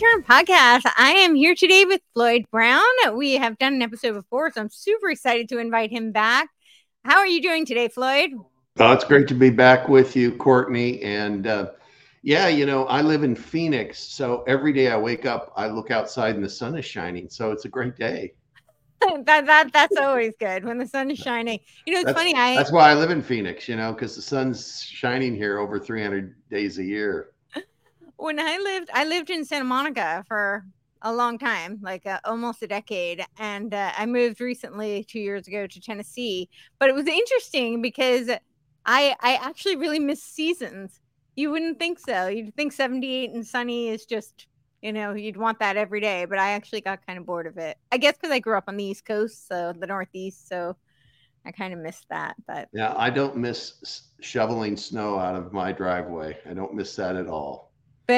welcome 0.00 0.22
to 0.22 0.28
the 0.28 0.34
Courtenay 0.34 0.54
Turner 0.54 0.86
podcast. 0.86 0.92
I 0.96 1.12
am 1.12 1.34
here 1.34 1.54
today 1.54 1.84
with 1.84 2.00
Floyd 2.14 2.44
Brown. 2.50 2.82
We 3.14 3.34
have 3.34 3.58
done 3.58 3.74
an 3.74 3.82
episode 3.82 4.14
before, 4.14 4.50
so 4.52 4.60
I'm 4.60 4.70
super 4.70 5.10
excited 5.10 5.48
to 5.50 5.58
invite 5.58 5.90
him 5.90 6.12
back. 6.12 6.48
How 7.04 7.18
are 7.18 7.26
you 7.26 7.42
doing 7.42 7.66
today, 7.66 7.88
Floyd? 7.88 8.30
Oh, 8.78 8.92
it's 8.92 9.04
great 9.04 9.28
to 9.28 9.34
be 9.34 9.50
back 9.50 9.88
with 9.88 10.16
you, 10.16 10.32
Courtney. 10.32 11.02
And 11.02 11.46
uh, 11.46 11.70
yeah, 12.22 12.48
you 12.48 12.66
know, 12.66 12.86
I 12.86 13.02
live 13.02 13.22
in 13.22 13.34
Phoenix, 13.34 13.98
so 13.98 14.42
every 14.46 14.72
day 14.72 14.90
I 14.90 14.96
wake 14.96 15.26
up, 15.26 15.52
I 15.56 15.68
look 15.68 15.90
outside 15.90 16.34
and 16.34 16.44
the 16.44 16.50
sun 16.50 16.76
is 16.76 16.84
shining. 16.84 17.28
So 17.28 17.52
it's 17.52 17.64
a 17.64 17.68
great 17.68 17.96
day. 17.96 18.34
that, 19.24 19.46
that 19.46 19.72
that's 19.72 19.96
always 19.96 20.34
good 20.38 20.64
when 20.64 20.78
the 20.78 20.86
sun 20.86 21.10
is 21.10 21.18
shining. 21.18 21.58
You 21.86 21.94
know, 21.94 22.00
it's 22.00 22.06
That's, 22.06 22.18
funny. 22.18 22.34
I 22.34 22.54
that's 22.54 22.72
why 22.72 22.90
I 22.90 22.94
live 22.94 23.10
in 23.10 23.22
Phoenix, 23.22 23.68
you 23.68 23.76
know, 23.76 23.92
because 23.92 24.14
the 24.14 24.22
sun's 24.22 24.82
shining 24.82 25.34
here 25.34 25.58
over 25.58 25.78
300 25.78 26.34
days 26.50 26.78
a 26.78 26.84
year. 26.84 27.30
When 28.20 28.38
I 28.38 28.58
lived, 28.58 28.90
I 28.92 29.04
lived 29.04 29.30
in 29.30 29.44
Santa 29.44 29.64
Monica 29.64 30.24
for 30.28 30.64
a 31.02 31.12
long 31.12 31.38
time, 31.38 31.78
like 31.82 32.06
uh, 32.06 32.20
almost 32.24 32.62
a 32.62 32.66
decade, 32.66 33.24
and 33.38 33.72
uh, 33.72 33.92
I 33.96 34.06
moved 34.06 34.40
recently 34.40 35.04
two 35.04 35.20
years 35.20 35.48
ago 35.48 35.66
to 35.66 35.80
Tennessee. 35.80 36.48
But 36.78 36.90
it 36.90 36.94
was 36.94 37.06
interesting 37.06 37.80
because 37.80 38.28
I 38.84 39.16
I 39.20 39.38
actually 39.40 39.76
really 39.76 39.98
miss 39.98 40.22
seasons. 40.22 41.00
You 41.36 41.50
wouldn't 41.50 41.78
think 41.78 41.98
so. 41.98 42.26
You'd 42.26 42.54
think 42.54 42.72
78 42.72 43.30
and 43.30 43.46
sunny 43.46 43.88
is 43.88 44.04
just 44.04 44.46
you 44.82 44.92
know 44.92 45.14
you'd 45.14 45.36
want 45.36 45.58
that 45.60 45.76
every 45.76 46.00
day, 46.00 46.26
but 46.26 46.38
I 46.38 46.50
actually 46.50 46.82
got 46.82 47.04
kind 47.06 47.18
of 47.18 47.24
bored 47.24 47.46
of 47.46 47.56
it. 47.56 47.78
I 47.90 47.96
guess 47.96 48.16
because 48.16 48.32
I 48.32 48.38
grew 48.38 48.56
up 48.56 48.64
on 48.68 48.76
the 48.76 48.84
East 48.84 49.06
Coast, 49.06 49.48
so 49.48 49.72
the 49.72 49.86
Northeast, 49.86 50.48
so 50.48 50.76
I 51.46 51.52
kind 51.52 51.72
of 51.72 51.80
missed 51.80 52.06
that. 52.10 52.36
But 52.46 52.68
Yeah, 52.72 52.92
I 52.96 53.08
don't 53.08 53.36
miss 53.36 54.02
shoveling 54.20 54.76
snow 54.76 55.18
out 55.18 55.36
of 55.36 55.54
my 55.54 55.72
driveway. 55.72 56.38
I 56.48 56.52
don't 56.52 56.74
miss 56.74 56.94
that 56.96 57.16
at 57.16 57.26
all. 57.26 57.69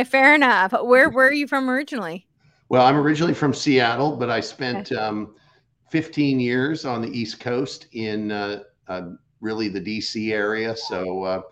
Fair 0.05 0.35
enough. 0.35 0.73
Where 0.73 1.11
where 1.11 1.29
are 1.29 1.33
you 1.33 1.47
from 1.47 1.69
originally? 1.69 2.27
Well, 2.69 2.87
I'm 2.87 2.97
originally 2.97 3.35
from 3.35 3.53
Seattle, 3.53 4.17
but 4.17 4.31
I 4.31 4.41
spent 4.41 4.93
um, 4.93 5.35
15 5.91 6.41
years 6.41 6.87
on 6.87 7.03
the 7.03 7.11
East 7.11 7.39
Coast 7.39 7.87
in 7.93 8.33
uh, 8.33 8.63
uh, 8.89 9.11
really 9.43 9.69
the 9.69 9.81
DC 9.81 10.33
area. 10.33 10.75
So 10.75 11.23
uh, 11.23 11.43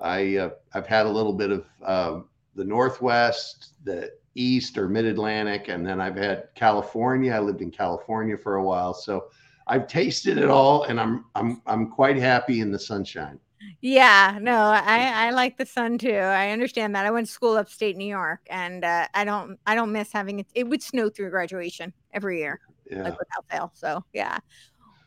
I 0.00 0.36
uh, 0.36 0.50
I've 0.72 0.86
had 0.86 1.06
a 1.06 1.10
little 1.10 1.32
bit 1.32 1.50
of 1.50 1.66
uh, 1.84 2.20
the 2.54 2.64
Northwest, 2.64 3.74
the 3.84 4.12
East 4.34 4.78
or 4.78 4.88
Mid 4.88 5.06
Atlantic, 5.06 5.68
and 5.68 5.84
then 5.84 6.00
I've 6.00 6.16
had 6.16 6.48
California. 6.54 7.32
I 7.32 7.40
lived 7.40 7.62
in 7.62 7.70
California 7.70 8.36
for 8.38 8.56
a 8.56 8.64
while, 8.64 8.94
so 8.94 9.26
I've 9.66 9.88
tasted 9.88 10.38
it 10.38 10.48
all, 10.48 10.84
and 10.84 11.00
I'm 11.00 11.24
I'm 11.34 11.62
I'm 11.66 11.90
quite 11.90 12.16
happy 12.16 12.60
in 12.60 12.70
the 12.70 12.78
sunshine. 12.78 13.40
Yeah, 13.80 14.38
no, 14.40 14.56
I 14.56 15.26
I 15.26 15.30
like 15.30 15.56
the 15.58 15.66
sun 15.66 15.98
too. 15.98 16.10
I 16.14 16.50
understand 16.50 16.94
that. 16.94 17.06
I 17.06 17.10
went 17.10 17.26
to 17.26 17.32
school 17.32 17.56
upstate 17.56 17.96
New 17.96 18.06
York, 18.06 18.40
and 18.48 18.84
uh, 18.84 19.06
I 19.14 19.24
don't 19.24 19.58
I 19.66 19.74
don't 19.74 19.92
miss 19.92 20.12
having 20.12 20.40
it. 20.40 20.46
It 20.54 20.68
would 20.68 20.82
snow 20.82 21.08
through 21.10 21.30
graduation 21.30 21.92
every 22.12 22.38
year, 22.38 22.60
Yeah. 22.90 23.02
like 23.02 23.18
without 23.18 23.44
fail. 23.50 23.70
So 23.74 24.04
yeah. 24.12 24.38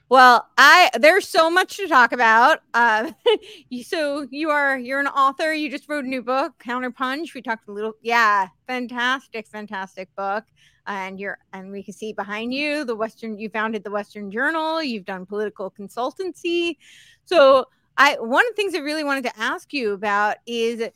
Well, 0.09 0.47
I 0.57 0.91
there's 0.99 1.27
so 1.27 1.49
much 1.49 1.77
to 1.77 1.87
talk 1.87 2.11
about. 2.11 2.59
Uh, 2.73 3.11
you, 3.69 3.83
so 3.83 4.27
you 4.29 4.49
are 4.51 4.77
you're 4.77 4.99
an 4.99 5.07
author. 5.07 5.53
You 5.53 5.69
just 5.71 5.89
wrote 5.89 6.05
a 6.05 6.07
new 6.07 6.21
book, 6.21 6.53
Counterpunch. 6.63 7.33
We 7.33 7.41
talked 7.41 7.67
a 7.67 7.71
little. 7.71 7.93
Yeah, 8.01 8.47
fantastic, 8.67 9.47
fantastic 9.47 10.13
book. 10.15 10.43
And 10.85 11.19
you're 11.19 11.39
and 11.53 11.71
we 11.71 11.81
can 11.81 11.93
see 11.93 12.13
behind 12.13 12.53
you 12.53 12.85
the 12.85 12.95
Western. 12.95 13.39
You 13.39 13.49
founded 13.49 13.83
the 13.83 13.91
Western 13.91 14.29
Journal. 14.29 14.83
You've 14.83 15.05
done 15.05 15.25
political 15.25 15.71
consultancy. 15.71 16.77
So 17.25 17.65
I 17.97 18.17
one 18.19 18.45
of 18.45 18.51
the 18.51 18.55
things 18.55 18.75
I 18.75 18.79
really 18.79 19.03
wanted 19.03 19.23
to 19.25 19.39
ask 19.39 19.73
you 19.73 19.93
about 19.93 20.37
is 20.45 20.89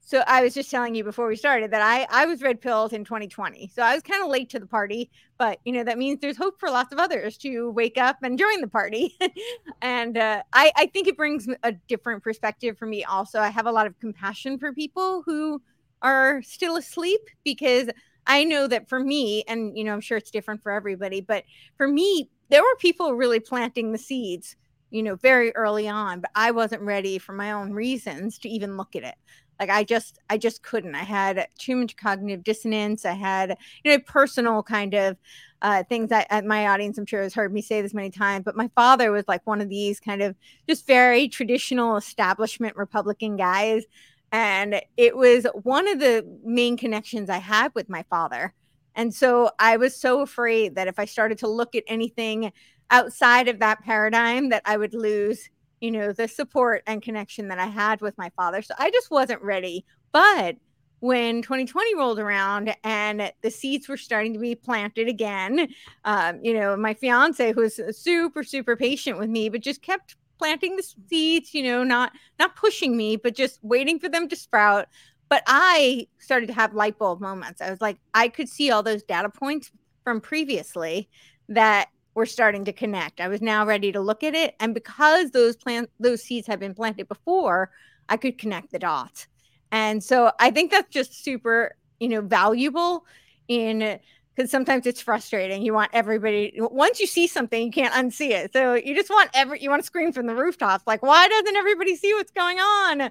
so 0.00 0.24
I 0.26 0.42
was 0.42 0.54
just 0.54 0.70
telling 0.70 0.94
you 0.94 1.04
before 1.04 1.28
we 1.28 1.36
started 1.36 1.70
that 1.72 1.82
I 1.82 2.06
I 2.10 2.24
was 2.24 2.40
red 2.40 2.62
pilled 2.62 2.94
in 2.94 3.04
2020. 3.04 3.70
So 3.74 3.82
I 3.82 3.92
was 3.92 4.02
kind 4.02 4.22
of 4.24 4.30
late 4.30 4.48
to 4.50 4.58
the 4.58 4.66
party, 4.66 5.10
but 5.36 5.58
you 5.66 5.72
know 5.72 5.84
that 5.84 5.98
means 5.98 6.20
there's 6.20 6.38
hope 6.38 6.58
for 6.58 6.70
lots 6.70 6.94
of 6.94 6.98
others 6.98 7.36
to 7.38 7.70
wake 7.72 7.98
up 7.98 8.16
and 8.22 8.38
join 8.38 8.62
the 8.62 8.68
party. 8.68 9.14
and 9.82 10.16
uh, 10.16 10.42
I 10.54 10.72
I 10.76 10.86
think 10.86 11.08
it 11.08 11.16
brings 11.18 11.46
a 11.62 11.72
different 11.72 12.22
perspective 12.22 12.78
for 12.78 12.86
me 12.86 13.04
also. 13.04 13.38
I 13.38 13.50
have 13.50 13.66
a 13.66 13.72
lot 13.72 13.86
of 13.86 13.98
compassion 14.00 14.58
for 14.58 14.72
people 14.72 15.22
who 15.26 15.60
are 16.00 16.40
still 16.40 16.76
asleep 16.76 17.20
because 17.44 17.90
I 18.26 18.44
know 18.44 18.66
that 18.66 18.88
for 18.88 19.00
me 19.00 19.44
and 19.46 19.76
you 19.76 19.84
know 19.84 19.92
I'm 19.92 20.00
sure 20.00 20.16
it's 20.16 20.30
different 20.30 20.62
for 20.62 20.72
everybody, 20.72 21.20
but 21.20 21.44
for 21.76 21.86
me 21.86 22.30
there 22.48 22.62
were 22.62 22.76
people 22.78 23.12
really 23.12 23.40
planting 23.40 23.92
the 23.92 23.98
seeds 23.98 24.56
you 24.90 25.02
know, 25.02 25.16
very 25.16 25.54
early 25.54 25.88
on, 25.88 26.20
but 26.20 26.30
I 26.34 26.50
wasn't 26.50 26.82
ready 26.82 27.18
for 27.18 27.32
my 27.32 27.52
own 27.52 27.72
reasons 27.72 28.38
to 28.40 28.48
even 28.48 28.76
look 28.76 28.96
at 28.96 29.02
it. 29.02 29.14
Like 29.60 29.70
I 29.70 29.82
just, 29.84 30.18
I 30.30 30.38
just 30.38 30.62
couldn't. 30.62 30.94
I 30.94 31.02
had 31.02 31.48
too 31.58 31.76
much 31.76 31.96
cognitive 31.96 32.44
dissonance. 32.44 33.04
I 33.04 33.12
had, 33.12 33.56
you 33.82 33.90
know, 33.90 33.98
personal 34.06 34.62
kind 34.62 34.94
of 34.94 35.16
uh, 35.62 35.82
things 35.88 36.10
that 36.10 36.28
uh, 36.30 36.42
my 36.42 36.68
audience, 36.68 36.96
I'm 36.96 37.06
sure, 37.06 37.22
has 37.22 37.34
heard 37.34 37.52
me 37.52 37.60
say 37.60 37.82
this 37.82 37.92
many 37.92 38.10
times. 38.10 38.44
But 38.44 38.56
my 38.56 38.70
father 38.76 39.10
was 39.10 39.24
like 39.26 39.44
one 39.46 39.60
of 39.60 39.68
these 39.68 39.98
kind 39.98 40.22
of 40.22 40.36
just 40.68 40.86
very 40.86 41.28
traditional 41.28 41.96
establishment 41.96 42.76
Republican 42.76 43.36
guys, 43.36 43.84
and 44.30 44.80
it 44.96 45.16
was 45.16 45.46
one 45.54 45.88
of 45.88 45.98
the 45.98 46.24
main 46.44 46.76
connections 46.76 47.28
I 47.28 47.38
had 47.38 47.72
with 47.74 47.88
my 47.88 48.04
father. 48.08 48.54
And 48.94 49.14
so 49.14 49.50
I 49.58 49.76
was 49.76 49.94
so 49.94 50.20
afraid 50.20 50.74
that 50.74 50.88
if 50.88 50.98
I 50.98 51.04
started 51.04 51.38
to 51.38 51.48
look 51.48 51.74
at 51.74 51.84
anything 51.86 52.52
outside 52.90 53.48
of 53.48 53.58
that 53.60 53.82
paradigm 53.82 54.48
that 54.50 54.62
I 54.64 54.76
would 54.76 54.94
lose, 54.94 55.48
you 55.80 55.90
know, 55.90 56.12
the 56.12 56.28
support 56.28 56.82
and 56.86 57.02
connection 57.02 57.48
that 57.48 57.58
I 57.58 57.66
had 57.66 58.00
with 58.00 58.16
my 58.18 58.30
father. 58.36 58.62
So 58.62 58.74
I 58.78 58.90
just 58.90 59.10
wasn't 59.10 59.42
ready. 59.42 59.84
But 60.12 60.56
when 61.00 61.42
2020 61.42 61.94
rolled 61.94 62.18
around 62.18 62.74
and 62.82 63.32
the 63.42 63.50
seeds 63.50 63.88
were 63.88 63.96
starting 63.96 64.32
to 64.32 64.38
be 64.38 64.54
planted 64.54 65.08
again, 65.08 65.68
um, 66.04 66.40
you 66.42 66.54
know, 66.54 66.76
my 66.76 66.94
fiance 66.94 67.52
who 67.52 67.60
was 67.60 67.80
super, 67.92 68.42
super 68.42 68.76
patient 68.76 69.18
with 69.18 69.28
me, 69.28 69.48
but 69.48 69.60
just 69.60 69.82
kept 69.82 70.16
planting 70.38 70.76
the 70.76 70.82
seeds, 71.08 71.54
you 71.54 71.62
know, 71.62 71.84
not 71.84 72.12
not 72.38 72.56
pushing 72.56 72.96
me, 72.96 73.16
but 73.16 73.34
just 73.34 73.58
waiting 73.62 73.98
for 73.98 74.08
them 74.08 74.28
to 74.28 74.36
sprout. 74.36 74.86
But 75.28 75.42
I 75.46 76.08
started 76.18 76.46
to 76.46 76.54
have 76.54 76.74
light 76.74 76.98
bulb 76.98 77.20
moments. 77.20 77.60
I 77.60 77.70
was 77.70 77.80
like, 77.80 77.98
I 78.14 78.28
could 78.28 78.48
see 78.48 78.70
all 78.70 78.82
those 78.82 79.02
data 79.02 79.28
points 79.28 79.70
from 80.02 80.20
previously 80.20 81.08
that 81.50 81.88
were 82.18 82.26
starting 82.26 82.64
to 82.66 82.72
connect. 82.72 83.20
I 83.20 83.28
was 83.28 83.40
now 83.40 83.64
ready 83.64 83.92
to 83.92 84.00
look 84.00 84.22
at 84.24 84.34
it, 84.34 84.56
and 84.60 84.74
because 84.74 85.30
those 85.30 85.56
plant 85.56 85.88
those 86.00 86.22
seeds 86.22 86.46
had 86.46 86.60
been 86.60 86.74
planted 86.74 87.08
before, 87.08 87.70
I 88.08 88.16
could 88.16 88.36
connect 88.36 88.72
the 88.72 88.78
dots. 88.78 89.28
And 89.70 90.02
so 90.02 90.32
I 90.40 90.50
think 90.50 90.70
that's 90.70 90.90
just 90.90 91.24
super, 91.24 91.76
you 92.00 92.08
know, 92.08 92.20
valuable 92.20 93.06
in 93.46 94.00
because 94.34 94.50
sometimes 94.50 94.86
it's 94.86 95.00
frustrating. 95.00 95.62
You 95.62 95.74
want 95.74 95.90
everybody 95.94 96.52
once 96.56 96.98
you 96.98 97.06
see 97.06 97.28
something, 97.28 97.64
you 97.64 97.70
can't 97.70 97.94
unsee 97.94 98.30
it. 98.30 98.52
So 98.52 98.74
you 98.74 98.94
just 98.94 99.10
want 99.10 99.30
every 99.32 99.62
you 99.62 99.70
want 99.70 99.82
to 99.82 99.86
scream 99.86 100.12
from 100.12 100.26
the 100.26 100.34
rooftops, 100.34 100.86
like, 100.86 101.02
why 101.02 101.28
doesn't 101.28 101.56
everybody 101.56 101.94
see 101.94 102.12
what's 102.14 102.32
going 102.32 102.58
on? 102.58 103.02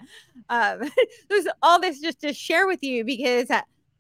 Um, 0.50 0.92
there's 1.30 1.48
all 1.64 1.80
this 1.80 2.02
just 2.02 2.20
to 2.22 2.34
share 2.34 2.68
with 2.68 2.84
you 2.84 3.06
because 3.06 3.50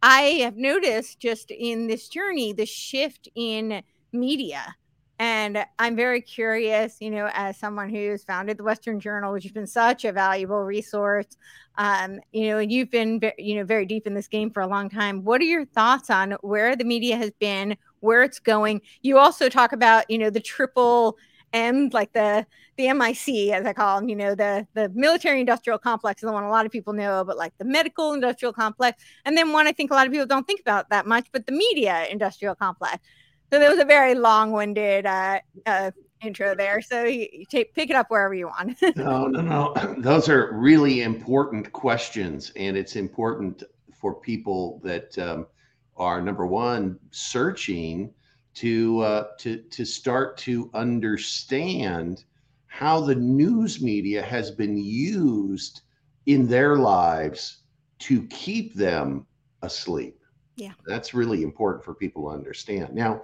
I 0.03 0.21
have 0.43 0.57
noticed 0.57 1.19
just 1.21 1.49
in 1.49 1.87
this 1.87 2.09
journey 2.09 2.51
the 2.51 2.65
shift 2.65 3.29
in 3.35 3.81
media 4.11 4.75
and 5.19 5.65
I'm 5.79 5.95
very 5.95 6.21
curious, 6.21 6.97
you 6.99 7.09
know, 7.09 7.29
as 7.33 7.57
someone 7.57 7.89
who's 7.89 8.23
founded 8.23 8.57
the 8.57 8.63
Western 8.63 8.99
Journal, 8.99 9.33
which 9.33 9.43
has 9.43 9.51
been 9.51 9.67
such 9.67 10.05
a 10.05 10.11
valuable 10.11 10.59
resource, 10.59 11.37
um, 11.77 12.19
you 12.31 12.47
know, 12.47 12.59
and 12.59 12.71
you've 12.71 12.91
been, 12.91 13.19
you 13.37 13.55
know, 13.55 13.63
very 13.63 13.85
deep 13.85 14.05
in 14.05 14.13
this 14.13 14.27
game 14.27 14.51
for 14.51 14.61
a 14.61 14.67
long 14.67 14.89
time. 14.89 15.23
What 15.23 15.41
are 15.41 15.45
your 15.45 15.65
thoughts 15.65 16.09
on 16.09 16.33
where 16.41 16.75
the 16.75 16.83
media 16.83 17.17
has 17.17 17.31
been, 17.39 17.77
where 17.99 18.23
it's 18.23 18.39
going. 18.39 18.81
You 19.01 19.17
also 19.17 19.49
talk 19.49 19.73
about, 19.73 20.09
you 20.09 20.17
know, 20.17 20.29
the 20.29 20.39
triple 20.39 21.17
M, 21.53 21.89
like 21.93 22.13
the 22.13 22.45
the 22.77 22.93
MIC, 22.93 23.53
as 23.53 23.65
I 23.65 23.73
call 23.73 23.99
them, 23.99 24.09
you 24.09 24.15
know, 24.15 24.35
the 24.35 24.67
the 24.73 24.89
military 24.89 25.39
industrial 25.39 25.79
complex 25.79 26.21
is 26.21 26.27
the 26.27 26.33
one 26.33 26.43
a 26.43 26.49
lot 26.49 26.65
of 26.65 26.71
people 26.71 26.93
know, 26.93 27.23
but 27.23 27.37
like 27.37 27.57
the 27.57 27.65
medical 27.65 28.13
industrial 28.13 28.53
complex, 28.53 29.01
and 29.25 29.37
then 29.37 29.51
one 29.51 29.65
I 29.67 29.71
think 29.71 29.91
a 29.91 29.93
lot 29.93 30.07
of 30.07 30.13
people 30.13 30.27
don't 30.27 30.45
think 30.45 30.59
about 30.59 30.89
that 30.89 31.05
much, 31.07 31.27
but 31.31 31.45
the 31.45 31.53
media 31.53 32.05
industrial 32.09 32.55
complex. 32.55 32.99
So 33.51 33.59
there 33.59 33.69
was 33.69 33.79
a 33.79 33.85
very 33.85 34.13
long-winded 34.13 35.05
uh, 35.05 35.39
uh, 35.65 35.91
intro 36.21 36.55
there. 36.55 36.81
So 36.81 37.03
you, 37.05 37.45
take 37.49 37.73
pick 37.73 37.89
it 37.89 37.95
up 37.95 38.09
wherever 38.09 38.33
you 38.33 38.47
want. 38.47 38.81
no, 38.95 39.27
no, 39.27 39.41
no. 39.41 39.95
Those 39.99 40.29
are 40.29 40.51
really 40.53 41.01
important 41.01 41.71
questions, 41.71 42.51
and 42.55 42.75
it's 42.75 42.95
important 42.95 43.63
for 43.93 44.15
people 44.15 44.81
that 44.83 45.17
um, 45.17 45.47
are 45.95 46.21
number 46.21 46.45
one 46.45 46.99
searching 47.11 48.13
to 48.55 48.99
uh, 49.01 49.27
to 49.39 49.57
to 49.57 49.85
start 49.85 50.37
to 50.37 50.69
understand 50.73 52.25
how 52.65 52.99
the 52.99 53.15
news 53.15 53.81
media 53.81 54.21
has 54.21 54.51
been 54.51 54.77
used 54.77 55.81
in 56.25 56.47
their 56.47 56.75
lives 56.75 57.63
to 57.99 58.23
keep 58.27 58.73
them 58.75 59.25
asleep. 59.61 60.16
Yeah. 60.57 60.73
That's 60.85 61.13
really 61.13 61.43
important 61.43 61.83
for 61.85 61.93
people 61.93 62.23
to 62.23 62.29
understand. 62.35 62.93
Now, 62.93 63.23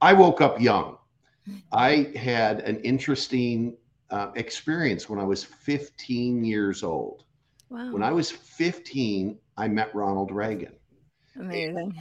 I 0.00 0.12
woke 0.12 0.40
up 0.40 0.60
young. 0.60 0.98
I 1.72 2.12
had 2.16 2.60
an 2.60 2.80
interesting 2.80 3.76
uh, 4.10 4.30
experience 4.36 5.08
when 5.08 5.18
I 5.18 5.24
was 5.24 5.44
15 5.44 6.44
years 6.44 6.82
old. 6.82 7.24
Wow. 7.70 7.92
When 7.92 8.02
I 8.02 8.12
was 8.12 8.30
15, 8.30 9.38
I 9.56 9.68
met 9.68 9.94
Ronald 9.94 10.30
Reagan. 10.32 10.74
Amazing. 11.36 11.94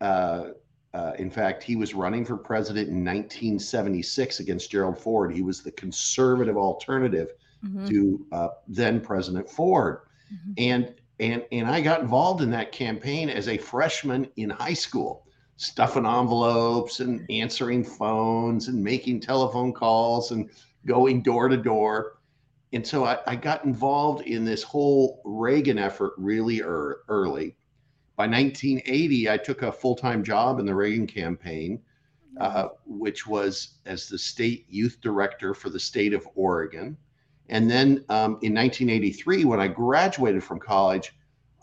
Uh, 0.00 0.50
uh, 0.92 1.12
in 1.18 1.30
fact, 1.30 1.62
he 1.62 1.76
was 1.76 1.94
running 1.94 2.24
for 2.24 2.36
president 2.36 2.88
in 2.88 3.04
1976 3.04 4.40
against 4.40 4.70
Gerald 4.70 4.98
Ford. 4.98 5.32
He 5.32 5.42
was 5.42 5.62
the 5.62 5.72
conservative 5.72 6.56
alternative 6.56 7.30
Mhm, 7.62 7.88
to 7.88 8.26
uh, 8.32 8.48
then 8.68 9.00
President 9.00 9.48
Ford. 9.50 10.00
mhm. 10.30 10.54
And 10.58 10.94
and 11.20 11.44
and 11.52 11.66
I 11.68 11.80
got 11.80 12.00
involved 12.00 12.42
in 12.42 12.50
that 12.50 12.72
campaign 12.72 13.28
as 13.28 13.48
a 13.48 13.58
freshman 13.58 14.28
in 14.36 14.50
high 14.50 14.74
school, 14.74 15.26
stuffing 15.56 16.06
envelopes 16.06 17.00
and 17.00 17.24
answering 17.30 17.84
phones 17.84 18.68
and 18.68 18.82
making 18.82 19.20
telephone 19.20 19.72
calls 19.72 20.32
and 20.32 20.50
going 20.86 21.22
door 21.22 21.48
to 21.48 21.56
door. 21.56 22.18
And 22.72 22.86
so 22.86 23.04
I, 23.04 23.18
I 23.26 23.36
got 23.36 23.64
involved 23.64 24.26
in 24.26 24.44
this 24.44 24.62
whole 24.62 25.22
Reagan 25.24 25.78
effort 25.78 26.14
really 26.16 26.56
ear 26.56 26.98
early. 27.08 27.56
By 28.16 28.26
1980, 28.26 29.30
I 29.30 29.36
took 29.36 29.62
a 29.62 29.72
full 29.72 29.94
time 29.94 30.24
job 30.24 30.58
in 30.58 30.66
the 30.66 30.74
Reagan 30.74 31.06
campaign, 31.06 31.80
uh, 32.40 32.68
which 32.86 33.26
was 33.26 33.78
as 33.86 34.08
the 34.08 34.18
state 34.18 34.66
youth 34.68 34.98
director 35.00 35.54
for 35.54 35.70
the 35.70 35.80
state 35.80 36.12
of 36.12 36.26
Oregon. 36.34 36.96
And 37.48 37.70
then 37.70 38.04
um, 38.08 38.38
in 38.42 38.54
1983, 38.54 39.44
when 39.44 39.60
I 39.60 39.68
graduated 39.68 40.42
from 40.42 40.58
college, 40.58 41.14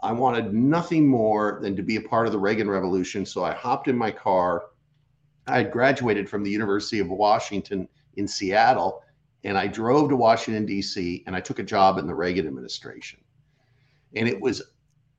I 0.04 0.12
wanted 0.12 0.54
nothing 0.54 1.08
more 1.08 1.60
than 1.62 1.76
to 1.76 1.84
be 1.84 1.96
a 1.96 2.02
part 2.02 2.26
of 2.26 2.34
the 2.34 2.40
Reagan 2.40 2.70
Revolution. 2.70 3.26
So 3.26 3.44
I 3.44 3.54
hopped 3.54 3.88
in 3.88 3.98
my 3.98 4.12
car. 4.12 4.66
I 5.48 5.58
had 5.58 5.72
graduated 5.72 6.30
from 6.30 6.44
the 6.44 6.52
University 6.52 7.00
of 7.00 7.10
Washington 7.10 7.88
in 8.16 8.28
Seattle, 8.28 9.04
and 9.44 9.58
I 9.58 9.68
drove 9.68 10.10
to 10.10 10.16
Washington, 10.16 10.66
D.C., 10.66 11.24
and 11.26 11.36
I 11.36 11.42
took 11.42 11.60
a 11.60 11.64
job 11.64 11.98
in 11.98 12.08
the 12.08 12.14
Reagan 12.14 12.48
administration. 12.48 13.20
And 14.16 14.28
it 14.28 14.40
was 14.40 14.62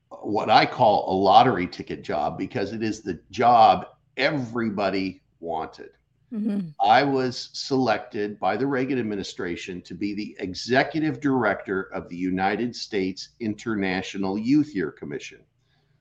what 0.09 0.49
I 0.49 0.65
call 0.65 1.11
a 1.11 1.15
lottery 1.15 1.67
ticket 1.67 2.03
job 2.03 2.37
because 2.37 2.71
it 2.71 2.83
is 2.83 3.01
the 3.01 3.19
job 3.31 3.87
everybody 4.17 5.21
wanted. 5.39 5.89
Mhm. 6.33 6.73
I 6.79 7.03
was 7.03 7.51
selected 7.53 8.39
by 8.39 8.57
the 8.57 8.65
Reagan 8.65 8.97
administration 8.97 9.83
to 9.83 9.93
be 9.93 10.15
the 10.15 10.35
executive 10.39 11.19
director 11.19 11.83
of 11.93 12.09
the 12.09 12.17
United 12.17 12.75
States 12.75 13.29
International 13.39 14.37
Youth 14.37 14.73
Year 14.73 14.91
Commission. 14.91 15.41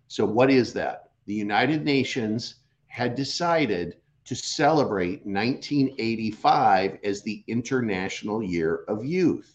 So, 0.08 0.24
what 0.24 0.50
is 0.50 0.72
that? 0.72 1.10
The 1.26 1.34
United 1.34 1.84
Nations 1.84 2.54
had 2.86 3.14
decided 3.14 3.96
to 4.24 4.34
celebrate 4.34 5.26
1985 5.26 6.98
as 7.04 7.22
the 7.22 7.44
International 7.46 8.42
Year 8.42 8.84
of 8.88 9.04
Youth. 9.04 9.54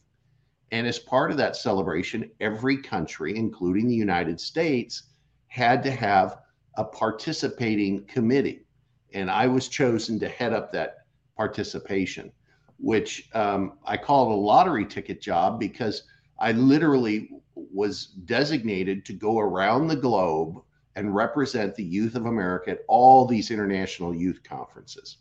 And 0.72 0.86
as 0.86 1.00
part 1.00 1.32
of 1.32 1.38
that 1.38 1.56
celebration, 1.56 2.30
every 2.40 2.78
country, 2.78 3.36
including 3.36 3.88
the 3.88 3.96
United 3.96 4.40
States, 4.40 5.04
had 5.48 5.82
to 5.84 5.92
have 5.92 6.38
a 6.76 6.84
participating 6.84 8.06
committee 8.06 8.67
and 9.14 9.30
I 9.30 9.48
was 9.48 9.68
chosen 9.68 10.20
to 10.20 10.30
head 10.30 10.54
up 10.54 10.72
that 10.72 11.06
participation, 11.36 12.32
which 12.80 13.30
um, 13.34 13.74
I 13.86 13.98
call 13.98 14.30
it 14.30 14.34
a 14.34 14.40
lottery 14.40 14.86
ticket 14.86 15.22
job 15.22 15.60
because 15.60 16.04
I 16.40 16.52
literally 16.52 17.30
was 17.56 18.08
designated 18.26 19.06
to 19.06 19.14
go 19.14 19.40
around 19.40 19.88
the 19.88 19.96
globe 19.96 20.62
and 20.96 21.14
represent 21.14 21.76
the 21.76 21.84
youth 21.84 22.16
of 22.16 22.26
America 22.26 22.72
at 22.72 22.80
all 22.88 23.26
these 23.26 23.52
international 23.52 24.16
youth 24.16 24.42
conferences. 24.44 25.18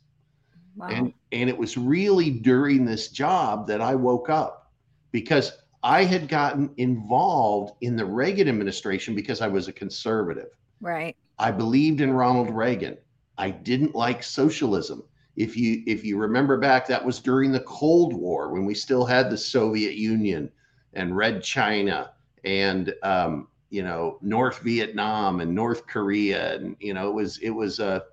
Wow. 0.75 0.89
And 0.89 1.13
and 1.33 1.49
it 1.49 1.57
was 1.57 1.79
really 1.79 2.31
during 2.31 2.85
this 2.85 3.09
job 3.09 3.67
that 3.69 3.81
I 3.81 3.95
woke 3.95 4.29
up 4.29 4.71
because 5.11 5.53
I 5.83 6.05
had 6.05 6.29
gotten 6.29 6.71
involved 6.77 7.75
in 7.81 7.97
the 7.97 8.05
Reagan 8.05 8.49
administration 8.49 9.15
because 9.15 9.41
I 9.41 9.49
was 9.49 9.69
a 9.69 9.73
conservative. 9.73 10.51
right. 10.81 11.17
I 11.39 11.51
believed 11.51 12.01
in 12.01 12.13
Ronald 12.13 12.51
Reagan. 12.51 12.97
I 13.39 13.51
didn't 13.51 13.95
like 13.95 14.23
socialism. 14.23 15.03
If 15.37 15.57
you 15.57 15.83
if 15.87 16.05
you 16.05 16.17
remember 16.17 16.57
back, 16.57 16.87
that 16.87 17.05
was 17.05 17.21
during 17.21 17.53
the 17.53 17.61
Cold 17.61 18.15
War 18.15 18.53
when 18.53 18.65
we 18.65 18.75
still 18.75 19.05
had 19.05 19.31
the 19.31 19.37
Soviet 19.37 19.95
Union 19.95 20.51
and 20.95 21.17
Red 21.17 21.43
China 21.43 22.13
and 22.45 22.95
um, 23.03 23.49
you 23.69 23.83
know 23.83 24.19
North 24.23 24.61
Vietnam 24.61 25.41
and 25.41 25.55
North 25.55 25.87
Korea 25.87 26.55
and 26.55 26.77
you 26.81 26.95
know 26.95 27.09
it 27.09 27.15
was 27.15 27.39
it 27.39 27.51
was 27.51 27.81
a 27.81 28.05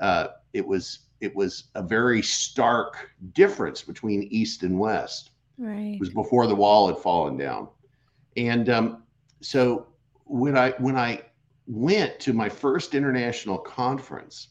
uh, 0.00 0.28
it 0.52 0.66
was 0.66 1.00
it 1.20 1.34
was 1.34 1.64
a 1.74 1.82
very 1.82 2.22
stark 2.22 3.10
difference 3.32 3.82
between 3.82 4.24
East 4.24 4.62
and 4.62 4.78
West. 4.78 5.30
Right. 5.58 5.94
It 5.94 6.00
was 6.00 6.10
before 6.10 6.46
the 6.46 6.54
wall 6.54 6.88
had 6.88 6.98
fallen 6.98 7.36
down, 7.36 7.68
and 8.36 8.68
um, 8.68 9.02
so 9.40 9.86
when 10.24 10.58
I 10.58 10.70
when 10.72 10.96
I 10.96 11.22
went 11.66 12.18
to 12.20 12.32
my 12.32 12.48
first 12.48 12.94
international 12.94 13.58
conference, 13.58 14.48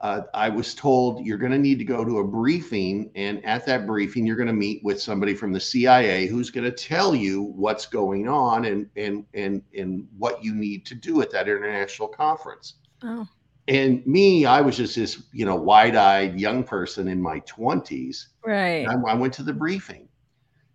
uh, 0.00 0.22
I 0.34 0.50
was 0.50 0.74
told 0.74 1.24
you're 1.24 1.38
going 1.38 1.52
to 1.52 1.58
need 1.58 1.78
to 1.78 1.84
go 1.84 2.04
to 2.04 2.18
a 2.18 2.24
briefing, 2.24 3.10
and 3.14 3.42
at 3.46 3.64
that 3.66 3.86
briefing, 3.86 4.26
you're 4.26 4.36
going 4.36 4.46
to 4.46 4.52
meet 4.52 4.84
with 4.84 5.00
somebody 5.00 5.34
from 5.34 5.52
the 5.52 5.60
CIA 5.60 6.26
who's 6.26 6.50
going 6.50 6.64
to 6.64 6.70
tell 6.70 7.14
you 7.14 7.42
what's 7.42 7.86
going 7.86 8.28
on 8.28 8.66
and 8.66 8.90
and 8.96 9.24
and 9.32 9.62
and 9.74 10.06
what 10.18 10.44
you 10.44 10.54
need 10.54 10.84
to 10.86 10.94
do 10.94 11.22
at 11.22 11.30
that 11.30 11.48
international 11.48 12.08
conference. 12.08 12.74
Oh. 13.02 13.26
And 13.68 14.06
me, 14.06 14.44
I 14.44 14.60
was 14.60 14.76
just 14.76 14.96
this 14.96 15.22
you 15.32 15.46
know 15.46 15.56
wide-eyed 15.56 16.38
young 16.38 16.62
person 16.62 17.08
in 17.08 17.20
my 17.20 17.40
20s. 17.40 18.26
Right. 18.44 18.86
I, 18.86 18.94
I 19.10 19.14
went 19.14 19.32
to 19.34 19.42
the 19.42 19.54
briefing, 19.54 20.08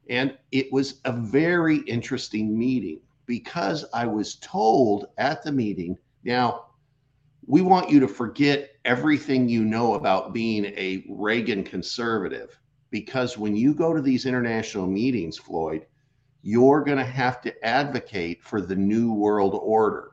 and 0.09 0.35
it 0.51 0.73
was 0.73 0.99
a 1.05 1.11
very 1.11 1.77
interesting 1.81 2.57
meeting 2.57 3.01
because 3.27 3.85
I 3.93 4.07
was 4.07 4.35
told 4.37 5.09
at 5.19 5.43
the 5.43 5.51
meeting 5.51 5.95
now 6.23 6.65
we 7.51 7.61
want 7.61 7.89
you 7.89 7.99
to 7.99 8.07
forget 8.07 8.77
everything 8.85 9.49
you 9.49 9.65
know 9.65 9.95
about 9.95 10.31
being 10.31 10.63
a 10.67 11.03
Reagan 11.09 11.65
conservative 11.65 12.57
because 12.91 13.37
when 13.37 13.57
you 13.57 13.73
go 13.73 13.93
to 13.93 14.01
these 14.01 14.25
international 14.25 14.87
meetings, 14.87 15.37
Floyd, 15.37 15.85
you're 16.43 16.81
going 16.81 16.97
to 16.97 17.03
have 17.03 17.41
to 17.41 17.65
advocate 17.65 18.41
for 18.41 18.61
the 18.61 18.77
new 18.77 19.11
world 19.11 19.59
order. 19.61 20.11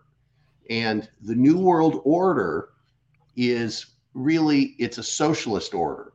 And 0.68 1.08
the 1.22 1.36
new 1.36 1.58
world 1.58 2.00
order 2.04 2.70
is 3.36 3.86
really 4.14 4.74
it's 4.80 4.98
a 4.98 5.04
socialist 5.04 5.74
order. 5.74 6.14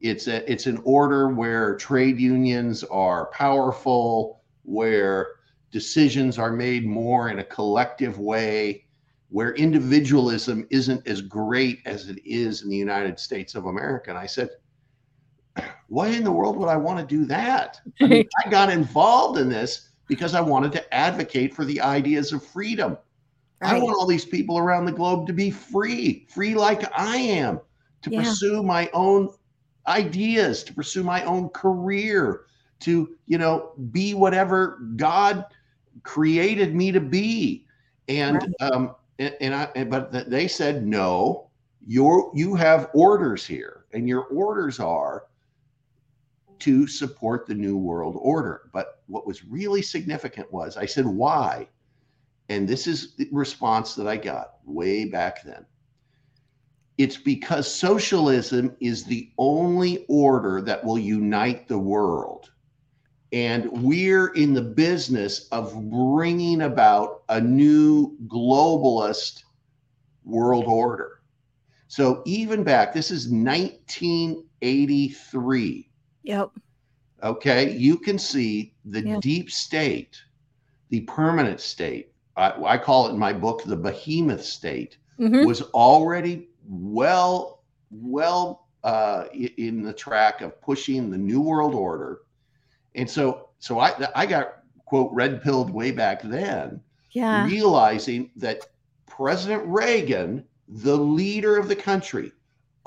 It's 0.00 0.26
a 0.26 0.50
it's 0.50 0.66
an 0.66 0.82
order 0.82 1.28
where 1.28 1.76
trade 1.76 2.18
unions 2.18 2.82
are 2.82 3.26
powerful, 3.26 4.42
where 4.64 5.36
decisions 5.70 6.36
are 6.36 6.50
made 6.50 6.84
more 6.84 7.28
in 7.28 7.38
a 7.38 7.44
collective 7.44 8.18
way, 8.18 8.83
where 9.34 9.52
individualism 9.54 10.64
isn't 10.70 11.04
as 11.08 11.20
great 11.20 11.80
as 11.86 12.08
it 12.08 12.24
is 12.24 12.62
in 12.62 12.68
the 12.68 12.76
United 12.76 13.18
States 13.18 13.56
of 13.56 13.66
America. 13.66 14.08
And 14.10 14.16
I 14.16 14.26
said, 14.26 14.48
why 15.88 16.06
in 16.06 16.22
the 16.22 16.30
world 16.30 16.56
would 16.56 16.68
I 16.68 16.76
want 16.76 17.00
to 17.00 17.16
do 17.16 17.24
that? 17.24 17.80
I, 18.00 18.06
mean, 18.06 18.24
I 18.46 18.48
got 18.48 18.70
involved 18.70 19.40
in 19.40 19.48
this 19.48 19.88
because 20.06 20.36
I 20.36 20.40
wanted 20.40 20.70
to 20.70 20.94
advocate 20.94 21.52
for 21.52 21.64
the 21.64 21.80
ideas 21.80 22.32
of 22.32 22.46
freedom. 22.46 22.96
I 23.60 23.76
want 23.76 23.96
all 23.98 24.06
these 24.06 24.24
people 24.24 24.56
around 24.56 24.84
the 24.84 24.92
globe 24.92 25.26
to 25.26 25.32
be 25.32 25.50
free, 25.50 26.28
free 26.30 26.54
like 26.54 26.88
I 26.96 27.16
am, 27.16 27.60
to 28.02 28.10
Yeah. 28.10 28.20
pursue 28.20 28.62
my 28.62 28.88
own 28.92 29.30
ideas, 29.88 30.62
to 30.62 30.72
pursue 30.72 31.02
my 31.02 31.24
own 31.24 31.48
career, 31.48 32.42
to, 32.82 33.16
you 33.26 33.38
know, 33.38 33.72
be 33.90 34.14
whatever 34.14 34.78
God 34.94 35.44
created 36.04 36.72
me 36.72 36.92
to 36.92 37.00
be. 37.00 37.66
And 38.06 38.54
um 38.60 38.94
and, 39.18 39.34
and 39.40 39.54
I 39.54 39.84
but 39.84 40.12
th- 40.12 40.26
they 40.26 40.48
said 40.48 40.86
no, 40.86 41.50
your 41.86 42.30
you 42.34 42.54
have 42.54 42.90
orders 42.94 43.46
here, 43.46 43.86
and 43.92 44.08
your 44.08 44.24
orders 44.24 44.80
are 44.80 45.26
to 46.60 46.86
support 46.86 47.46
the 47.46 47.54
New 47.54 47.76
World 47.76 48.16
Order. 48.18 48.70
But 48.72 49.02
what 49.06 49.26
was 49.26 49.44
really 49.44 49.82
significant 49.82 50.50
was 50.52 50.76
I 50.76 50.86
said, 50.86 51.06
why? 51.06 51.68
And 52.48 52.68
this 52.68 52.86
is 52.86 53.14
the 53.16 53.28
response 53.32 53.94
that 53.94 54.06
I 54.06 54.16
got 54.16 54.54
way 54.64 55.04
back 55.04 55.42
then. 55.44 55.66
It's 56.96 57.16
because 57.16 57.72
socialism 57.72 58.76
is 58.80 59.04
the 59.04 59.30
only 59.36 60.04
order 60.08 60.62
that 60.62 60.84
will 60.84 60.98
unite 60.98 61.66
the 61.66 61.78
world. 61.78 62.50
And 63.34 63.68
we're 63.82 64.28
in 64.28 64.54
the 64.54 64.62
business 64.62 65.48
of 65.50 65.74
bringing 65.90 66.62
about 66.62 67.24
a 67.28 67.40
new 67.40 68.16
globalist 68.28 69.42
world 70.24 70.66
order. 70.66 71.20
So 71.88 72.22
even 72.26 72.62
back, 72.62 72.94
this 72.94 73.10
is 73.10 73.28
1983. 73.28 75.90
Yep. 76.22 76.50
Okay. 77.24 77.76
You 77.76 77.98
can 77.98 78.18
see 78.18 78.72
the 78.84 79.02
Yeah. 79.02 79.18
deep 79.20 79.50
state, 79.50 80.16
the 80.90 81.00
permanent 81.00 81.60
state. 81.60 82.12
I, 82.36 82.52
I 82.64 82.78
call 82.78 83.08
it 83.08 83.14
in 83.14 83.18
my 83.18 83.32
book 83.32 83.64
the 83.64 83.74
behemoth 83.76 84.44
state 84.44 84.98
Mhm. 85.18 85.44
was 85.44 85.62
already 85.72 86.50
well, 86.68 87.64
well 87.90 88.68
uh, 88.84 89.24
in 89.32 89.82
the 89.82 89.92
track 89.92 90.40
of 90.40 90.60
pushing 90.60 91.10
the 91.10 91.18
new 91.18 91.40
world 91.40 91.74
order, 91.74 92.20
and 92.94 93.08
so, 93.08 93.48
so 93.58 93.78
I, 93.78 93.94
I 94.14 94.26
got 94.26 94.62
quote 94.84 95.12
red 95.12 95.42
pilled 95.42 95.70
way 95.70 95.90
back 95.90 96.22
then, 96.22 96.80
Yeah. 97.10 97.46
realizing 97.46 98.30
that 98.36 98.66
President 99.06 99.62
Reagan, 99.66 100.44
the 100.68 100.96
leader 100.96 101.56
of 101.56 101.68
the 101.68 101.76
country, 101.76 102.32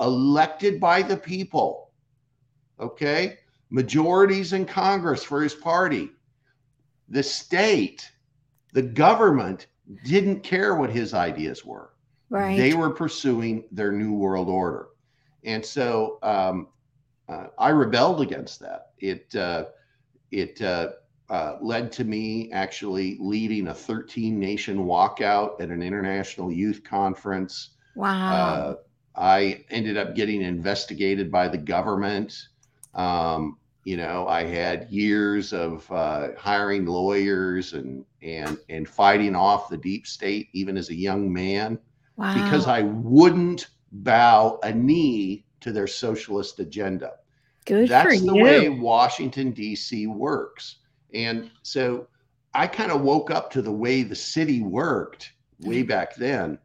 elected 0.00 0.80
by 0.80 1.02
the 1.02 1.16
people, 1.16 1.90
okay, 2.78 3.38
majorities 3.70 4.52
in 4.52 4.64
Congress 4.64 5.24
for 5.24 5.42
his 5.42 5.54
party, 5.54 6.10
the 7.08 7.22
state, 7.22 8.10
the 8.72 8.82
government 8.82 9.66
didn't 10.04 10.42
care 10.42 10.74
what 10.76 10.90
his 10.90 11.14
ideas 11.14 11.64
were. 11.64 11.90
Right. 12.30 12.56
They 12.58 12.74
were 12.74 12.90
pursuing 12.90 13.64
their 13.72 13.92
new 13.92 14.12
world 14.12 14.48
order. 14.48 14.88
And 15.44 15.64
so 15.64 16.18
um, 16.22 16.68
uh, 17.28 17.46
I 17.58 17.70
rebelled 17.70 18.20
against 18.20 18.60
that. 18.60 18.90
It, 18.98 19.34
uh, 19.34 19.66
it 20.30 20.60
uh, 20.62 20.90
uh, 21.30 21.56
led 21.60 21.92
to 21.92 22.04
me 22.04 22.50
actually 22.52 23.16
leading 23.20 23.68
a 23.68 23.74
13 23.74 24.38
nation 24.38 24.78
walkout 24.78 25.60
at 25.60 25.68
an 25.68 25.82
international 25.82 26.50
youth 26.50 26.82
conference. 26.84 27.70
wow. 27.94 28.32
Uh, 28.32 28.74
I 29.16 29.64
ended 29.70 29.96
up 29.96 30.14
getting 30.14 30.42
investigated 30.42 31.30
by 31.30 31.48
the 31.48 31.58
government. 31.58 32.48
Um, 32.94 33.58
you 33.84 33.96
know, 33.96 34.28
I 34.28 34.44
had 34.44 34.90
years 34.90 35.52
of 35.52 35.90
uh, 35.90 36.28
hiring 36.36 36.86
lawyers 36.86 37.72
and 37.72 38.04
and 38.22 38.58
and 38.68 38.88
fighting 38.88 39.34
off 39.34 39.68
the 39.68 39.76
deep 39.76 40.06
state, 40.06 40.48
even 40.52 40.76
as 40.76 40.90
a 40.90 40.94
young 40.94 41.32
man, 41.32 41.78
wow. 42.16 42.34
because 42.34 42.66
I 42.66 42.82
wouldn't 42.82 43.68
bow 43.90 44.60
a 44.62 44.72
knee 44.72 45.44
to 45.60 45.72
their 45.72 45.86
socialist 45.86 46.60
agenda. 46.60 47.14
Good 47.68 47.88
That's 47.88 48.20
the 48.22 48.34
you. 48.34 48.42
way 48.42 48.68
Washington 48.68 49.52
D.C. 49.52 50.06
works, 50.08 50.76
and 51.14 51.50
so 51.62 52.08
I 52.54 52.66
kind 52.66 52.90
of 52.90 53.02
woke 53.02 53.30
up 53.30 53.50
to 53.52 53.62
the 53.62 53.70
way 53.72 54.02
the 54.02 54.16
city 54.16 54.62
worked 54.62 55.32
way 55.60 55.82
Mm-hmm. 55.82 55.88
back 55.88 56.16
then, 56.16 56.58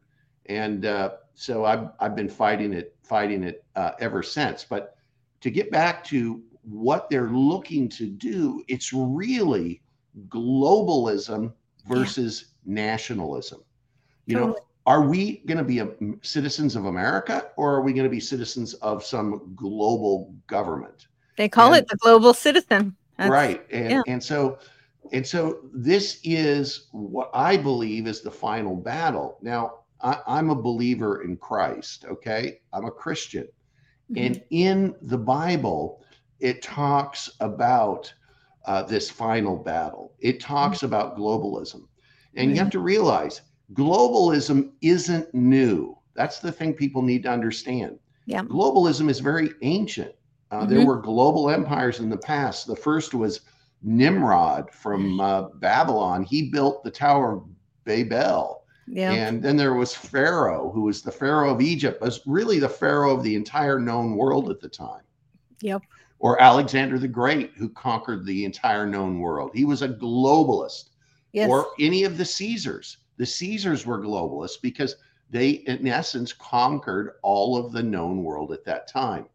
and 0.46 0.86
uh, 0.86 1.10
so 1.34 1.64
I've 1.64 1.90
I've 2.00 2.16
been 2.16 2.28
fighting 2.28 2.72
it 2.72 2.96
fighting 3.02 3.42
it 3.44 3.64
uh, 3.76 3.92
ever 4.00 4.22
since. 4.22 4.64
But 4.64 4.96
to 5.40 5.50
get 5.50 5.70
back 5.70 6.02
to 6.04 6.42
what 6.62 7.10
they're 7.10 7.28
looking 7.30 7.88
to 7.90 8.06
do, 8.06 8.64
it's 8.68 8.92
really 8.92 9.82
globalism 10.28 11.52
Yeah. 11.88 11.96
versus 11.96 12.54
nationalism. 12.64 13.62
You 14.26 14.36
know, 14.36 14.46
Totally. 14.46 14.66
Are 14.86 15.02
we 15.02 15.38
going 15.46 15.58
to 15.58 15.64
be 15.64 15.78
a, 15.78 15.88
citizens 16.22 16.76
of 16.76 16.86
America 16.86 17.50
or 17.56 17.74
are 17.74 17.80
we 17.82 17.92
going 17.92 18.04
to 18.04 18.10
be 18.10 18.20
citizens 18.20 18.74
of 18.74 19.04
some 19.04 19.52
global 19.56 20.34
government? 20.46 21.06
They 21.36 21.48
call 21.48 21.72
and- 21.72 21.82
it 21.82 21.88
the 21.88 21.96
global 21.96 22.34
citizen. 22.34 22.96
That's- 23.16 23.30
right. 23.30 23.64
And 23.70 23.90
yeah. 23.90 24.02
and 24.06 24.22
so 24.22 24.58
and 25.12 25.26
so 25.26 25.60
this 25.72 26.20
is 26.24 26.88
what 26.92 27.30
I 27.34 27.56
believe 27.56 28.06
is 28.06 28.22
the 28.22 28.30
final 28.30 28.74
battle. 28.74 29.38
Now, 29.42 29.80
I, 30.00 30.18
I'm 30.26 30.50
a 30.50 30.54
believer 30.54 31.22
in 31.22 31.36
Christ, 31.36 32.04
okay? 32.06 32.60
I'm 32.72 32.86
a 32.86 32.90
Christian. 32.90 33.46
Mhm. 34.10 34.26
And 34.26 34.42
in 34.50 34.94
the 35.02 35.18
Bible, 35.18 36.02
it 36.40 36.62
talks 36.62 37.30
about 37.40 38.12
uh, 38.66 38.82
this 38.82 39.10
final 39.10 39.56
battle. 39.56 40.14
It 40.20 40.40
talks 40.40 40.82
about 40.82 41.16
globalism. 41.18 41.86
And 42.36 42.50
you 42.50 42.56
have 42.56 42.70
to 42.70 42.80
realize 42.80 43.42
globalism 43.74 44.70
isn't 44.80 45.32
new. 45.34 45.96
That's 46.14 46.38
the 46.38 46.52
thing 46.52 46.74
people 46.74 47.02
need 47.02 47.24
to 47.24 47.30
understand. 47.30 47.98
Yeah. 48.26 48.42
Globalism 48.42 49.10
is 49.10 49.20
very 49.20 49.50
ancient. 49.62 50.14
Uh, 50.50 50.64
There 50.64 50.80
Mhm. 50.80 50.86
were 50.86 51.00
global 51.00 51.50
empires 51.50 51.98
in 52.00 52.08
the 52.08 52.16
past. 52.16 52.66
The 52.66 52.76
first 52.76 53.12
was 53.14 53.40
Nimrod 53.82 54.70
from 54.70 55.20
uh, 55.20 55.42
Babylon. 55.60 56.22
He 56.22 56.50
built 56.50 56.84
the 56.84 56.90
Tower 56.90 57.32
of 57.34 57.44
Babel. 57.84 58.62
yeah. 58.86 59.12
And 59.12 59.42
then 59.42 59.56
there 59.56 59.74
was 59.74 59.94
Pharaoh, 59.94 60.70
who 60.72 60.82
was 60.82 61.02
the 61.02 61.10
Pharaoh 61.12 61.52
of 61.54 61.60
Egypt, 61.60 62.00
was 62.00 62.20
really 62.26 62.58
the 62.58 62.68
Pharaoh 62.68 63.14
of 63.16 63.22
the 63.22 63.34
entire 63.34 63.78
known 63.80 64.14
world 64.16 64.50
at 64.50 64.60
the 64.60 64.68
time. 64.68 65.02
Yep. 65.60 65.82
Or 66.18 66.40
Alexander 66.40 66.98
the 66.98 67.08
Great, 67.08 67.52
who 67.56 67.68
conquered 67.70 68.24
the 68.24 68.44
entire 68.44 68.86
known 68.86 69.18
world. 69.20 69.50
He 69.54 69.64
was 69.64 69.82
a 69.82 69.88
globalist. 69.88 70.90
Yes. 71.32 71.50
Or 71.50 71.66
any 71.80 72.04
of 72.04 72.16
the 72.16 72.24
Caesars. 72.24 72.98
The 73.16 73.26
Caesars 73.26 73.86
were 73.86 74.02
globalists 74.02 74.60
because 74.60 74.96
they, 75.30 75.50
in 75.50 75.86
essence, 75.86 76.32
conquered 76.32 77.14
all 77.22 77.56
of 77.56 77.72
the 77.72 77.82
known 77.82 78.22
world 78.22 78.52
at 78.52 78.64
that 78.64 78.88
time. 78.88 79.26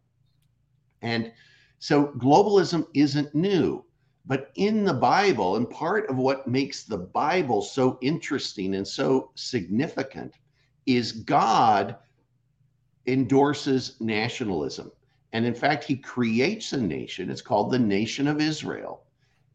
And 1.01 1.31
so 1.79 2.07
globalism 2.17 2.87
isn't 2.93 3.33
new. 3.33 3.85
But 4.25 4.51
in 4.55 4.83
the 4.83 4.93
Bible, 4.93 5.55
and 5.55 5.69
part 5.69 6.09
of 6.09 6.17
what 6.17 6.47
makes 6.47 6.83
the 6.83 6.97
Bible 6.97 7.61
so 7.61 7.97
interesting 8.01 8.75
and 8.75 8.87
so 8.87 9.31
significant 9.35 10.35
is 10.85 11.11
God 11.11 11.95
endorses 13.07 13.95
nationalism. 13.99 14.91
And 15.33 15.45
in 15.45 15.55
fact, 15.55 15.83
he 15.83 15.95
creates 15.95 16.73
a 16.73 16.81
nation. 16.81 17.29
It's 17.29 17.41
called 17.41 17.71
the 17.71 17.79
nation 17.79 18.27
of 18.27 18.41
Israel. 18.41 19.03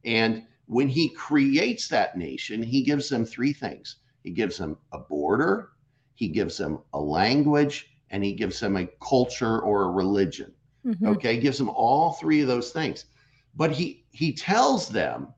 And 0.04 0.44
when 0.66 0.88
he 0.88 1.08
creates 1.10 1.88
that 1.88 2.16
nation, 2.16 2.62
he 2.62 2.82
gives 2.82 3.08
them 3.08 3.24
three 3.24 3.52
things 3.52 3.96
he 4.24 4.30
gives 4.30 4.58
them 4.58 4.76
a 4.92 4.98
border, 4.98 5.70
he 6.14 6.28
gives 6.28 6.56
them 6.58 6.80
a 6.94 7.00
language, 7.00 7.90
and 8.10 8.24
he 8.24 8.32
gives 8.32 8.58
them 8.58 8.76
a 8.76 8.88
culture 9.00 9.60
or 9.60 9.84
a 9.84 9.90
religion. 9.90 10.52
Mhm. 10.84 11.06
okay 11.16 11.38
gives 11.38 11.56
them 11.56 11.70
all 11.70 12.12
three 12.12 12.42
of 12.42 12.48
those 12.48 12.70
things. 12.72 13.06
But 13.54 13.70
he 13.70 14.04
he 14.10 14.32
tells 14.32 14.88
them 14.88 15.28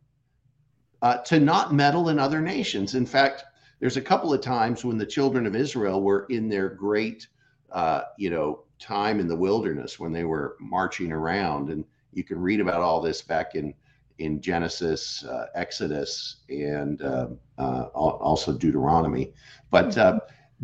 uh, 1.02 1.19
to 1.19 1.38
not 1.38 1.73
meddle 1.75 2.09
in 2.09 2.19
other 2.19 2.40
nations. 2.40 2.95
In 2.95 3.07
fact 3.07 3.45
there's 3.78 3.97
a 3.97 4.02
couple 4.02 4.33
of 4.33 4.40
times 4.40 4.85
when 4.85 4.99
the 4.99 5.07
children 5.07 5.47
of 5.47 5.55
israel 5.55 6.02
were 6.02 6.26
in 6.31 6.49
their 6.49 6.69
great 6.69 7.28
uh, 7.71 8.02
you 8.19 8.31
know 8.31 8.64
time 8.78 9.21
in 9.21 9.28
the 9.28 9.37
wilderness 9.37 9.99
when 10.00 10.12
they 10.12 10.25
were 10.25 10.57
marching 10.61 11.12
around. 11.12 11.71
And 11.71 11.85
you 12.12 12.25
can 12.25 12.40
read 12.40 12.61
about 12.61 12.81
all 12.81 13.00
this 13.00 13.23
back 13.23 13.55
in 13.55 13.73
in 14.19 14.41
genesis 14.41 15.25
uh, 15.25 15.47
exodus 15.55 16.37
and 16.49 17.03
uh, 17.03 17.29
uh, 17.59 17.85
also 17.93 18.53
deuteronomy 18.53 19.33
but 19.71 19.97
uh, 19.99 20.19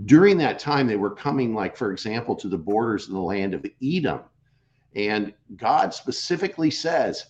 during 0.06 0.38
that 0.38 0.58
time 0.58 0.86
they 0.86 0.96
were 0.96 1.14
coming 1.14 1.54
like 1.54 1.76
for 1.76 1.92
example 1.92 2.34
to 2.34 2.48
the 2.48 2.58
borders 2.58 3.06
of 3.06 3.12
the 3.12 3.20
land 3.20 3.54
of 3.54 3.64
edom 3.82 4.20
and 4.94 5.32
God 5.56 5.94
specifically 5.94 6.70
says, 6.70 7.26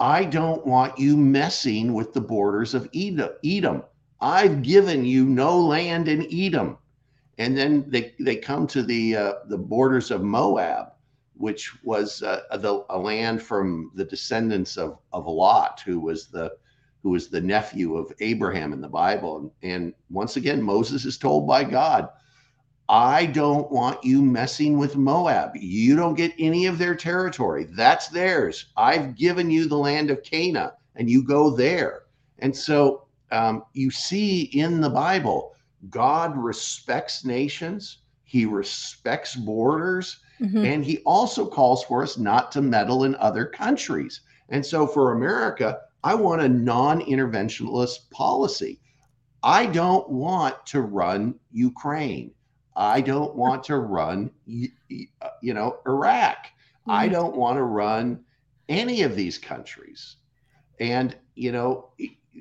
I 0.00 0.24
don't 0.24 0.66
want 0.66 0.98
you 0.98 1.16
messing 1.16 1.94
with 1.94 2.12
the 2.12 2.20
borders 2.20 2.74
of 2.74 2.88
Edom. 2.94 3.30
Edom. 3.44 3.82
I've 4.20 4.62
given 4.62 5.04
you 5.04 5.24
no 5.24 5.58
land 5.58 6.08
in 6.08 6.26
Edom. 6.32 6.78
And 7.38 7.56
then 7.56 7.84
they, 7.88 8.14
they 8.20 8.36
come 8.36 8.66
to 8.68 8.82
the 8.82 9.16
uh, 9.16 9.32
the 9.46 9.58
borders 9.58 10.10
of 10.10 10.22
Moab, 10.22 10.92
which 11.38 11.72
was 11.82 12.22
uh, 12.22 12.42
the 12.58 12.84
a 12.90 12.98
land 12.98 13.42
from 13.42 13.90
the 13.94 14.04
descendants 14.04 14.76
of, 14.76 14.98
of 15.12 15.26
Lot, 15.26 15.80
who 15.86 16.00
was 16.00 16.26
the 16.26 16.52
who 17.02 17.10
was 17.10 17.28
the 17.28 17.40
nephew 17.40 17.96
of 17.96 18.12
Abraham 18.20 18.72
in 18.72 18.80
the 18.80 18.88
Bible. 18.88 19.38
And, 19.38 19.72
and 19.72 19.94
once 20.10 20.36
again, 20.36 20.60
Moses 20.60 21.04
is 21.04 21.16
told 21.16 21.46
by 21.46 21.62
God, 21.62 22.08
I 22.88 23.26
don't 23.26 23.70
want 23.70 24.02
you 24.02 24.20
messing 24.20 24.78
with 24.78 24.96
Moab. 24.96 25.52
You 25.54 25.94
don't 25.94 26.16
get 26.16 26.34
any 26.38 26.66
of 26.66 26.78
their 26.78 26.96
territory. 26.96 27.68
That's 27.70 28.08
theirs. 28.08 28.66
I've 28.76 29.14
given 29.14 29.50
you 29.50 29.68
the 29.68 29.76
land 29.76 30.10
of 30.10 30.22
Canaan, 30.22 30.70
and 30.96 31.08
you 31.08 31.22
go 31.22 31.50
there. 31.50 32.02
And 32.40 32.56
so 32.56 33.06
um, 33.30 33.64
you 33.74 33.90
see 33.90 34.42
in 34.42 34.80
the 34.80 34.90
Bible, 34.90 35.54
God 35.90 36.36
respects 36.36 37.24
nations. 37.24 37.98
He 38.24 38.44
respects 38.44 39.36
borders. 39.36 40.20
Mhm. 40.40 40.64
And 40.64 40.84
he 40.84 40.98
also 41.04 41.46
calls 41.46 41.84
for 41.84 42.02
us 42.02 42.18
not 42.18 42.52
to 42.52 42.62
meddle 42.62 43.04
in 43.04 43.14
other 43.16 43.46
countries. 43.46 44.20
And 44.48 44.64
so 44.64 44.86
for 44.86 45.12
America, 45.12 45.78
I 46.04 46.14
want 46.14 46.42
a 46.42 46.48
non 46.48 47.00
interventionist 47.02 48.10
policy. 48.10 48.80
I 49.42 49.66
don't 49.66 50.08
want 50.10 50.66
to 50.66 50.80
run 50.82 51.38
Ukraine. 51.50 52.32
I 52.76 53.00
don't 53.00 53.34
want 53.36 53.64
to 53.64 53.78
run, 53.78 54.30
uh, 55.22 55.28
you 55.42 55.54
know, 55.54 55.78
Iraq. 55.86 56.38
I 56.88 57.08
Mhm. 57.08 57.08
don't 57.08 57.36
want 57.36 57.56
to 57.58 57.62
run 57.64 58.24
any 58.68 59.02
of 59.02 59.14
these 59.16 59.38
countries. 59.38 60.16
And 60.80 61.16
you 61.34 61.52
know, 61.52 61.90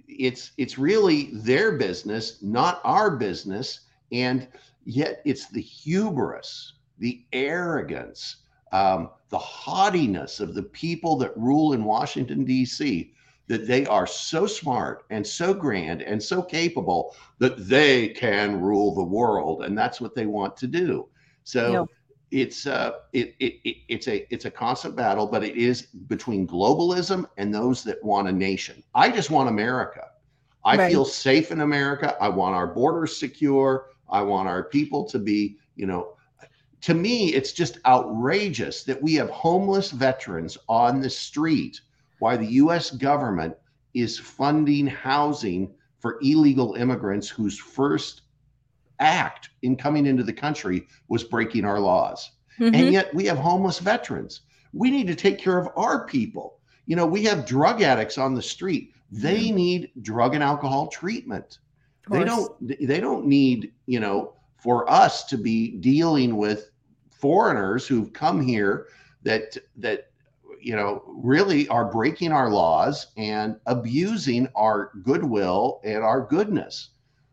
it's 0.08 0.51
it's 0.58 0.77
really 0.77 1.32
their 1.34 1.77
business, 1.77 2.42
not 2.44 2.82
our 2.84 3.16
business. 3.18 3.82
And 4.12 4.48
yet, 4.86 5.22
it's 5.25 5.50
the 5.50 5.62
hubris, 5.62 6.74
the 6.98 7.25
arrogance, 7.34 8.38
um, 8.72 9.10
the 9.30 9.38
haughtiness 9.38 10.39
of 10.39 10.54
the 10.56 10.63
people 10.63 11.18
that 11.18 11.36
rule 11.38 11.74
in 11.74 11.84
Washington 11.84 12.44
D.C. 12.46 13.12
That 13.48 13.68
they 13.68 13.86
are 13.86 14.06
so 14.08 14.46
smart 14.46 15.04
and 15.10 15.25
so 15.25 15.54
grand 15.54 16.01
and 16.01 16.22
so 16.22 16.42
capable 16.42 17.13
that 17.39 17.68
they 17.70 18.10
can 18.10 18.60
rule 18.62 18.94
the 18.96 19.04
world, 19.04 19.63
and 19.63 19.77
that's 19.77 20.01
what 20.01 20.16
they 20.16 20.25
want 20.25 20.58
to 20.58 20.68
do. 20.68 21.08
So 21.44 21.86
it's 22.32 22.66
uh, 22.68 22.92
it, 23.13 23.36
it, 23.39 23.54
it 23.63 23.75
it's 23.89 24.08
a 24.08 24.25
it's 24.34 24.46
a 24.46 24.51
constant 24.51 24.96
battle, 24.96 25.27
but 25.27 25.44
it 25.44 25.56
is 25.56 25.84
between 26.08 26.48
globalism 26.48 27.25
and 27.38 27.54
those 27.54 27.84
that 27.84 28.04
want 28.04 28.27
a 28.27 28.32
nation. 28.32 28.84
I 28.94 29.10
just 29.10 29.30
want 29.32 29.50
America. 29.50 30.01
I 30.66 30.77
Right. 30.77 30.89
feel 30.89 31.06
safe 31.06 31.51
in 31.51 31.62
America. 31.62 32.16
I 32.22 32.30
want 32.30 32.56
our 32.56 32.68
borders 32.68 33.18
secure. 33.20 33.86
I 34.10 34.22
want 34.22 34.48
our 34.50 34.63
people 34.63 35.06
to 35.06 35.20
be, 35.20 35.58
you 35.75 35.86
know, 35.88 36.13
to 36.88 36.94
me, 36.94 37.34
it's 37.34 37.51
just 37.51 37.79
outrageous 37.86 38.86
that 38.86 39.03
we 39.03 39.13
have 39.15 39.29
homeless 39.29 39.91
veterans 39.91 40.58
on 40.70 41.01
the 41.01 41.10
street 41.10 41.82
while 42.20 42.38
the 42.38 42.53
US 42.63 42.91
government 42.91 43.53
is 43.94 44.17
funding 44.17 44.88
housing 44.88 45.70
for 46.00 46.17
illegal 46.22 46.75
immigrants 46.75 47.27
whose 47.27 47.60
first 47.60 48.22
act 49.01 49.50
in 49.63 49.75
coming 49.75 50.06
into 50.06 50.24
the 50.24 50.32
country 50.32 50.88
was 51.10 51.25
breaking 51.25 51.65
our 51.65 51.82
laws. 51.82 52.32
Mhm. 52.58 52.74
And 52.74 52.94
yet 52.94 53.13
we 53.13 53.25
have 53.25 53.38
homeless 53.38 53.79
veterans. 53.79 54.44
We 54.72 54.89
need 54.89 55.08
to 55.08 55.15
take 55.15 55.39
care 55.39 55.58
of 55.58 55.67
our 55.75 56.06
people. 56.06 56.60
You 56.86 56.96
know, 56.96 57.06
we 57.06 57.25
have 57.25 57.46
drug 57.46 57.82
addicts 57.82 58.17
on 58.17 58.34
the 58.34 58.41
street. 58.41 58.94
They 59.12 59.51
need 59.51 59.91
drug 60.03 60.36
and 60.36 60.44
alcohol 60.44 60.88
treatment. 60.88 61.60
They 62.10 62.24
don't 62.24 62.53
they 62.62 63.01
don't 63.01 63.25
need, 63.25 63.74
you 63.88 64.00
know, 64.00 64.36
for 64.56 64.89
us 64.89 65.25
to 65.25 65.38
be 65.38 65.72
dealing 65.72 66.38
with 66.38 66.72
foreigners 67.20 67.88
who've 67.88 68.14
come 68.14 68.42
here 68.42 68.88
that 69.24 69.58
that 69.76 70.10
you 70.62 70.76
know 70.76 71.04
really 71.08 71.68
are 71.70 71.92
breaking 71.92 72.32
our 72.32 72.50
laws 72.50 73.08
and 73.18 73.58
abusing 73.66 74.48
our 74.56 74.92
goodwill 75.04 75.82
and 75.84 76.04
our 76.04 76.22
goodness. 76.22 76.90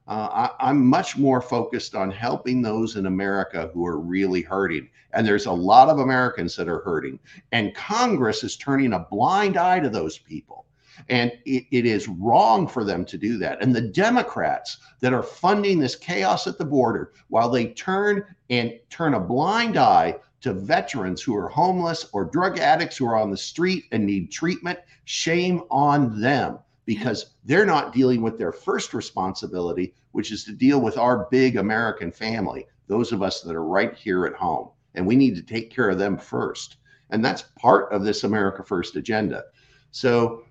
Uh, 0.07 0.51
I, 0.61 0.69
I'm 0.69 0.85
much 0.87 1.17
more 1.17 1.41
focused 1.41 1.95
on 1.95 2.11
helping 2.11 2.61
those 2.61 2.97
in 2.97 3.07
America 3.07 3.71
who 3.73 3.87
are 3.87 3.99
really 3.99 4.43
hurting. 4.43 4.91
And 5.15 5.27
there's 5.27 5.47
a 5.47 5.53
lot 5.53 5.89
of 5.89 5.99
Americans 5.99 6.55
that 6.57 6.69
are 6.69 6.81
hurting. 6.81 7.19
And 7.53 7.75
Congress 7.75 8.45
is 8.45 8.59
turning 8.59 8.93
a 8.93 9.07
blind 9.11 9.57
eye 9.57 9.81
to 9.81 9.89
those 9.89 10.19
people. 10.19 10.67
And 11.09 11.33
it, 11.45 11.65
it 11.71 11.87
is 11.87 12.09
wrong 12.09 12.67
for 12.67 12.85
them 12.85 13.05
to 13.07 13.19
do 13.19 13.39
that. 13.39 13.63
And 13.63 13.75
the 13.75 13.81
Democrats 13.81 14.79
that 15.01 15.13
are 15.13 15.23
funding 15.23 15.79
this 15.79 15.97
chaos 15.97 16.47
at 16.47 16.59
the 16.59 16.65
border, 16.65 17.13
while 17.29 17.49
they 17.49 17.67
turn 17.67 18.25
and 18.51 18.79
turn 18.91 19.15
a 19.15 19.21
blind 19.21 19.77
eye 19.77 20.17
to 20.43 20.53
veterans 20.53 21.23
who 21.23 21.35
are 21.35 21.49
homeless 21.49 22.07
or 22.13 22.27
drug 22.27 22.59
addicts 22.59 22.97
who 22.97 23.07
are 23.07 23.17
on 23.17 23.31
the 23.31 23.37
street 23.37 23.85
and 23.93 24.05
need 24.05 24.31
treatment, 24.31 24.79
shame 25.05 25.63
on 25.71 26.21
them 26.21 26.59
because 26.85 27.35
they're 27.45 27.67
not 27.67 27.93
dealing 27.93 28.21
with 28.21 28.39
their 28.39 28.53
first 28.53 28.93
responsibility, 28.93 29.95
which 30.13 30.31
is 30.31 30.45
to 30.45 30.53
deal 30.53 30.81
with 30.81 30.99
our 30.99 31.27
big 31.31 31.57
American 31.57 32.13
family, 32.13 32.67
those 32.89 33.13
of 33.13 33.23
us 33.23 33.41
that 33.41 33.57
are 33.57 33.65
right 33.65 33.95
here 33.95 34.27
at 34.27 34.35
home. 34.35 34.69
And 34.95 35.07
we 35.07 35.17
need 35.17 35.35
to 35.37 35.43
take 35.43 35.71
care 35.71 35.89
of 35.89 35.99
them 35.99 36.19
first. 36.19 36.77
And 37.11 37.25
that's 37.25 37.45
part 37.59 37.93
of 37.93 38.05
this 38.05 38.25
America 38.25 38.63
First 38.63 38.97
agenda. 38.97 39.45
So 39.91 40.44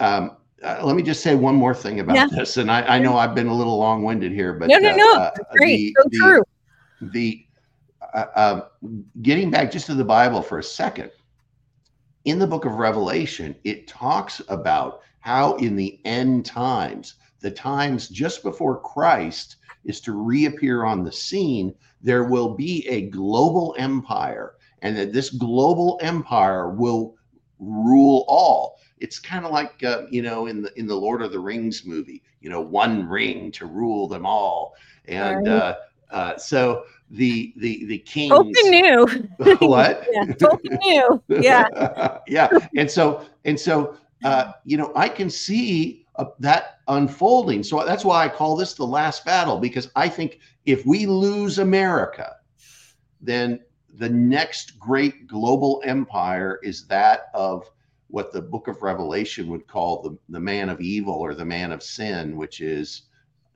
um, 0.00 0.36
uh, 0.62 0.80
let 0.82 0.96
me 0.96 1.02
just 1.02 1.22
say 1.22 1.34
one 1.34 1.54
more 1.54 1.74
thing 1.74 2.00
about 2.00 2.16
Yeah. 2.16 2.26
this. 2.30 2.56
And 2.56 2.70
I, 2.70 2.82
I 2.82 2.98
know 2.98 3.16
I've 3.16 3.34
been 3.34 3.46
a 3.48 3.54
little 3.54 3.78
long 3.78 4.02
winded 4.02 4.32
here, 4.32 4.54
but 4.54 4.68
no, 4.68 4.78
no, 4.78 4.90
uh, 4.90 4.96
no. 4.96 5.12
uh, 5.14 5.30
Great. 5.52 5.76
the- 5.76 5.94
so 5.98 6.08
the- 6.10 6.18
true. 6.18 6.42
the 7.12 7.42
uh, 8.14 8.26
uh, 8.36 8.68
getting 9.22 9.50
back 9.50 9.70
just 9.70 9.86
to 9.86 9.94
the 9.94 10.04
Bible 10.04 10.40
for 10.42 10.58
a 10.58 10.62
second, 10.62 11.10
in 12.24 12.38
the 12.38 12.46
book 12.46 12.64
of 12.64 12.74
Revelation, 12.74 13.54
it 13.64 13.86
talks 13.86 14.40
about 14.48 15.00
how 15.20 15.54
in 15.56 15.76
the 15.76 16.00
end 16.04 16.46
times, 16.46 17.14
the 17.40 17.50
times 17.50 18.08
just 18.08 18.42
before 18.42 18.80
Christ 18.80 19.56
is 19.84 20.00
to 20.02 20.12
reappear 20.12 20.84
on 20.84 21.04
the 21.04 21.12
scene, 21.12 21.74
there 22.00 22.24
will 22.24 22.54
be 22.54 22.86
a 22.88 23.10
global 23.10 23.74
empire, 23.78 24.54
and 24.82 24.96
that 24.96 25.12
this 25.12 25.30
global 25.30 25.98
empire 26.02 26.70
will 26.70 27.14
rule 27.58 28.24
all. 28.28 28.75
It's 28.98 29.18
kind 29.18 29.44
of 29.44 29.52
like 29.52 29.82
uh, 29.84 30.02
you 30.10 30.22
know 30.22 30.46
in 30.46 30.62
the 30.62 30.78
in 30.78 30.86
the 30.86 30.94
Lord 30.94 31.22
of 31.22 31.32
the 31.32 31.38
Rings 31.38 31.84
movie, 31.84 32.22
you 32.40 32.50
know, 32.50 32.60
one 32.60 33.08
ring 33.08 33.50
to 33.52 33.66
rule 33.66 34.08
them 34.08 34.24
all, 34.26 34.74
and 35.06 35.46
Right. 35.46 35.52
uh, 35.52 35.74
uh, 36.10 36.36
so 36.36 36.84
the 37.10 37.52
the 37.56 37.84
the 37.86 37.98
kings. 37.98 38.32
Tolkien 38.32 38.70
knew. 38.70 39.06
what? 39.66 40.06
Yeah, 40.12 40.24
Tolkien 40.24 40.78
knew. 40.82 41.22
Yeah. 41.28 42.18
yeah. 42.26 42.48
And 42.76 42.90
so 42.90 43.26
and 43.44 43.58
so 43.58 43.96
uh, 44.24 44.52
you 44.64 44.76
know, 44.76 44.92
I 44.96 45.08
can 45.08 45.28
see 45.30 46.06
uh, 46.16 46.26
that 46.40 46.80
unfolding. 46.88 47.62
So 47.62 47.84
that's 47.84 48.04
why 48.04 48.24
I 48.24 48.28
call 48.28 48.56
this 48.56 48.74
the 48.74 48.86
last 48.86 49.24
battle 49.24 49.58
because 49.58 49.90
I 49.94 50.08
think 50.08 50.38
if 50.64 50.84
we 50.86 51.06
lose 51.06 51.58
America, 51.58 52.36
then 53.20 53.60
the 53.94 54.08
next 54.08 54.78
great 54.78 55.26
global 55.26 55.82
empire 55.84 56.58
is 56.62 56.86
that 56.88 57.28
of 57.34 57.64
what 58.08 58.32
the 58.32 58.40
book 58.42 58.68
of 58.68 58.82
Revelation 58.82 59.48
would 59.48 59.66
call 59.66 60.02
the, 60.02 60.18
the 60.28 60.40
man 60.40 60.68
of 60.68 60.80
evil 60.80 61.14
or 61.14 61.34
the 61.34 61.44
man 61.44 61.72
of 61.72 61.82
sin, 61.82 62.36
which 62.36 62.60
is 62.60 63.02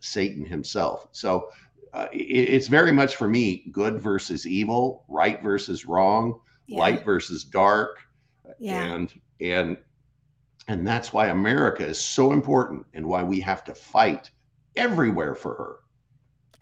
Satan 0.01 0.45
himself. 0.45 1.09
So 1.13 1.51
uh, 1.93 2.09
it, 2.13 2.19
it's 2.19 2.69
very 2.69 2.93
much 2.93 3.17
for 3.17 3.29
me 3.29 3.67
good 3.73 4.01
versus 4.01 4.47
evil, 4.47 5.05
right 5.09 5.43
versus 5.43 5.87
wrong, 5.87 6.41
Yeah. 6.67 6.79
light 6.81 7.05
versus 7.05 7.45
dark, 7.45 7.99
Yeah. 8.59 8.83
and 8.83 9.13
and 9.41 9.77
and 10.69 10.87
that's 10.87 11.13
why 11.13 11.29
America 11.29 11.85
is 11.85 11.99
so 12.01 12.33
important 12.33 12.87
and 12.95 13.05
why 13.05 13.23
we 13.25 13.41
have 13.41 13.65
to 13.65 13.75
fight 13.75 14.31
everywhere 14.77 15.35
for 15.35 15.55
her. 15.55 15.77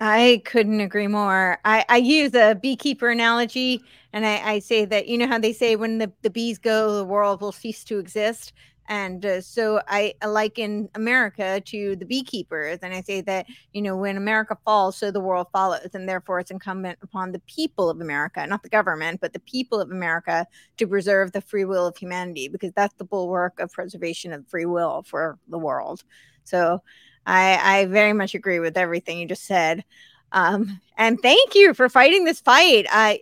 I 0.00 0.42
couldn't 0.44 0.80
agree 0.80 1.08
more. 1.08 1.58
I, 1.64 1.84
I 1.88 1.96
use 1.96 2.34
a 2.34 2.54
beekeeper 2.54 3.10
analogy 3.10 3.82
and 4.12 4.24
I, 4.24 4.52
I 4.52 4.58
say 4.60 4.84
that, 4.84 5.08
you 5.08 5.18
know 5.18 5.26
how 5.26 5.38
they 5.38 5.52
say 5.52 5.74
when 5.74 5.98
the, 5.98 6.12
the 6.22 6.30
bees 6.30 6.58
go, 6.58 6.96
the 6.96 7.04
world 7.04 7.40
will 7.40 7.52
cease 7.52 7.82
to 7.84 7.98
exist. 7.98 8.52
And 8.90 9.26
uh, 9.26 9.42
so 9.42 9.82
I 9.86 10.14
I 10.22 10.26
liken 10.26 10.88
America 10.94 11.60
to 11.60 11.96
the 11.96 12.06
beekeepers. 12.06 12.78
And 12.80 12.94
I 12.94 13.02
say 13.02 13.20
that, 13.20 13.44
you 13.74 13.82
know, 13.82 13.94
when 13.94 14.16
America 14.16 14.56
falls, 14.64 14.96
so 14.96 15.10
the 15.10 15.20
world 15.20 15.48
follows. 15.52 15.90
And 15.92 16.08
therefore, 16.08 16.40
it's 16.40 16.50
incumbent 16.50 16.98
upon 17.02 17.32
the 17.32 17.40
people 17.40 17.90
of 17.90 18.00
America, 18.00 18.46
not 18.46 18.62
the 18.62 18.70
government, 18.70 19.20
but 19.20 19.34
the 19.34 19.40
people 19.40 19.78
of 19.78 19.90
America 19.90 20.46
to 20.78 20.86
preserve 20.86 21.32
the 21.32 21.42
free 21.42 21.66
will 21.66 21.86
of 21.86 21.98
humanity, 21.98 22.48
because 22.48 22.72
that's 22.72 22.94
the 22.94 23.04
bulwark 23.04 23.60
of 23.60 23.70
preservation 23.72 24.32
of 24.32 24.48
free 24.48 24.64
will 24.64 25.02
for 25.02 25.38
the 25.48 25.58
world. 25.58 26.02
So 26.44 26.82
I, 27.28 27.80
I 27.82 27.86
very 27.86 28.12
much 28.14 28.34
agree 28.34 28.60
with 28.60 28.76
everything 28.76 29.18
you 29.18 29.28
just 29.28 29.46
said. 29.46 29.84
Um, 30.32 30.80
and 30.96 31.18
thank 31.22 31.54
you 31.54 31.74
for 31.74 31.88
fighting 31.88 32.24
this 32.24 32.40
fight. 32.40 32.86
I, 32.90 33.20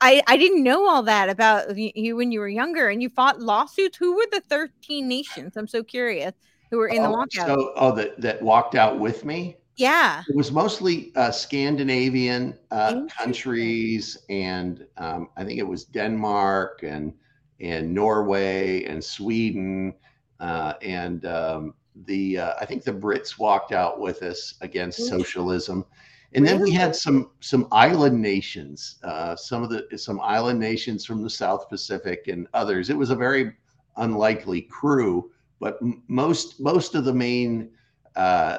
I, 0.00 0.22
I 0.26 0.36
didn't 0.36 0.64
know 0.64 0.88
all 0.88 1.02
that 1.04 1.28
about 1.28 1.76
you 1.76 2.16
when 2.16 2.32
you 2.32 2.40
were 2.40 2.48
younger 2.48 2.88
and 2.88 3.02
you 3.02 3.08
fought 3.10 3.40
lawsuits. 3.40 3.96
Who 3.98 4.16
were 4.16 4.26
the 4.32 4.42
13 4.48 5.08
nations? 5.08 5.56
I'm 5.56 5.68
so 5.68 5.82
curious 5.84 6.34
who 6.70 6.78
were 6.78 6.88
in 6.88 7.02
the 7.02 7.10
Oh, 7.10 7.12
walkout. 7.12 7.46
So, 7.46 7.72
oh, 7.76 7.94
that 7.94 8.20
that 8.20 8.42
walked 8.42 8.74
out 8.74 8.98
with 8.98 9.24
me. 9.24 9.56
yeah. 9.76 10.24
It 10.28 10.36
was 10.36 10.52
mostly 10.52 11.12
uh, 11.16 11.30
Scandinavian 11.30 12.58
uh, 12.70 12.94
countries, 13.06 14.18
and 14.28 14.86
um, 14.96 15.28
I 15.36 15.44
think 15.44 15.58
it 15.58 15.66
was 15.66 15.84
Denmark 15.84 16.80
and 16.82 17.14
and 17.60 17.92
Norway 17.94 18.84
and 18.84 19.02
Sweden, 19.02 19.94
uh, 20.40 20.74
and 20.82 21.24
um, 21.26 21.74
the 22.06 22.38
uh, 22.38 22.54
I 22.60 22.66
think 22.66 22.84
the 22.84 22.92
Brits 22.92 23.38
walked 23.38 23.72
out 23.72 24.00
with 24.00 24.22
us 24.22 24.54
against 24.60 25.06
socialism, 25.08 25.84
and 26.32 26.46
then 26.46 26.60
we 26.60 26.70
had 26.70 26.94
some 26.94 27.30
some 27.40 27.66
island 27.72 28.20
nations, 28.20 28.96
uh, 29.02 29.34
some 29.36 29.62
of 29.62 29.70
the 29.70 29.86
some 29.98 30.20
island 30.20 30.58
nations 30.60 31.04
from 31.04 31.22
the 31.22 31.30
South 31.30 31.68
Pacific 31.68 32.28
and 32.28 32.46
others. 32.54 32.90
It 32.90 32.96
was 32.96 33.10
a 33.10 33.16
very 33.16 33.52
unlikely 33.96 34.62
crew, 34.62 35.30
but 35.60 35.78
m- 35.82 36.02
most 36.08 36.60
most 36.60 36.94
of 36.94 37.04
the 37.04 37.14
main 37.14 37.70
uh, 38.16 38.58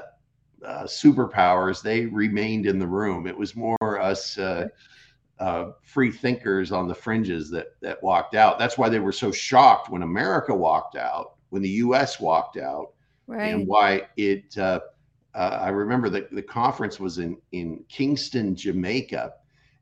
uh, 0.65 0.83
superpowers, 0.83 1.81
they 1.81 2.05
remained 2.07 2.65
in 2.65 2.79
the 2.79 2.87
room. 2.87 3.27
It 3.27 3.37
was 3.37 3.55
more 3.55 4.01
us 4.01 4.37
uh, 4.37 4.67
uh, 5.39 5.71
free 5.81 6.11
thinkers 6.11 6.71
on 6.71 6.87
the 6.87 6.95
fringes 6.95 7.49
that 7.51 7.67
that 7.81 8.01
walked 8.03 8.35
out. 8.35 8.59
That's 8.59 8.77
why 8.77 8.89
they 8.89 8.99
were 8.99 9.11
so 9.11 9.31
shocked 9.31 9.89
when 9.89 10.01
America 10.01 10.53
walked 10.53 10.95
out, 10.95 11.35
when 11.49 11.61
the 11.61 11.69
U.S. 11.69 12.19
walked 12.19 12.57
out, 12.57 12.93
Right. 13.29 13.53
and 13.53 13.67
why 13.67 14.07
it. 14.17 14.57
Uh, 14.57 14.79
uh, 15.35 15.59
I 15.61 15.69
remember 15.69 16.09
that 16.09 16.31
the 16.31 16.41
conference 16.41 16.99
was 16.99 17.19
in 17.19 17.37
in 17.51 17.83
Kingston, 17.87 18.55
Jamaica, 18.55 19.33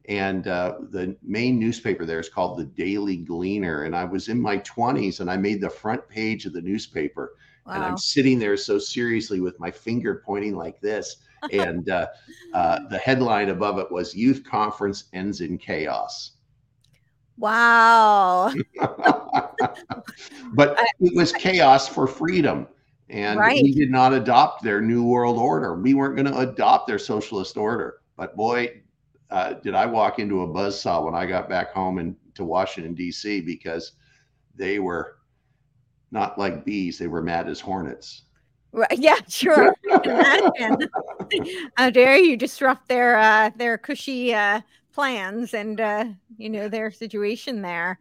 and 0.09 0.47
uh, 0.49 0.75
the 0.89 1.15
main 1.23 1.57
newspaper 1.57 2.05
there 2.05 2.19
is 2.19 2.27
called 2.27 2.59
the 2.59 2.65
Daily 2.65 3.15
Gleaner. 3.15 3.83
And 3.83 3.95
I 3.95 4.03
was 4.03 4.27
in 4.27 4.41
my 4.41 4.57
20s, 4.57 5.21
and 5.21 5.31
I 5.31 5.37
made 5.37 5.61
the 5.61 5.69
front 5.69 6.05
page 6.09 6.45
of 6.45 6.51
the 6.51 6.61
newspaper, 6.61 7.35
and 7.67 7.81
I'm 7.81 7.97
sitting 7.97 8.37
there 8.37 8.57
so 8.57 8.77
seriously 8.77 9.39
with 9.39 9.57
my 9.61 9.71
finger 9.71 10.21
pointing 10.25 10.55
like 10.55 10.81
this. 10.81 11.17
And 11.53 11.87
uh, 11.87 12.07
uh, 12.55 12.79
the 12.89 12.97
headline 12.97 13.49
above 13.49 13.77
it 13.77 13.91
was 13.91 14.15
"Youth 14.15 14.43
Conference 14.43 15.03
Ends 15.13 15.39
in 15.39 15.59
Chaos." 15.59 16.31
Wow. 17.37 18.51
but 20.53 20.79
it 20.99 21.15
was 21.15 21.31
chaos 21.31 21.87
for 21.87 22.07
freedom. 22.07 22.67
And 23.09 23.39
Right. 23.39 23.61
we 23.61 23.73
did 23.73 23.89
not 23.89 24.13
adopt 24.13 24.63
their 24.63 24.81
new 24.81 25.03
world 25.03 25.37
order. 25.37 25.75
We 25.75 25.93
weren't 25.93 26.15
going 26.15 26.31
to 26.31 26.39
adopt 26.39 26.87
their 26.87 26.99
socialist 26.99 27.55
order. 27.55 28.01
But 28.17 28.35
boy, 28.35 28.81
uh, 29.29 29.53
did 29.53 29.75
I 29.75 29.85
walk 29.85 30.19
into 30.19 30.41
a 30.41 30.47
buzzsaw 30.47 31.05
when 31.05 31.15
I 31.15 31.25
got 31.25 31.47
back 31.47 31.71
home 31.71 31.99
and 31.99 32.15
to 32.35 32.43
Washington, 32.43 32.93
D.C., 32.93 33.41
because 33.41 33.93
they 34.55 34.79
were 34.79 35.17
not 36.11 36.37
like 36.37 36.65
bees, 36.65 36.97
they 36.97 37.07
were 37.07 37.21
mad 37.21 37.47
as 37.47 37.59
hornets. 37.59 38.23
Right. 38.71 38.97
Yeah, 38.97 39.17
sure. 39.27 39.73
How 41.75 41.89
dare 41.89 42.17
you 42.17 42.37
disrupt 42.37 42.87
their 42.87 43.17
uh 43.17 43.49
their 43.55 43.77
cushy 43.77 44.33
uh 44.33 44.61
plans 44.93 45.53
and 45.53 45.79
uh 45.79 46.05
you 46.37 46.49
know 46.49 46.69
their 46.69 46.91
situation 46.91 47.61
there. 47.61 47.99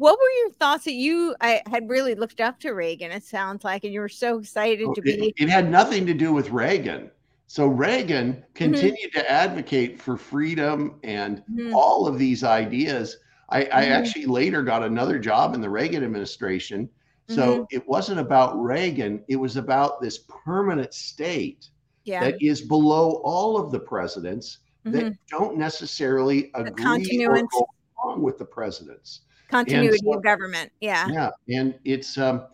What 0.00 0.18
were 0.18 0.30
your 0.44 0.50
thoughts 0.52 0.84
that 0.86 0.94
you 0.94 1.36
I 1.42 1.60
had 1.66 1.90
really 1.90 2.14
looked 2.14 2.40
up 2.40 2.58
to 2.60 2.70
Reagan, 2.72 3.12
it 3.12 3.22
sounds 3.22 3.64
like, 3.64 3.84
and 3.84 3.92
you 3.92 4.00
were 4.00 4.08
so 4.08 4.38
excited 4.38 4.94
to 4.94 5.02
be 5.02 5.34
it 5.36 5.50
had 5.50 5.70
nothing 5.70 6.06
to 6.06 6.14
do 6.14 6.32
with 6.32 6.48
Reagan. 6.48 7.10
So 7.48 7.66
Reagan 7.66 8.32
Mm-hmm. 8.32 8.44
continued 8.54 9.12
to 9.12 9.30
advocate 9.30 10.00
for 10.00 10.16
freedom 10.16 11.00
and 11.04 11.42
Mhm, 11.50 11.74
all 11.74 12.06
of 12.06 12.18
these 12.18 12.42
ideas. 12.44 13.18
I, 13.50 13.64
I 13.64 13.84
Mhm. 13.84 13.90
actually 13.90 14.24
later 14.24 14.62
got 14.62 14.82
another 14.82 15.18
job 15.18 15.54
in 15.54 15.60
the 15.60 15.68
Reagan 15.68 16.02
administration. 16.02 16.88
So 17.26 17.52
Mm-hmm. 17.56 17.64
it 17.76 17.86
wasn't 17.86 18.20
about 18.20 18.58
Reagan, 18.58 19.22
it 19.28 19.36
was 19.36 19.58
about 19.58 20.00
this 20.00 20.24
permanent 20.44 20.94
state 20.94 21.68
yeah. 22.06 22.20
that 22.22 22.36
is 22.40 22.62
below 22.62 23.20
all 23.22 23.58
of 23.58 23.70
the 23.70 23.80
presidents 23.80 24.60
that 24.84 25.12
don't 25.30 25.58
necessarily 25.58 26.50
agree 26.54 27.26
or 27.28 27.36
go 27.52 27.66
along 28.02 28.22
with 28.22 28.38
the 28.38 28.46
presidents. 28.46 29.26
Continuity 29.50 29.98
so- 30.04 30.14
of 30.14 30.22
government. 30.22 30.72
Yeah. 30.80 31.08
Yeah, 31.08 31.30
and 31.48 31.74
it's 31.84 32.18
um 32.18 32.46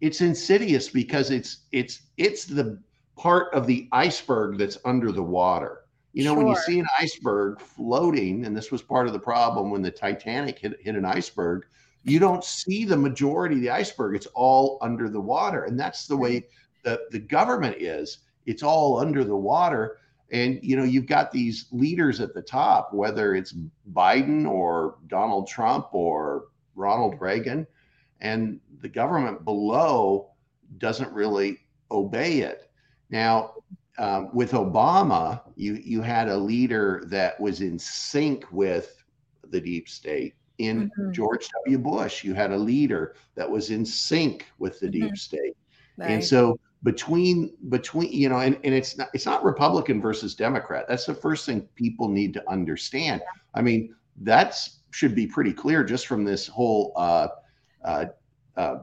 it's 0.00 0.20
insidious 0.20 0.88
because 0.88 1.30
it's 1.30 1.60
it's 1.72 2.02
it's 2.16 2.44
the 2.44 2.78
part 3.16 3.52
of 3.54 3.66
the 3.66 3.88
iceberg 3.92 4.58
that's 4.58 4.78
under 4.84 5.12
the 5.12 5.22
water. 5.22 5.82
You 6.12 6.24
know, 6.24 6.34
when 6.34 6.46
you 6.46 6.56
see 6.56 6.78
an 6.78 6.86
iceberg 6.98 7.58
floating, 7.58 8.44
and 8.44 8.54
this 8.54 8.70
was 8.70 8.82
part 8.82 9.06
of 9.06 9.14
the 9.14 9.18
problem 9.18 9.70
when 9.70 9.80
the 9.80 9.90
Titanic 9.90 10.58
hit, 10.58 10.78
hit 10.82 10.94
an 10.94 11.06
iceberg, 11.06 11.64
you 12.04 12.18
don't 12.18 12.44
see 12.44 12.84
the 12.84 12.96
majority 12.96 13.54
of 13.54 13.62
the 13.62 13.70
iceberg. 13.70 14.14
It's 14.14 14.26
all 14.34 14.78
under 14.82 15.08
the 15.08 15.20
water. 15.20 15.64
And 15.64 15.80
that's 15.80 16.06
the 16.06 16.16
way 16.16 16.44
the, 16.82 17.00
the 17.10 17.18
government 17.18 17.76
is. 17.80 18.18
It's 18.44 18.62
all 18.62 18.98
under 18.98 19.24
the 19.24 19.36
water. 19.36 19.98
And 20.32 20.58
you 20.62 20.76
know, 20.76 20.84
you've 20.84 21.06
got 21.06 21.30
these 21.30 21.66
leaders 21.70 22.20
at 22.20 22.34
the 22.34 22.42
top, 22.42 22.92
whether 22.92 23.34
it's 23.34 23.54
Biden 23.92 24.48
or 24.48 24.96
Donald 25.06 25.46
Trump 25.46 25.88
or 25.92 26.46
Ronald 26.74 27.20
Reagan, 27.20 27.66
and 28.20 28.58
the 28.80 28.88
government 28.88 29.44
below 29.44 30.30
doesn't 30.78 31.12
really 31.12 31.58
obey 31.90 32.40
it. 32.40 32.70
Now, 33.10 33.52
um, 33.98 34.30
with 34.32 34.52
Obama, 34.52 35.42
you 35.54 35.74
you 35.74 36.00
had 36.00 36.28
a 36.28 36.36
leader 36.36 37.02
that 37.06 37.38
was 37.38 37.60
in 37.60 37.78
sync 37.78 38.46
with 38.50 39.04
the 39.50 39.60
deep 39.60 39.88
state. 39.88 40.34
In 40.58 40.90
Mhm. 40.98 41.12
George 41.12 41.48
W. 41.64 41.78
Bush, 41.78 42.24
you 42.24 42.32
had 42.32 42.52
a 42.52 42.56
leader 42.56 43.14
that 43.34 43.50
was 43.50 43.70
in 43.70 43.84
sync 43.84 44.46
with 44.58 44.80
the 44.80 44.88
deep 44.88 45.16
state. 45.16 45.56
And 45.98 46.24
so 46.24 46.58
between 46.82 47.54
between 47.68 48.10
you 48.12 48.28
know, 48.28 48.38
and, 48.38 48.58
and 48.64 48.74
it's 48.74 48.96
not 48.98 49.08
it's 49.14 49.26
not 49.26 49.44
Republican 49.44 50.00
versus 50.00 50.34
Democrat. 50.34 50.86
That's 50.88 51.06
the 51.06 51.14
first 51.14 51.46
thing 51.46 51.62
people 51.74 52.08
need 52.08 52.34
to 52.34 52.50
understand. 52.50 53.22
I 53.54 53.62
mean, 53.62 53.94
that's 54.22 54.80
should 54.90 55.14
be 55.14 55.26
pretty 55.26 55.52
clear 55.52 55.84
just 55.84 56.06
from 56.06 56.24
this 56.24 56.46
whole 56.46 56.92
uh, 56.96 57.28
uh, 57.84 58.06
uh, 58.56 58.78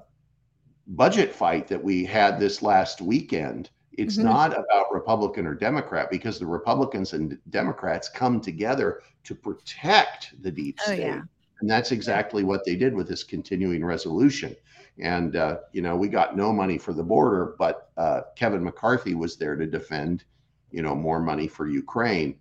budget 0.87 1.33
fight 1.33 1.67
that 1.67 1.83
we 1.83 2.03
had 2.05 2.39
this 2.39 2.61
last 2.61 3.01
weekend. 3.01 3.69
It's 3.93 4.17
Mhm. 4.17 4.23
not 4.23 4.53
about 4.53 4.91
Republican 4.93 5.45
or 5.45 5.53
Democrat 5.53 6.09
because 6.09 6.39
the 6.39 6.45
Republicans 6.47 7.13
and 7.13 7.37
Democrats 7.49 8.09
come 8.09 8.39
together 8.39 9.01
to 9.25 9.35
protect 9.35 10.41
the 10.41 10.49
deep 10.49 10.79
Oh, 10.81 10.85
state. 10.85 10.99
yeah. 10.99 11.21
And 11.61 11.69
that's 11.69 11.91
exactly 11.91 12.45
what 12.45 12.63
they 12.65 12.75
did 12.77 12.95
with 12.95 13.07
this 13.09 13.23
continuing 13.23 13.83
resolution. 13.83 14.55
And, 15.01 15.35
uh, 15.35 15.59
you 15.71 15.81
know, 15.81 15.95
we 15.95 16.07
got 16.09 16.35
no 16.35 16.51
money 16.51 16.77
for 16.77 16.93
the 16.93 17.03
border, 17.03 17.55
but 17.57 17.89
uh, 17.97 18.21
Kevin 18.35 18.63
McCarthy 18.63 19.15
was 19.15 19.37
there 19.37 19.55
to 19.55 19.65
defend, 19.65 20.25
you 20.71 20.81
know, 20.81 20.95
more 20.95 21.19
money 21.19 21.47
for 21.47 21.67
Ukraine. 21.67 22.39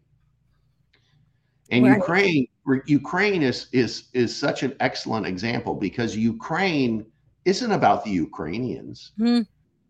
And 1.70 1.84
Right. 1.84 1.96
Ukraine, 1.96 2.46
Ukraine 2.86 3.42
is 3.42 3.68
is 3.72 4.08
is 4.14 4.34
such 4.34 4.62
an 4.62 4.74
excellent 4.80 5.26
example 5.26 5.74
because 5.74 6.16
Ukraine 6.16 7.04
isn't 7.44 7.72
about 7.72 8.04
the 8.04 8.10
Ukrainians. 8.10 9.12
Mhm. 9.18 9.46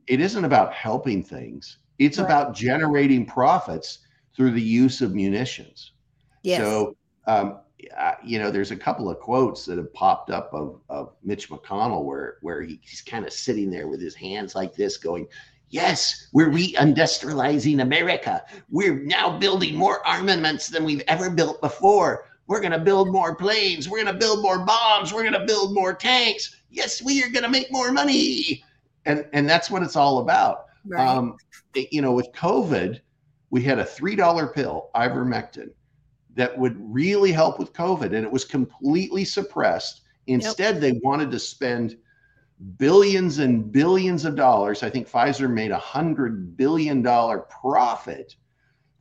It 0.07 0.21
isn't 0.21 0.45
about 0.45 0.73
helping 0.73 1.23
things. 1.23 1.79
It's 1.99 2.19
Right. 2.19 2.25
about 2.25 2.55
generating 2.55 3.27
profits 3.27 4.01
through 4.35 4.53
the 4.53 4.63
use 4.63 5.01
of 5.01 5.15
munitions. 5.15 5.93
Yes. 6.43 6.61
So, 6.61 6.97
um, 7.27 7.59
uh, 7.97 8.15
you 8.25 8.39
know, 8.39 8.51
there's 8.51 8.71
a 8.71 8.77
couple 8.77 9.09
of 9.09 9.21
quotes 9.21 9.65
that 9.67 9.79
have 9.79 9.93
popped 9.93 10.31
up 10.31 10.53
of, 10.53 10.81
of 10.89 11.13
Mitch 11.23 11.49
McConnell 11.49 12.05
where 12.05 12.39
where 12.41 12.63
he, 12.63 12.81
he's 12.83 13.01
kind 13.01 13.25
of 13.25 13.33
sitting 13.33 13.71
there 13.71 13.89
with 13.89 14.01
his 14.01 14.15
hands 14.15 14.55
like 14.55 14.75
this, 14.75 14.97
going, 14.97 15.29
"Yes, 15.71 16.29
we're 16.33 16.51
reindustrializing 16.51 17.81
America. 17.81 18.43
We're 18.69 18.99
now 18.99 19.39
building 19.39 19.77
more 19.77 20.07
armaments 20.07 20.69
than 20.69 20.85
we've 20.85 21.05
ever 21.07 21.31
built 21.31 21.61
before. 21.61 22.27
We're 22.47 22.61
going 22.61 22.73
to 22.73 22.79
build 22.79 23.13
more 23.13 23.35
planes. 23.37 23.89
We're 23.89 24.03
going 24.03 24.15
to 24.15 24.19
build 24.19 24.43
more 24.43 24.65
bombs. 24.65 25.13
We're 25.13 25.23
going 25.23 25.39
to 25.39 25.47
build 25.47 25.75
more 25.75 25.93
tanks. 25.95 26.57
Yes, 26.71 27.03
we 27.03 27.23
are 27.23 27.29
going 27.29 27.45
to 27.45 27.51
make 27.51 27.71
more 27.71 27.93
money." 27.93 28.65
And 29.07 29.25
and 29.33 29.49
that's 29.49 29.71
what 29.71 29.83
it's 29.83 29.97
all 29.97 30.19
about. 30.19 30.67
right. 30.87 31.07
Um, 31.07 31.37
you 31.75 32.03
know, 32.03 32.13
with 32.13 32.33
COVID, 32.33 33.01
we 33.51 33.63
had 33.63 33.79
a 33.79 33.85
three 33.85 34.17
dollar 34.17 34.49
pill, 34.49 34.91
ivermectin, 34.97 35.71
that 36.39 36.57
would 36.57 36.77
really 36.79 37.33
help 37.33 37.59
with 37.59 37.73
COVID, 37.73 38.15
and 38.15 38.25
it 38.25 38.31
was 38.31 38.45
completely 38.45 39.25
suppressed. 39.25 40.03
Instead, 40.29 40.81
they 40.81 41.01
wanted 41.03 41.33
to 41.33 41.39
spend 41.39 41.97
billions 42.77 43.41
and 43.41 43.73
billions 43.73 44.25
of 44.25 44.37
dollars. 44.37 44.85
I 44.85 44.89
think 44.89 45.11
Pfizer 45.11 45.51
made 45.51 45.73
a 45.73 45.79
hundred 45.79 46.57
billion 46.57 47.03
dollar 47.03 47.41
profit 47.41 48.37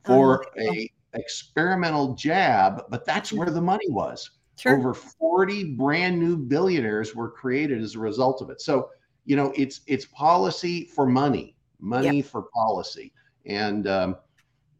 for 0.04 0.44
a 0.58 0.90
experimental 1.14 2.14
jab, 2.14 2.82
but 2.90 3.04
that's 3.04 3.32
where 3.32 3.50
the 3.50 3.60
money 3.60 3.88
was. 3.88 4.30
sure. 4.58 4.76
Over 4.76 4.92
40 4.92 5.76
brand 5.76 6.18
new 6.18 6.36
billionaires 6.36 7.14
were 7.14 7.30
created 7.30 7.80
as 7.80 7.94
a 7.94 8.00
result 8.00 8.42
of 8.42 8.50
it. 8.50 8.60
So, 8.60 8.90
you 9.26 9.36
know, 9.36 9.52
it's 9.54 9.82
it's 9.86 10.06
policy 10.06 10.86
for 10.86 11.06
money, 11.06 11.54
money 11.78 12.20
for 12.20 12.42
policy. 12.52 13.12
And 13.46 13.86
um, 13.86 14.16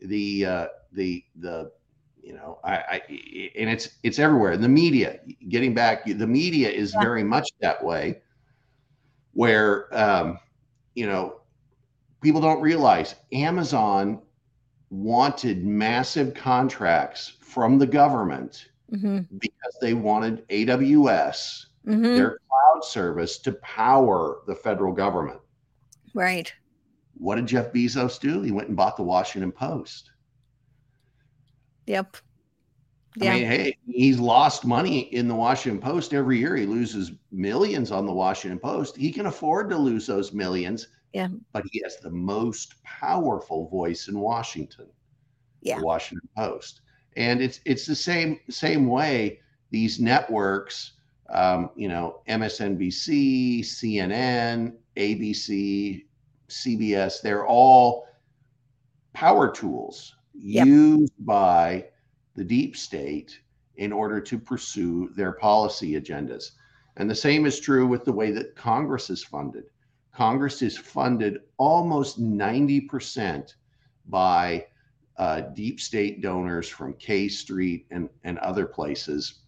the 0.00 0.44
uh, 0.44 0.66
the 0.92 1.24
the 1.36 1.70
you 2.28 2.34
know, 2.34 2.58
I, 2.62 2.74
I 2.76 3.02
and 3.56 3.70
it's 3.70 3.88
it's 4.02 4.18
everywhere. 4.18 4.58
The 4.58 4.68
media, 4.68 5.18
getting 5.48 5.72
back, 5.74 6.04
the 6.04 6.26
media 6.26 6.68
is 6.68 6.92
Yeah. 6.92 7.00
very 7.00 7.24
much 7.24 7.48
that 7.62 7.82
way, 7.82 8.20
where 9.32 9.88
um, 9.96 10.38
you 10.94 11.06
know, 11.06 11.40
people 12.22 12.42
don't 12.42 12.60
realize 12.60 13.14
Amazon 13.32 14.20
wanted 14.90 15.64
massive 15.64 16.34
contracts 16.34 17.32
from 17.40 17.78
the 17.78 17.86
government 17.86 18.68
Mhm. 18.92 19.26
because 19.38 19.74
they 19.80 19.94
wanted 19.94 20.44
AWS, 20.50 21.66
Mhm. 21.86 22.14
their 22.14 22.38
cloud 22.48 22.84
service, 22.84 23.38
to 23.38 23.52
power 23.62 24.42
the 24.46 24.54
federal 24.54 24.92
government. 24.92 25.40
Right. 26.12 26.52
What 27.14 27.36
did 27.36 27.46
Jeff 27.46 27.72
Bezos 27.72 28.20
do? 28.20 28.42
He 28.42 28.50
went 28.52 28.68
and 28.68 28.76
bought 28.76 28.98
the 28.98 29.02
Washington 29.02 29.50
Post. 29.52 30.10
Yep. 31.88 32.16
I 33.20 33.24
Yeah. 33.24 33.34
mean, 33.34 33.46
hey, 33.46 33.78
he's 33.86 34.20
lost 34.20 34.64
money 34.64 35.00
in 35.14 35.26
the 35.28 35.34
Washington 35.34 35.80
Post 35.80 36.14
every 36.14 36.38
year. 36.38 36.56
He 36.56 36.66
loses 36.66 37.12
millions 37.32 37.90
on 37.90 38.06
the 38.06 38.12
Washington 38.12 38.58
Post. 38.60 38.96
He 38.96 39.10
can 39.12 39.26
afford 39.26 39.70
to 39.70 39.76
lose 39.78 40.06
those 40.06 40.32
millions 40.32 40.88
Yeah. 41.14 41.28
But 41.52 41.64
he 41.72 41.80
has 41.84 41.96
the 41.98 42.10
most 42.10 42.82
powerful 42.84 43.68
voice 43.68 44.08
in 44.08 44.18
Washington. 44.20 44.86
Yeah. 45.62 45.78
The 45.78 45.84
Washington 45.84 46.28
Post. 46.36 46.82
And 47.16 47.40
it's 47.42 47.60
it's 47.64 47.86
the 47.86 47.94
same 47.96 48.40
same 48.50 48.86
way 48.88 49.40
these 49.70 49.98
networks, 49.98 50.92
um, 51.30 51.70
you 51.76 51.88
know, 51.88 52.20
MSNBC, 52.28 53.60
CNN, 53.60 54.76
ABC, 54.96 56.06
CBS, 56.48 57.22
they're 57.22 57.46
all 57.46 58.06
power 59.14 59.50
tools 59.50 60.17
Yep. 60.40 60.66
used 60.66 61.26
by 61.26 61.86
the 62.36 62.44
deep 62.44 62.76
state 62.76 63.40
in 63.76 63.92
order 63.92 64.20
to 64.20 64.38
pursue 64.38 65.10
their 65.16 65.32
policy 65.32 66.00
agendas. 66.00 66.52
And 66.96 67.10
the 67.10 67.14
same 67.14 67.46
is 67.46 67.60
true 67.60 67.86
with 67.86 68.04
the 68.04 68.12
way 68.12 68.30
that 68.32 68.56
Congress 68.56 69.10
is 69.10 69.22
funded. 69.22 69.64
Congress 70.12 70.62
is 70.62 70.76
funded 70.76 71.40
almost 71.56 72.20
90% 72.20 73.54
by 74.06 74.66
uh, 75.16 75.40
deep 75.40 75.80
state 75.80 76.20
donors 76.20 76.68
from 76.68 76.94
K 76.94 77.28
Street 77.28 77.86
and, 77.90 78.08
and 78.24 78.38
other 78.38 78.66
places. 78.66 79.40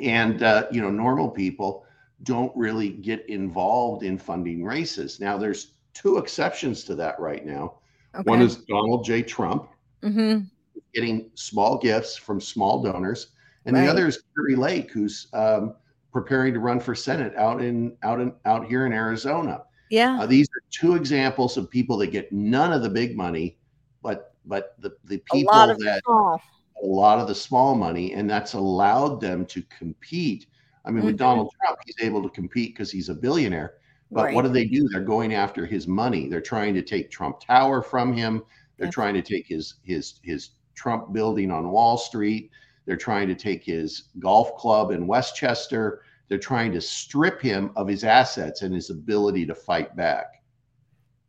And, 0.00 0.42
uh, 0.42 0.66
you 0.70 0.80
know, 0.80 0.90
normal 0.90 1.30
people 1.30 1.84
don't 2.24 2.56
really 2.56 2.90
get 2.90 3.28
involved 3.28 4.02
in 4.02 4.18
funding 4.18 4.64
races. 4.64 5.20
Now, 5.20 5.36
there's 5.36 5.74
two 5.94 6.18
exceptions 6.18 6.84
to 6.84 6.94
that 6.96 7.18
right 7.18 7.44
now. 7.44 7.78
Okay. 8.14 8.28
One 8.28 8.42
is 8.42 8.56
Donald 8.56 9.04
J. 9.04 9.22
Trump 9.22 9.68
hmm 10.02 10.50
getting 10.94 11.30
small 11.34 11.78
gifts 11.78 12.16
from 12.16 12.40
small 12.40 12.82
donors, 12.82 13.28
and 13.66 13.76
Right. 13.76 13.84
the 13.84 13.90
other 13.90 14.06
is 14.06 14.22
Kari 14.34 14.56
Lake, 14.56 14.90
who's 14.92 15.28
um, 15.32 15.74
preparing 16.12 16.54
to 16.54 16.60
run 16.60 16.80
for 16.80 16.94
Senate 16.94 17.34
out 17.36 17.62
in 17.62 17.96
out 18.02 18.20
in 18.20 18.32
out 18.44 18.66
here 18.66 18.86
in 18.86 18.92
Arizona. 18.92 19.62
Yeah. 19.90 20.20
Uh, 20.20 20.26
these 20.26 20.48
are 20.48 20.62
two 20.70 20.94
examples 20.94 21.56
of 21.56 21.70
people 21.70 21.96
that 21.98 22.08
get 22.08 22.32
none 22.32 22.72
of 22.72 22.82
the 22.82 22.88
big 22.90 23.16
money, 23.16 23.58
but 24.02 24.34
but 24.46 24.74
the 24.80 24.92
the 25.04 25.16
a 25.16 25.20
people 25.32 25.70
of 25.70 25.78
that 25.80 26.02
small. 26.04 26.40
a 26.82 26.86
lot 26.86 27.18
of 27.18 27.28
the 27.28 27.34
small 27.34 27.74
money, 27.74 28.14
and 28.14 28.28
that's 28.30 28.54
allowed 28.54 29.20
them 29.20 29.44
to 29.46 29.62
compete. 29.64 30.46
I 30.84 30.90
mean, 30.90 31.04
with 31.04 31.16
Mhm. 31.16 31.18
Donald 31.18 31.50
Trump, 31.60 31.78
he's 31.84 31.96
able 32.00 32.22
to 32.22 32.30
compete 32.30 32.74
because 32.74 32.90
he's 32.90 33.08
a 33.08 33.14
billionaire. 33.14 33.74
But 34.14 34.22
Right. 34.24 34.34
what 34.34 34.42
do 34.42 34.48
they 34.48 34.64
do? 34.66 34.88
They're 34.88 35.02
going 35.02 35.34
after 35.34 35.66
his 35.66 35.86
money. 35.86 36.28
They're 36.28 36.40
trying 36.40 36.74
to 36.74 36.82
take 36.82 37.10
Trump 37.10 37.40
Tower 37.40 37.82
from 37.82 38.12
him. 38.12 38.42
They're 38.78 38.90
trying 38.90 39.14
to 39.14 39.22
take 39.22 39.46
his 39.46 39.74
his 39.82 40.20
his 40.22 40.50
Trump 40.74 41.12
building 41.12 41.50
on 41.50 41.70
Wall 41.70 41.98
Street. 41.98 42.50
They're 42.86 42.96
trying 42.96 43.28
to 43.28 43.34
take 43.34 43.64
his 43.64 44.04
golf 44.18 44.56
club 44.56 44.90
in 44.90 45.06
Westchester. 45.06 46.02
They're 46.28 46.38
trying 46.38 46.72
to 46.72 46.80
strip 46.80 47.40
him 47.40 47.70
of 47.76 47.88
his 47.88 48.04
assets 48.04 48.62
and 48.62 48.74
his 48.74 48.90
ability 48.90 49.46
to 49.46 49.54
fight 49.54 49.94
back. 49.96 50.37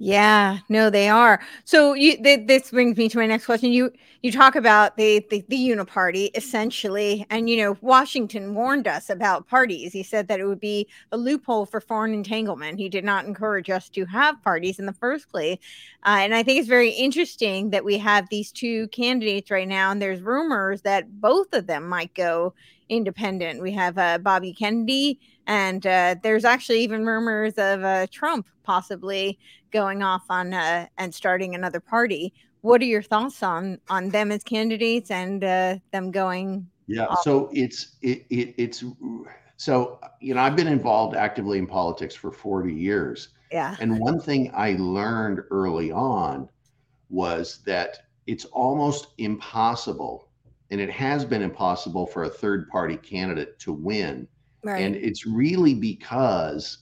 Yeah, 0.01 0.59
no, 0.69 0.89
they 0.89 1.09
are. 1.09 1.41
So 1.65 1.93
you 1.93 2.15
th- 2.23 2.47
this 2.47 2.71
brings 2.71 2.95
me 2.97 3.09
to 3.09 3.17
my 3.17 3.25
next 3.25 3.45
question. 3.45 3.73
You 3.73 3.91
you 4.21 4.31
talk 4.31 4.55
about 4.55 4.95
the, 4.95 5.25
the 5.29 5.43
the 5.49 5.57
uniparty 5.57 6.29
essentially, 6.35 7.25
and 7.29 7.49
you 7.49 7.57
know 7.57 7.77
Washington 7.81 8.55
warned 8.55 8.87
us 8.87 9.09
about 9.09 9.49
parties. 9.49 9.91
He 9.91 10.03
said 10.03 10.29
that 10.29 10.39
it 10.39 10.45
would 10.45 10.61
be 10.61 10.87
a 11.11 11.17
loophole 11.17 11.65
for 11.65 11.81
foreign 11.81 12.13
entanglement. 12.13 12.79
He 12.79 12.87
did 12.87 13.03
not 13.03 13.25
encourage 13.25 13.69
us 13.69 13.89
to 13.89 14.05
have 14.05 14.41
parties 14.41 14.79
in 14.79 14.85
the 14.85 14.93
first 14.93 15.27
place, 15.29 15.57
uh, 16.05 16.19
and 16.21 16.33
I 16.33 16.43
think 16.43 16.59
it's 16.59 16.67
very 16.69 16.89
interesting 16.91 17.71
that 17.71 17.83
we 17.83 17.97
have 17.97 18.29
these 18.29 18.51
two 18.51 18.87
candidates 18.89 19.51
right 19.51 19.67
now, 19.67 19.91
and 19.91 20.01
there's 20.01 20.21
rumors 20.21 20.81
that 20.83 21.19
both 21.19 21.53
of 21.53 21.67
them 21.67 21.87
might 21.87 22.13
go 22.13 22.53
independent. 22.87 23.61
We 23.61 23.71
have 23.73 23.97
uh, 23.97 24.17
Bobby 24.19 24.53
Kennedy, 24.53 25.19
and 25.45 25.85
uh, 25.85 26.15
there's 26.23 26.45
actually 26.45 26.81
even 26.83 27.05
rumors 27.05 27.53
of 27.57 27.83
uh, 27.83 28.07
Trump 28.11 28.47
possibly 28.63 29.39
going 29.71 30.03
off 30.03 30.23
on 30.29 30.53
uh, 30.53 30.87
and 30.97 31.13
starting 31.13 31.55
another 31.55 31.79
party. 31.79 32.33
What 32.61 32.81
are 32.81 32.85
your 32.85 33.01
thoughts 33.01 33.41
on 33.43 33.79
on 33.89 34.09
them 34.09 34.31
as 34.31 34.43
candidates 34.43 35.11
and 35.11 35.43
uh, 35.43 35.77
them 35.91 36.11
going? 36.11 36.67
Yeah. 36.87 37.05
Awesome. 37.05 37.23
So 37.23 37.49
it's 37.53 37.95
it, 38.01 38.25
it 38.29 38.55
it's 38.57 38.83
so 39.57 39.99
you 40.19 40.33
know 40.33 40.41
I've 40.41 40.55
been 40.55 40.67
involved 40.67 41.15
actively 41.15 41.57
in 41.57 41.67
politics 41.67 42.15
for 42.15 42.31
40 42.31 42.73
years. 42.73 43.29
Yeah, 43.51 43.75
And 43.79 43.99
one 43.99 44.19
thing 44.19 44.51
I 44.53 44.73
learned 44.73 45.41
early 45.49 45.91
on 45.91 46.49
was 47.09 47.61
that 47.65 47.97
it's 48.27 48.45
almost 48.45 49.07
impossible, 49.17 50.29
and 50.69 50.79
it 50.79 50.91
has 50.91 51.25
been 51.25 51.41
impossible 51.41 52.05
for 52.05 52.25
a 52.25 52.29
third 52.29 52.69
party 52.69 52.95
candidate 52.95 53.57
to 53.59 53.73
win. 53.73 54.27
right. 54.63 54.83
And 54.83 54.95
it's 54.95 55.25
really 55.25 55.73
because 55.73 56.79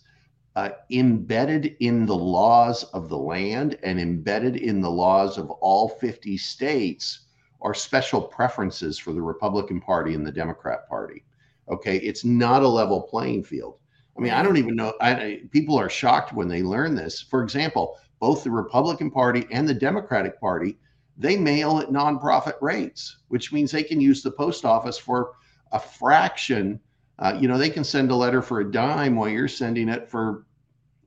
uh, 0.57 0.71
embedded 0.89 1.77
in 1.81 2.07
the 2.07 2.15
laws 2.15 2.83
of 2.85 3.09
the 3.09 3.17
land 3.17 3.77
and 3.83 3.99
embedded 3.99 4.55
in 4.55 4.81
the 4.81 4.89
laws 4.89 5.37
of 5.37 5.51
all 5.51 5.87
50 5.87 6.35
states 6.35 7.27
are 7.61 7.75
special 7.75 8.19
preferences 8.19 8.97
for 8.97 9.13
the 9.13 9.21
Republican 9.21 9.79
Party 9.79 10.15
and 10.15 10.25
the 10.25 10.31
Democrat 10.31 10.89
Party. 10.89 11.23
Okay. 11.69 11.97
It's 11.97 12.25
not 12.25 12.63
a 12.63 12.67
level 12.67 13.03
playing 13.03 13.43
field. 13.43 13.77
I 14.17 14.19
mean, 14.19 14.33
I 14.33 14.41
don't 14.41 14.57
even 14.57 14.75
know. 14.75 14.95
I, 14.99 15.41
people 15.51 15.77
are 15.77 15.91
shocked 15.91 16.33
when 16.33 16.47
they 16.47 16.63
learn 16.63 16.95
this. 16.95 17.21
For 17.21 17.43
example, 17.43 17.99
both 18.19 18.43
the 18.43 18.49
Republican 18.49 19.11
Party 19.11 19.45
and 19.51 19.69
the 19.69 19.75
Democratic 19.75 20.39
Party, 20.39 20.79
they 21.19 21.37
mail 21.37 21.77
at 21.77 21.89
nonprofit 21.89 22.59
rates, 22.61 23.17
which 23.27 23.53
means 23.53 23.69
they 23.69 23.83
can 23.83 24.01
use 24.01 24.23
the 24.23 24.31
post 24.31 24.65
office 24.65 24.97
for 24.97 25.33
a 25.71 25.79
fraction. 25.79 26.79
Uh, 27.19 27.37
you 27.39 27.47
know, 27.47 27.59
they 27.59 27.69
can 27.69 27.83
send 27.83 28.09
a 28.09 28.15
letter 28.15 28.41
for 28.41 28.61
a 28.61 28.71
dime 28.71 29.15
while 29.15 29.29
you're 29.29 29.47
sending 29.47 29.87
it 29.87 30.09
for, 30.09 30.46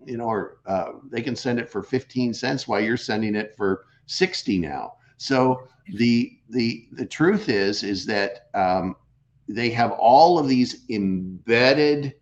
you 0.07 0.17
know, 0.17 0.25
or 0.27 0.59
uh, 0.67 0.93
they 1.11 1.23
can 1.23 1.37
send 1.37 1.59
it 1.61 1.71
for 1.71 1.83
15 1.83 2.35
cents 2.35 2.67
while 2.69 2.81
you're 2.81 2.97
sending 2.97 3.35
it 3.35 3.55
for 3.57 3.85
60 4.07 4.59
now. 4.59 4.95
So 5.19 5.67
the 5.89 6.33
the 6.49 6.89
the 6.93 7.07
truth 7.07 7.49
is 7.49 7.83
is 7.83 8.07
that 8.07 8.49
um, 8.55 8.97
they 9.49 9.71
have 9.71 9.93
all 9.93 10.39
of 10.39 10.49
these 10.49 10.85
embedded 10.91 12.15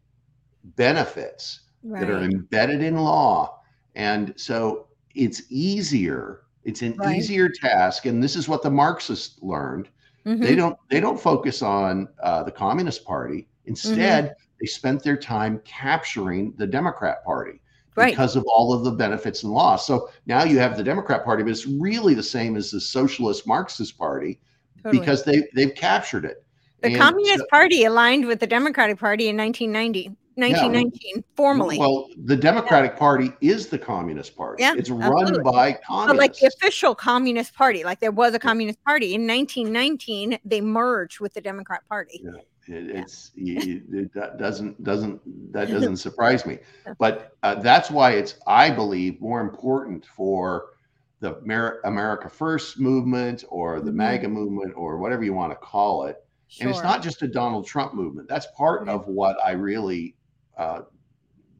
benefits 0.64 1.62
that 1.96 2.10
are 2.10 2.22
embedded 2.22 2.82
in 2.82 2.96
law. 2.96 3.60
And 3.94 4.34
so 4.36 4.88
it's 5.14 5.42
easier, 5.50 6.42
it's 6.64 6.82
an 6.82 6.98
Right. 6.98 7.02
easier 7.02 7.48
task. 7.48 8.06
And 8.06 8.22
this 8.22 8.36
is 8.36 8.48
what 8.48 8.62
the 8.62 8.70
Marxists 8.70 9.38
learned. 9.42 9.88
Mhm. 10.24 10.42
They 10.42 10.54
don't 10.54 10.76
they 10.90 11.00
don't 11.00 11.20
focus 11.20 11.62
on 11.62 12.08
uh, 12.22 12.44
the 12.44 12.52
Communist 12.52 13.04
Party. 13.04 13.48
Instead, 13.64 14.32
they 14.60 14.66
spent 14.66 15.02
their 15.02 15.16
time 15.16 15.60
capturing 15.64 16.54
the 16.56 16.66
Democrat 16.66 17.24
Party 17.24 17.60
Right. 17.98 18.12
because 18.12 18.36
of 18.36 18.44
all 18.46 18.72
of 18.72 18.84
the 18.84 18.90
benefits 18.92 19.42
and 19.42 19.52
loss. 19.52 19.86
So 19.86 20.08
now 20.26 20.44
you 20.44 20.58
have 20.58 20.76
the 20.76 20.84
Democrat 20.84 21.24
Party, 21.24 21.42
but 21.42 21.50
it's 21.50 21.66
really 21.66 22.14
the 22.14 22.22
same 22.22 22.56
as 22.56 22.70
the 22.70 22.80
Socialist 22.80 23.46
Marxist 23.46 23.98
Party 23.98 24.40
Totally. 24.82 24.98
because 25.00 25.24
they 25.24 25.44
they've 25.54 25.74
captured 25.74 26.24
it. 26.24 26.44
the 26.82 26.88
And 26.88 26.96
Communist 26.96 27.40
so- 27.40 27.46
Party 27.50 27.84
aligned 27.84 28.26
with 28.26 28.40
the 28.40 28.46
Democratic 28.46 28.98
Party 28.98 29.28
in 29.28 29.36
1990, 29.36 30.16
1919, 30.36 31.24
formally. 31.34 31.78
Well, 31.78 32.08
the 32.24 32.36
Democratic 32.36 32.96
Party 32.96 33.32
is 33.40 33.66
the 33.66 33.78
Communist 33.78 34.36
Party. 34.36 34.62
Yeah, 34.62 34.74
it's 34.76 34.88
run 34.88 35.12
absolutely. 35.22 35.42
by 35.50 35.78
but 35.88 36.16
like 36.16 36.36
the 36.38 36.46
official 36.46 36.94
Communist 36.94 37.54
Party, 37.54 37.82
like 37.82 37.98
there 37.98 38.12
was 38.12 38.34
a 38.34 38.38
Communist 38.38 38.82
Party 38.84 39.14
in 39.14 39.26
1919, 39.26 40.38
they 40.44 40.60
merged 40.60 41.18
with 41.20 41.34
the 41.34 41.40
Democrat 41.40 41.82
Party. 41.88 42.22
It, 42.68 42.90
it's 42.96 43.30
it, 43.36 43.82
it, 43.92 44.14
that 44.14 44.38
doesn't 44.38 44.82
doesn't 44.84 45.20
that 45.52 45.70
doesn't 45.76 45.96
surprise 45.96 46.44
me, 46.46 46.58
but 46.98 47.36
uh, 47.42 47.56
that's 47.56 47.90
why 47.90 48.12
it's 48.12 48.34
I 48.46 48.70
believe 48.70 49.20
more 49.20 49.40
important 49.40 50.04
for 50.06 50.70
the 51.20 51.38
Amer- 51.44 51.80
America 51.84 52.28
First 52.28 52.78
movement 52.78 53.44
or 53.48 53.80
the 53.80 53.90
Mhm. 53.90 53.94
MAGA 53.94 54.28
movement 54.28 54.72
or 54.76 54.98
whatever 54.98 55.24
you 55.24 55.34
want 55.34 55.50
to 55.52 55.56
call 55.56 56.04
it. 56.04 56.24
And 56.60 56.70
it's 56.70 56.82
not 56.82 57.02
just 57.02 57.22
a 57.22 57.28
Donald 57.28 57.66
Trump 57.66 57.92
movement. 57.94 58.28
That's 58.28 58.46
part 58.56 58.86
Yeah. 58.86 58.92
of 58.94 59.06
what 59.08 59.36
I 59.44 59.50
really 59.52 60.14
uh, 60.56 60.82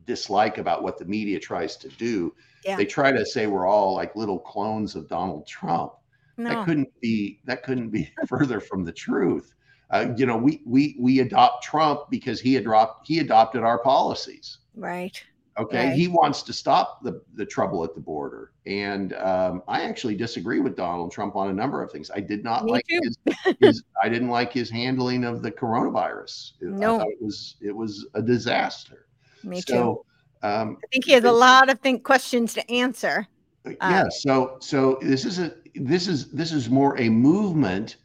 dislike 0.06 0.58
about 0.58 0.82
what 0.82 0.98
the 0.98 1.04
media 1.04 1.38
tries 1.38 1.76
to 1.78 1.88
do. 1.90 2.34
Yeah. 2.64 2.76
They 2.76 2.84
try 2.86 3.12
to 3.12 3.24
say 3.26 3.46
we're 3.46 3.66
all 3.66 3.94
like 3.94 4.16
little 4.16 4.38
clones 4.38 4.94
of 4.96 5.08
Donald 5.08 5.46
Trump. 5.46 5.92
no. 6.36 6.50
That 6.50 6.64
couldn't 6.64 6.88
be 7.00 7.40
that 7.44 7.62
couldn't 7.62 7.90
be 7.90 8.10
further 8.28 8.60
from 8.60 8.84
the 8.84 8.92
truth. 8.92 9.54
Uh, 9.90 10.12
you 10.16 10.26
know, 10.26 10.36
we 10.36 10.60
we 10.66 10.96
we 10.98 11.20
adopt 11.20 11.64
Trump 11.64 12.10
because 12.10 12.40
he 12.40 12.56
adopted 12.56 13.06
he 13.06 13.20
adopted 13.20 13.62
our 13.62 13.78
policies. 13.78 14.58
right. 14.74 15.22
Okay, 15.56 15.88
Right. 15.88 15.96
he 15.96 16.06
wants 16.06 16.42
to 16.44 16.52
stop 16.52 17.02
the 17.02 17.20
the 17.34 17.44
trouble 17.44 17.82
at 17.82 17.92
the 17.94 18.00
border, 18.00 18.52
and 18.66 19.12
um, 19.14 19.60
I 19.66 19.82
actually 19.82 20.14
disagree 20.14 20.60
with 20.60 20.76
Donald 20.76 21.10
Trump 21.10 21.34
on 21.34 21.48
a 21.48 21.52
number 21.52 21.82
of 21.82 21.90
things. 21.90 22.12
I 22.14 22.20
did 22.20 22.44
not 22.44 22.64
Me 22.64 22.72
like 22.72 22.84
his, 22.88 23.18
his 23.60 23.82
I 24.00 24.08
didn't 24.08 24.28
like 24.28 24.52
his 24.52 24.70
handling 24.70 25.24
of 25.24 25.42
the 25.42 25.50
coronavirus. 25.50 26.52
No. 26.60 26.98
thought 26.98 27.08
it 27.08 27.20
was 27.20 27.56
it 27.60 27.74
was 27.74 28.06
a 28.14 28.22
disaster. 28.22 29.08
Me 29.42 29.60
too. 29.60 30.04
um, 30.44 30.78
I 30.84 30.86
think 30.92 31.06
he 31.06 31.12
has 31.12 31.24
a 31.24 31.32
lot 31.32 31.68
of 31.70 31.80
think 31.80 32.04
questions 32.04 32.54
to 32.54 32.70
answer. 32.70 33.26
yeah. 33.64 34.04
So 34.10 34.58
so 34.60 35.00
this 35.02 35.24
is 35.24 35.40
a 35.40 35.54
this 35.74 36.06
is 36.06 36.30
this 36.30 36.52
is 36.52 36.70
more 36.70 36.96
a 37.00 37.08
movement 37.08 37.96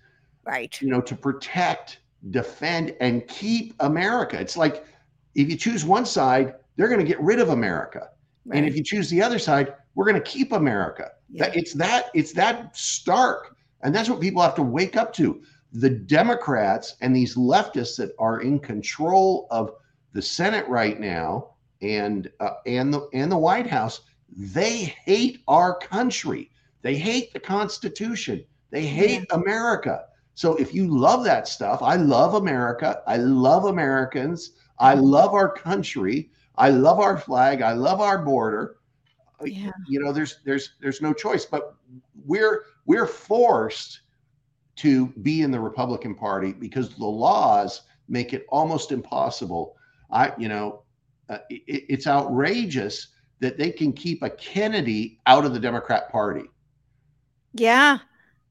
Right. 0.45 0.79
you 0.81 0.89
know, 0.89 1.01
to 1.01 1.15
protect, 1.15 1.99
defend, 2.31 2.95
and 2.99 3.27
keep 3.27 3.75
America. 3.79 4.39
It's 4.39 4.57
like 4.57 4.85
if 5.35 5.49
you 5.49 5.55
choose 5.55 5.85
one 5.85 6.05
side, 6.05 6.55
they're 6.75 6.87
going 6.87 6.99
to 6.99 7.05
get 7.05 7.19
rid 7.21 7.39
of 7.39 7.49
America. 7.49 8.09
Right. 8.45 8.57
And 8.57 8.67
if 8.67 8.75
you 8.75 8.83
choose 8.83 9.09
the 9.09 9.21
other 9.21 9.39
side, 9.39 9.73
we're 9.95 10.05
going 10.05 10.21
to 10.21 10.29
keep 10.29 10.51
America. 10.51 11.11
Yeah. 11.29 11.45
That, 11.45 11.57
it's 11.57 11.73
that 11.73 12.09
it's 12.13 12.33
that 12.33 12.75
stark, 12.75 13.55
and 13.81 13.93
that's 13.95 14.09
what 14.09 14.19
people 14.21 14.41
have 14.41 14.55
to 14.55 14.63
wake 14.63 14.95
up 14.95 15.13
to. 15.13 15.41
The 15.71 15.89
Democrats 15.89 16.95
and 17.01 17.15
these 17.15 17.35
leftists 17.35 17.97
that 17.97 18.11
are 18.19 18.41
in 18.41 18.59
control 18.59 19.47
of 19.49 19.71
the 20.13 20.21
Senate 20.21 20.67
right 20.67 20.99
now 20.99 21.55
and 21.81 22.29
uh, 22.39 22.55
and 22.65 22.93
the 22.93 23.07
and 23.13 23.31
the 23.31 23.37
White 23.37 23.67
House, 23.67 24.01
they 24.29 24.95
hate 25.05 25.41
our 25.47 25.77
country. 25.77 26.51
They 26.81 26.95
hate 26.95 27.33
the 27.33 27.39
Constitution. 27.39 28.43
They 28.69 28.85
hate 28.85 29.25
yeah. 29.29 29.37
America. 29.37 30.05
So 30.35 30.55
if 30.55 30.73
you 30.73 30.87
love 30.87 31.23
that 31.25 31.47
stuff, 31.47 31.81
I 31.81 31.95
love 31.95 32.33
America. 32.33 33.01
I 33.07 33.17
love 33.17 33.65
Americans. 33.65 34.51
I 34.79 34.95
love 34.95 35.33
our 35.33 35.51
country. 35.51 36.29
I 36.57 36.69
love 36.69 36.99
our 36.99 37.17
flag. 37.17 37.61
I 37.61 37.73
love 37.73 38.01
our 38.01 38.23
border. 38.23 38.77
Yeah. 39.43 39.71
You 39.87 39.99
know, 39.99 40.11
there's 40.11 40.39
there's 40.45 40.75
there's 40.79 41.01
no 41.01 41.13
choice, 41.13 41.45
but 41.45 41.75
we're 42.25 42.65
we're 42.85 43.07
forced 43.07 44.01
to 44.77 45.07
be 45.21 45.41
in 45.41 45.51
the 45.51 45.59
Republican 45.59 46.15
Party 46.15 46.53
because 46.53 46.95
the 46.95 47.05
laws 47.05 47.81
make 48.07 48.33
it 48.33 48.45
almost 48.49 48.91
impossible. 48.91 49.75
I, 50.11 50.33
you 50.37 50.47
know, 50.47 50.83
uh, 51.29 51.39
it, 51.49 51.85
it's 51.89 52.07
outrageous 52.07 53.09
that 53.39 53.57
they 53.57 53.71
can 53.71 53.93
keep 53.93 54.23
a 54.23 54.29
Kennedy 54.29 55.19
out 55.25 55.45
of 55.45 55.53
the 55.53 55.59
Democrat 55.59 56.11
Party. 56.11 56.45
Yeah. 57.53 57.99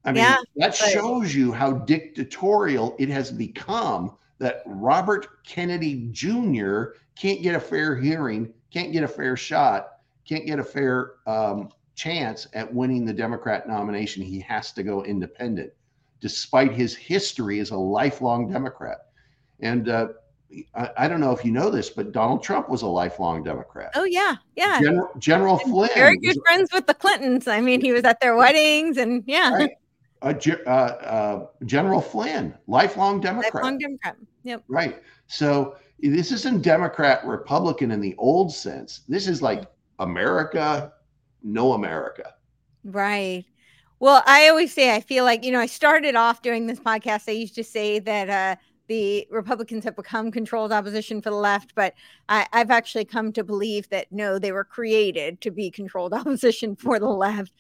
I 0.05 0.12
mean, 0.12 0.23
yeah, 0.23 0.37
that 0.57 0.71
but... 0.71 0.75
shows 0.75 1.35
you 1.35 1.53
how 1.53 1.73
dictatorial 1.73 2.97
it 2.99 3.09
has 3.09 3.31
become 3.31 4.17
that 4.38 4.62
Robert 4.67 5.45
Kennedy 5.45 6.09
Jr. 6.11 6.95
can't 7.15 7.43
get 7.43 7.55
a 7.55 7.61
fair 7.61 7.95
hearing, 7.95 8.53
can't 8.73 8.93
get 8.93 9.05
a 9.05 9.09
fair 9.09 9.37
shot, 9.37 9.99
can't 10.29 10.47
get 10.47 10.59
a 10.59 10.65
fair 10.65 11.12
um, 11.27 11.69
chance 11.95 12.49
at 12.55 12.73
winning 12.73 13.05
the 13.05 13.12
Democrat 13.12 13.69
nomination. 13.69 14.23
He 14.23 14.41
has 14.41 14.73
to 14.73 14.83
go 14.83 15.05
independent, 15.05 15.73
despite 16.21 16.73
his 16.73 16.97
history 16.97 17.61
as 17.61 17.71
a 17.71 17.77
lifelong 17.77 18.51
Democrat. 18.51 19.07
And 19.61 19.88
uh, 19.88 20.09
I, 20.75 20.91
I, 20.99 21.09
don't 21.09 21.21
know 21.21 21.31
if 21.31 21.45
you 21.45 21.53
know 21.53 21.71
this, 21.71 21.88
but 21.88 22.11
Donald 22.11 22.43
Trump 22.43 22.69
was 22.69 22.83
a 22.83 22.88
lifelong 22.88 23.45
Democrat. 23.45 23.93
Oh 23.95 24.05
yeah, 24.05 24.37
yeah. 24.57 24.81
General, 24.81 25.11
General 25.19 25.59
Flynn, 25.59 25.91
very 25.95 26.19
good 26.19 26.37
was, 26.37 26.43
friends 26.45 26.71
with 26.73 26.88
the 26.88 26.95
Clintons. 26.95 27.47
I 27.47 27.61
mean, 27.61 27.81
he 27.81 27.93
was 27.93 28.03
at 28.03 28.21
their 28.21 28.35
weddings, 28.35 28.97
and 28.97 29.23
yeah. 29.27 29.55
Right 29.55 29.71
uh, 30.23 30.35
uh, 30.67 30.71
uh, 30.71 31.47
General 31.65 32.01
Flynn, 32.01 32.55
lifelong 32.67 33.21
Democrat. 33.21 33.55
Lifelong 33.55 33.79
Democrat. 33.79 34.17
Yep. 34.45 34.65
Right. 34.69 35.03
So 35.27 35.77
this 36.01 36.33
isn't 36.33 36.63
Democrat 36.63 37.25
Republican 37.25 37.91
in 37.91 38.01
the 38.01 38.15
old 38.19 38.53
sense. 38.53 39.01
This 39.09 39.29
is 39.29 39.43
like 39.43 39.65
America, 39.99 40.93
no 41.43 41.73
America. 41.73 42.35
Right. 42.85 43.45
Well, 44.01 44.23
I 44.27 44.49
always 44.49 44.73
say 44.73 44.95
I 44.95 45.01
feel 45.01 45.25
like 45.25 45.45
you 45.45 45.53
know 45.53 45.61
I 45.61 45.67
started 45.67 46.17
off 46.17 46.43
doing 46.43 46.67
this 46.67 46.81
podcast. 46.81 47.29
I 47.29 47.33
used 47.33 47.55
to 47.55 47.65
say 47.65 47.99
that 48.01 48.29
uh, 48.29 48.57
the 48.89 49.27
Republicans 49.31 49.85
have 49.85 49.97
become 49.97 50.31
controlled 50.31 50.73
opposition 50.73 51.23
for 51.23 51.31
the 51.31 51.37
left, 51.37 51.75
but 51.75 51.95
I, 52.33 52.59
have 52.59 52.71
actually 52.71 53.05
come 53.05 53.31
to 53.35 53.45
believe 53.45 53.90
that 53.90 54.07
no, 54.11 54.38
they 54.38 54.53
were 54.53 54.64
created 54.64 55.42
to 55.42 55.51
be 55.51 55.71
controlled 55.71 56.14
opposition 56.14 56.75
for 56.77 56.99
the 56.99 57.09
left. 57.09 57.53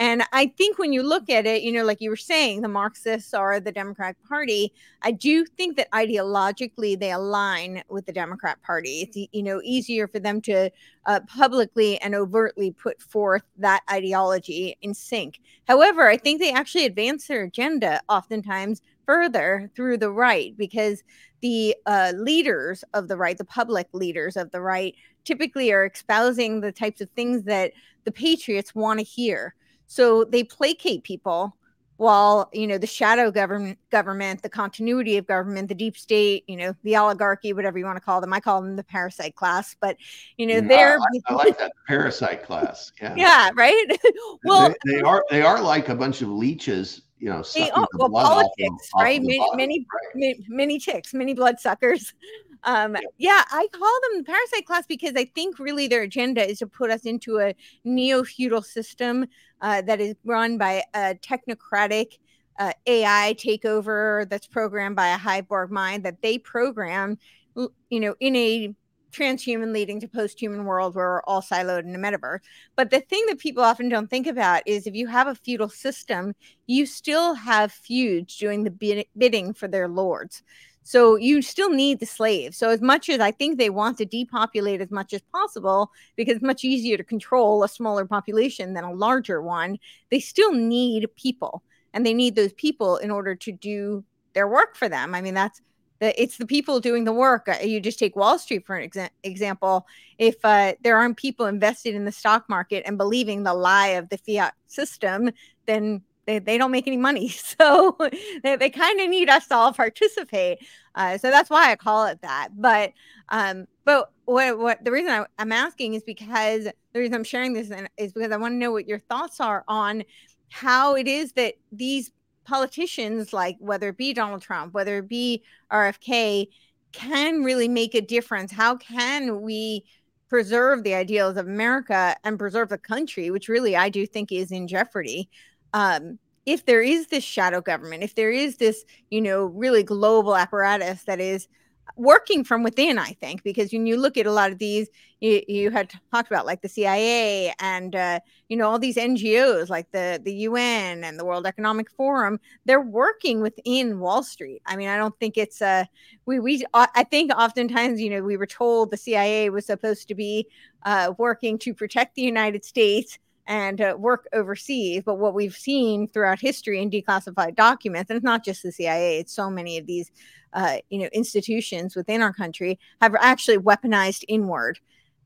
And 0.00 0.24
I 0.32 0.48
think 0.48 0.78
when 0.78 0.92
you 0.92 1.04
look 1.04 1.30
at 1.30 1.46
it, 1.46 1.62
you 1.62 1.70
know, 1.70 1.84
like 1.84 2.00
you 2.00 2.10
were 2.10 2.16
saying, 2.16 2.62
the 2.62 2.68
Marxists 2.68 3.32
are 3.32 3.60
the 3.60 3.70
Democratic 3.70 4.16
Party. 4.26 4.72
I 5.02 5.12
do 5.12 5.46
think 5.46 5.76
that 5.76 5.90
ideologically 5.92 6.98
they 6.98 7.12
align 7.12 7.84
with 7.88 8.06
the 8.06 8.12
Democrat 8.12 8.60
Party. 8.62 9.02
It's 9.02 9.16
you 9.32 9.42
know 9.42 9.60
easier 9.62 10.08
for 10.08 10.18
them 10.18 10.40
to 10.42 10.70
uh, 11.06 11.20
publicly 11.28 11.98
and 12.00 12.14
overtly 12.14 12.72
put 12.72 13.00
forth 13.00 13.44
that 13.58 13.82
ideology 13.88 14.76
in 14.82 14.92
sync. 14.92 15.40
However, 15.68 16.08
I 16.08 16.16
think 16.16 16.40
they 16.40 16.52
actually 16.52 16.84
advance 16.84 17.28
their 17.28 17.44
agenda 17.44 18.00
oftentimes 18.08 18.82
further 19.06 19.70
through 19.76 19.98
the 19.98 20.10
right 20.10 20.56
because 20.56 21.04
the 21.46 21.76
uh, 21.86 22.12
leaders 22.16 22.82
of 22.92 23.06
the 23.06 23.16
right, 23.16 23.38
the 23.38 23.44
public 23.44 23.86
leaders 23.92 24.36
of 24.36 24.50
the 24.50 24.60
right, 24.60 24.96
typically 25.24 25.70
are 25.70 25.86
espousing 25.86 26.60
the 26.60 26.72
types 26.72 27.00
of 27.00 27.08
things 27.10 27.44
that 27.44 27.70
the 28.02 28.10
patriots 28.10 28.74
want 28.74 28.98
to 28.98 29.04
hear. 29.04 29.54
So 29.86 30.24
they 30.24 30.42
placate 30.42 31.04
people 31.04 31.56
while 31.98 32.50
you 32.52 32.66
know 32.66 32.78
the 32.78 32.86
shadow 32.86 33.30
government 33.30 33.78
government 33.90 34.42
the 34.42 34.48
continuity 34.48 35.16
of 35.16 35.26
government 35.26 35.66
the 35.66 35.74
deep 35.74 35.96
state 35.96 36.44
you 36.46 36.54
know 36.54 36.74
the 36.82 36.94
oligarchy 36.94 37.54
whatever 37.54 37.78
you 37.78 37.86
want 37.86 37.96
to 37.96 38.04
call 38.04 38.20
them. 38.20 38.32
I 38.32 38.40
call 38.40 38.60
them 38.60 38.74
the 38.74 38.84
parasite 38.84 39.36
class 39.36 39.76
but 39.80 39.96
you 40.36 40.46
know 40.46 40.60
they're 40.60 40.98
I, 40.98 41.20
I 41.28 41.34
like 41.34 41.58
that 41.58 41.72
parasite 41.86 42.42
class 42.42 42.90
yeah. 43.00 43.14
Yeah 43.16 43.50
right? 43.54 43.86
Well 44.44 44.74
they, 44.84 44.96
they, 44.96 45.00
are 45.00 45.24
they 45.30 45.42
are 45.42 45.62
like 45.62 45.88
a 45.88 45.94
bunch 45.94 46.20
of 46.22 46.28
leeches 46.28 47.02
you 47.18 47.30
know, 47.30 47.42
they, 47.54 47.70
oh, 47.74 47.86
well, 47.94 48.10
politics, 48.10 48.90
right? 48.94 49.22
Many, 49.22 49.44
many, 49.54 49.86
right. 50.14 50.36
many 50.48 50.78
ticks, 50.78 51.14
many 51.14 51.34
bloodsuckers. 51.34 52.12
Um, 52.64 52.94
yeah. 52.94 53.00
yeah, 53.18 53.44
I 53.52 53.68
call 53.70 54.00
them 54.02 54.18
the 54.18 54.24
parasite 54.24 54.66
class 54.66 54.86
because 54.88 55.12
I 55.14 55.26
think 55.26 55.60
really 55.60 55.86
their 55.86 56.02
agenda 56.02 56.44
is 56.44 56.58
to 56.58 56.66
put 56.66 56.90
us 56.90 57.02
into 57.02 57.38
a 57.38 57.54
neo 57.84 58.24
feudal 58.24 58.60
system 58.60 59.26
uh, 59.60 59.82
that 59.82 60.00
is 60.00 60.16
run 60.24 60.58
by 60.58 60.82
a 60.92 61.14
technocratic 61.14 62.18
uh, 62.58 62.72
AI 62.86 63.36
takeover 63.38 64.28
that's 64.28 64.48
programmed 64.48 64.96
by 64.96 65.08
a 65.08 65.18
Hiveborg 65.18 65.70
mind 65.70 66.04
that 66.04 66.22
they 66.22 66.38
program, 66.38 67.18
you 67.54 68.00
know, 68.00 68.16
in 68.18 68.34
a 68.34 68.74
transhuman 69.16 69.72
leading 69.72 70.00
to 70.00 70.08
post-human 70.08 70.64
world 70.64 70.94
where 70.94 71.06
we're 71.06 71.22
all 71.22 71.42
siloed 71.42 71.84
in 71.84 71.94
a 71.94 71.98
metaverse. 71.98 72.40
But 72.74 72.90
the 72.90 73.00
thing 73.00 73.24
that 73.28 73.38
people 73.38 73.62
often 73.62 73.88
don't 73.88 74.10
think 74.10 74.26
about 74.26 74.62
is 74.66 74.86
if 74.86 74.94
you 74.94 75.06
have 75.06 75.26
a 75.26 75.34
feudal 75.34 75.68
system, 75.68 76.34
you 76.66 76.86
still 76.86 77.34
have 77.34 77.72
feuds 77.72 78.36
doing 78.36 78.64
the 78.64 79.06
bidding 79.16 79.54
for 79.54 79.68
their 79.68 79.88
lords. 79.88 80.42
So 80.82 81.16
you 81.16 81.42
still 81.42 81.70
need 81.70 81.98
the 81.98 82.06
slaves. 82.06 82.56
So 82.56 82.70
as 82.70 82.80
much 82.80 83.08
as 83.08 83.18
I 83.18 83.32
think 83.32 83.58
they 83.58 83.70
want 83.70 83.98
to 83.98 84.04
depopulate 84.04 84.80
as 84.80 84.92
much 84.92 85.12
as 85.12 85.22
possible 85.32 85.90
because 86.14 86.36
it's 86.36 86.44
much 86.44 86.62
easier 86.62 86.96
to 86.96 87.02
control 87.02 87.64
a 87.64 87.68
smaller 87.68 88.04
population 88.04 88.74
than 88.74 88.84
a 88.84 88.92
larger 88.92 89.42
one, 89.42 89.78
they 90.12 90.20
still 90.20 90.52
need 90.52 91.08
people. 91.16 91.64
And 91.92 92.06
they 92.06 92.14
need 92.14 92.36
those 92.36 92.52
people 92.52 92.98
in 92.98 93.10
order 93.10 93.34
to 93.34 93.50
do 93.50 94.04
their 94.34 94.46
work 94.46 94.76
for 94.76 94.88
them. 94.88 95.12
I 95.12 95.22
mean, 95.22 95.34
that's 95.34 95.60
it's 96.00 96.36
the 96.36 96.46
people 96.46 96.80
doing 96.80 97.04
the 97.04 97.12
work. 97.12 97.48
Uh, 97.48 97.62
you 97.62 97.80
just 97.80 97.98
take 97.98 98.16
Wall 98.16 98.38
Street 98.38 98.66
for 98.66 98.76
an 98.76 98.88
exa- 98.88 99.10
example. 99.22 99.86
If 100.18 100.36
uh, 100.44 100.74
there 100.82 100.96
aren't 100.96 101.16
people 101.16 101.46
invested 101.46 101.94
in 101.94 102.04
the 102.04 102.12
stock 102.12 102.48
market 102.48 102.82
and 102.86 102.98
believing 102.98 103.42
the 103.42 103.54
lie 103.54 103.88
of 103.88 104.08
the 104.08 104.18
fiat 104.18 104.54
system, 104.66 105.30
then 105.66 106.02
they, 106.26 106.38
they 106.38 106.58
don't 106.58 106.72
make 106.72 106.86
any 106.86 106.96
money. 106.96 107.34
So 107.58 107.96
they, 108.42 108.56
they 108.56 108.68
kind 108.68 109.00
of 109.00 109.08
need 109.08 109.30
us 109.30 109.46
to 109.48 109.54
all 109.54 109.72
participate. 109.72 110.58
Uh, 110.94 111.16
so 111.16 111.30
that's 111.30 111.48
why 111.48 111.70
I 111.70 111.76
call 111.76 112.06
it 112.06 112.20
that. 112.20 112.48
But 112.54 112.92
um, 113.30 113.66
but 113.84 114.12
what 114.26 114.58
what 114.58 114.84
the 114.84 114.90
reason 114.90 115.10
I, 115.10 115.24
I'm 115.38 115.52
asking 115.52 115.94
is 115.94 116.02
because 116.02 116.64
the 116.64 117.00
reason 117.00 117.14
I'm 117.14 117.24
sharing 117.24 117.54
this 117.54 117.70
is 117.96 118.12
because 118.12 118.32
I 118.32 118.36
want 118.36 118.52
to 118.52 118.56
know 118.56 118.72
what 118.72 118.86
your 118.86 118.98
thoughts 118.98 119.40
are 119.40 119.64
on 119.68 120.04
how 120.50 120.96
it 120.96 121.08
is 121.08 121.32
that 121.32 121.54
these 121.72 122.10
politicians, 122.46 123.32
like 123.32 123.56
whether 123.58 123.88
it 123.90 123.96
be 123.96 124.12
Donald 124.12 124.42
Trump, 124.42 124.72
whether 124.72 124.98
it 124.98 125.08
be 125.08 125.42
RFK, 125.70 126.48
can 126.92 127.42
really 127.42 127.68
make 127.68 127.94
a 127.94 128.00
difference. 128.00 128.52
How 128.52 128.76
can 128.76 129.42
we 129.42 129.84
preserve 130.28 130.82
the 130.82 130.94
ideals 130.94 131.36
of 131.36 131.46
America 131.46 132.16
and 132.24 132.38
preserve 132.38 132.68
the 132.68 132.78
country, 132.78 133.30
which 133.30 133.48
really 133.48 133.76
I 133.76 133.88
do 133.88 134.06
think 134.06 134.32
is 134.32 134.50
in 134.50 134.66
jeopardy? 134.66 135.28
Um, 135.72 136.18
if 136.46 136.64
there 136.64 136.82
is 136.82 137.08
this 137.08 137.24
shadow 137.24 137.60
government, 137.60 138.02
if 138.04 138.14
there 138.14 138.30
is 138.30 138.56
this, 138.56 138.84
you 139.10 139.20
know, 139.20 139.46
really 139.46 139.82
global 139.82 140.36
apparatus 140.36 141.02
that 141.04 141.20
is 141.20 141.48
working 141.96 142.44
from 142.44 142.62
within, 142.62 142.98
I 142.98 143.12
think, 143.12 143.42
because 143.42 143.72
when 143.72 143.86
you 143.86 143.96
look 143.96 144.16
at 144.16 144.26
a 144.26 144.32
lot 144.32 144.50
of 144.50 144.58
these, 144.58 144.88
you, 145.20 145.42
you 145.48 145.70
had 145.70 145.92
talked 146.12 146.30
about 146.30 146.44
like 146.44 146.60
the 146.60 146.68
CIA 146.68 147.54
and 147.58 147.94
uh, 147.94 148.20
you 148.48 148.56
know 148.56 148.68
all 148.68 148.78
these 148.78 148.96
NGOs 148.96 149.70
like 149.70 149.90
the 149.92 150.20
the 150.22 150.34
UN 150.34 151.04
and 151.04 151.18
the 151.18 151.24
World 151.24 151.46
Economic 151.46 151.90
Forum, 151.90 152.38
they're 152.64 152.80
working 152.80 153.40
within 153.40 154.00
Wall 154.00 154.22
Street. 154.22 154.60
I 154.66 154.76
mean, 154.76 154.88
I 154.88 154.96
don't 154.96 155.18
think 155.18 155.38
it's 155.38 155.62
a 155.62 155.66
uh, 155.66 155.84
we 156.26 156.40
we 156.40 156.64
I 156.74 157.04
think 157.04 157.32
oftentimes 157.32 158.00
you 158.00 158.10
know 158.10 158.22
we 158.22 158.36
were 158.36 158.46
told 158.46 158.90
the 158.90 158.96
CIA 158.96 159.50
was 159.50 159.66
supposed 159.66 160.08
to 160.08 160.14
be 160.14 160.48
uh, 160.84 161.14
working 161.18 161.58
to 161.58 161.72
protect 161.72 162.14
the 162.14 162.22
United 162.22 162.64
States 162.64 163.18
and 163.46 163.80
uh, 163.80 163.96
work 163.98 164.26
overseas. 164.32 165.02
But 165.04 165.16
what 165.16 165.34
we've 165.34 165.56
seen 165.56 166.08
throughout 166.08 166.40
history 166.40 166.80
in 166.80 166.90
declassified 166.90 167.54
documents, 167.54 168.10
and 168.10 168.16
it's 168.16 168.24
not 168.24 168.44
just 168.44 168.62
the 168.62 168.72
CIA, 168.72 169.18
it's 169.18 169.32
so 169.32 169.50
many 169.50 169.78
of 169.78 169.86
these 169.86 170.10
uh, 170.52 170.78
you 170.90 171.00
know 171.00 171.08
institutions 171.12 171.94
within 171.96 172.22
our 172.22 172.32
country 172.32 172.78
have 173.00 173.14
actually 173.20 173.58
weaponized 173.58 174.24
inward. 174.28 174.78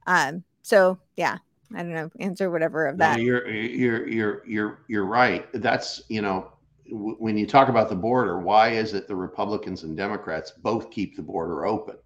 Um, 0.07 0.45
so 0.63 0.99
yeah, 1.17 1.39
I 1.75 1.79
don't 1.79 1.95
know, 1.95 2.11
answer 2.19 2.51
whatever 2.51 2.87
of 2.87 2.99
that. 2.99 3.19
No, 3.19 3.23
you're 3.23 3.49
you're 3.49 4.09
you're 4.09 4.43
you're 4.47 4.79
you're 4.89 5.07
right. 5.07 5.47
That's 5.55 6.03
you 6.09 6.23
know 6.23 6.53
w- 6.91 7.17
when 7.19 7.39
you 7.39 7.47
talk 7.47 7.69
about 7.69 7.89
the 7.89 7.97
border, 7.97 8.39
why 8.39 8.71
is 8.71 8.95
it 8.95 9.09
the 9.09 9.17
Republicans 9.17 9.85
and 9.85 9.97
Democrats 9.97 10.53
both 10.63 10.91
keep 10.91 11.17
the 11.17 11.23
border 11.23 11.65
open? 11.65 11.97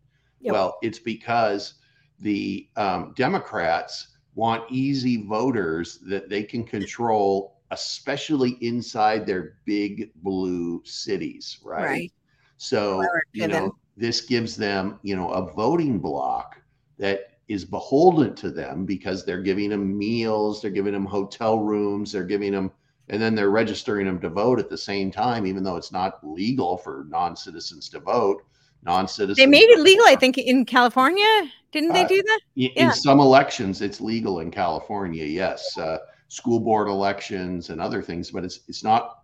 Yep. 0.40 0.52
Well, 0.52 0.78
it's 0.82 0.98
because 0.98 1.74
the 2.20 2.68
um, 2.76 3.14
Democrats 3.16 4.13
want 4.35 4.70
easy 4.70 5.22
voters 5.26 5.99
that 6.07 6.28
they 6.28 6.43
can 6.43 6.64
control, 6.64 7.61
especially 7.70 8.59
inside 8.61 9.26
their 9.26 9.57
big 9.64 10.11
blue 10.16 10.82
cities, 10.85 11.59
right? 11.62 11.85
Right. 11.85 12.12
So, 12.57 13.05
you 13.32 13.49
know, 13.49 13.76
this 13.97 14.20
gives 14.22 14.57
them, 14.57 14.99
you 15.03 15.16
know, 15.16 15.30
a 15.30 15.53
voting 15.53 15.99
block 15.99 16.61
that 16.99 17.32
is 17.49 17.64
beholden 17.64 18.35
to 18.37 18.51
them 18.51 18.87
because 18.87 19.24
they're 19.24 19.43
giving 19.43 19.70
them 19.70 19.97
meals, 19.97 20.62
they're 20.62 20.70
giving 20.70 20.95
them 20.95 21.05
hotel 21.05 21.59
rooms, 21.59 22.12
they're 22.12 22.24
giving 22.24 22.53
them, 22.53 22.70
and 23.11 23.20
then 23.20 23.35
they're 23.35 23.51
registering 23.51 24.07
them 24.07 24.20
to 24.20 24.30
vote 24.30 24.59
at 24.59 24.70
the 24.70 24.78
same 24.78 25.11
time, 25.11 25.47
even 25.47 25.62
though 25.62 25.76
it's 25.76 25.93
not 25.93 26.26
legal 26.26 26.78
for 26.78 27.07
non-citizens 27.09 27.89
to 27.91 28.01
vote. 28.01 28.43
Non-citizens. 28.85 29.37
They 29.37 29.47
made 29.47 29.68
it 29.70 29.80
legal, 29.80 30.05
I 30.07 30.16
think, 30.16 30.37
in 30.39 30.64
California. 30.64 31.24
Didn't 31.72 31.93
they 31.93 32.05
Uh, 32.05 32.09
do 32.09 32.22
that? 32.22 32.41
in, 32.57 32.70
Yeah. 32.76 32.87
in 32.87 32.93
some 32.93 33.18
elections, 33.20 33.80
it's 33.80 34.01
legal 34.01 34.41
in 34.41 34.51
California. 34.51 35.24
Yes, 35.24 35.76
uh, 35.78 35.99
school 36.28 36.61
board 36.61 36.89
elections 36.89 37.70
and 37.70 37.80
other 37.80 38.03
things, 38.03 38.30
but 38.30 38.45
it's 38.45 38.61
it's 38.68 38.85
not 38.85 39.20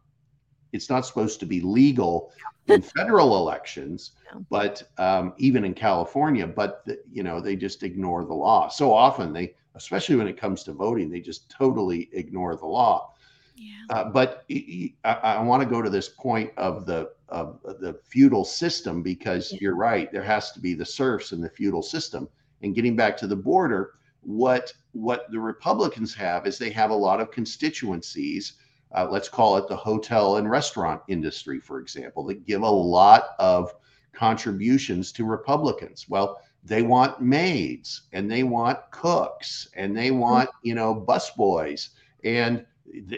it's 0.72 0.88
not 0.88 1.04
supposed 1.04 1.40
to 1.40 1.46
be 1.46 1.60
legal 1.60 2.30
in 2.68 2.80
federal 2.80 3.36
elections. 3.36 4.12
No. 4.32 4.46
But 4.48 4.84
um, 4.96 5.32
even 5.38 5.64
in 5.64 5.74
California, 5.74 6.46
but 6.46 6.84
the, 6.86 7.00
you 7.10 7.24
know 7.24 7.40
they 7.40 7.56
just 7.56 7.82
ignore 7.82 8.24
the 8.24 8.32
law. 8.34 8.68
So 8.68 8.92
often 8.94 9.32
they, 9.32 9.56
especially 9.74 10.14
when 10.14 10.28
it 10.28 10.36
comes 10.36 10.62
to 10.64 10.72
voting, 10.72 11.10
they 11.10 11.18
just 11.18 11.50
totally 11.50 12.08
ignore 12.12 12.54
the 12.54 12.66
law. 12.66 13.12
Yeah. 13.56 13.72
Uh, 13.90 14.04
but 14.04 14.44
I 15.04 15.42
want 15.42 15.64
to 15.64 15.68
go 15.68 15.82
to 15.82 15.90
this 15.90 16.08
point 16.08 16.52
of 16.56 16.86
the 16.86 17.10
of 17.30 17.60
the 17.62 17.98
feudal 18.04 18.44
system 18.44 19.02
because 19.02 19.52
Yeah. 19.52 19.58
you're 19.62 19.76
right. 19.76 20.10
There 20.12 20.22
has 20.22 20.52
to 20.52 20.60
be 20.60 20.74
the 20.74 20.84
serfs 20.84 21.32
in 21.32 21.40
the 21.40 21.50
feudal 21.50 21.82
system. 21.82 22.28
And 22.62 22.74
getting 22.74 22.96
back 22.96 23.16
to 23.18 23.26
the 23.26 23.36
border, 23.36 23.92
what 24.22 24.72
what 24.92 25.30
the 25.30 25.40
Republicans 25.40 26.14
have 26.14 26.46
is 26.46 26.58
they 26.58 26.70
have 26.70 26.90
a 26.90 26.94
lot 26.94 27.20
of 27.20 27.30
constituencies. 27.30 28.54
Uh, 28.92 29.06
let's 29.10 29.28
call 29.28 29.56
it 29.56 29.68
the 29.68 29.76
hotel 29.76 30.36
and 30.36 30.50
restaurant 30.50 31.00
industry, 31.08 31.60
for 31.60 31.78
example, 31.80 32.24
that 32.26 32.44
give 32.44 32.62
a 32.62 32.68
lot 32.68 33.28
of 33.38 33.72
contributions 34.12 35.12
to 35.12 35.24
Republicans. 35.24 36.06
Well, 36.08 36.40
they 36.64 36.82
want 36.82 37.22
maids 37.22 38.02
and 38.12 38.30
they 38.30 38.42
want 38.42 38.78
cooks 38.90 39.68
and 39.74 39.96
they 39.96 40.10
want 40.10 40.50
you 40.62 40.74
know 40.74 40.94
busboys 40.94 41.90
and 42.24 42.66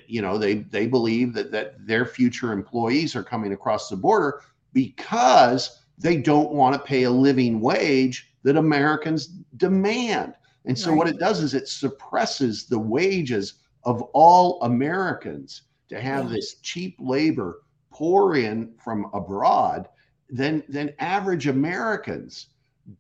you 0.07 0.23
know 0.23 0.39
they 0.39 0.55
they 0.55 0.87
believe 0.87 1.33
that 1.35 1.51
that 1.51 1.87
their 1.87 2.05
future 2.05 2.53
employees 2.53 3.17
are 3.17 3.23
coming 3.23 3.53
across 3.53 3.89
the 3.89 3.97
border 3.97 4.41
because 4.73 5.81
they 5.99 6.17
don't 6.17 6.53
want 6.53 6.75
to 6.75 6.81
pay 6.83 7.05
a 7.05 7.11
living 7.11 7.61
wage 7.61 8.33
that 8.43 8.57
Americans 8.57 9.27
demand. 9.57 10.35
And 10.65 10.79
so 10.79 10.93
what 10.95 11.09
it 11.09 11.19
does 11.19 11.41
is 11.43 11.55
it 11.55 11.69
suppresses 11.69 12.67
the 12.67 12.79
wages 12.79 13.55
of 13.85 14.03
all 14.13 14.63
Americans 14.63 15.63
to 15.89 16.01
have 16.01 16.27
Yeah. 16.27 16.31
this 16.35 16.55
cheap 16.63 16.97
labor 16.99 17.63
pour 17.91 18.37
in 18.37 18.75
from 18.79 19.11
abroad 19.13 19.89
then 20.31 20.63
then 20.69 20.93
average 20.99 21.47
Americans 21.47 22.49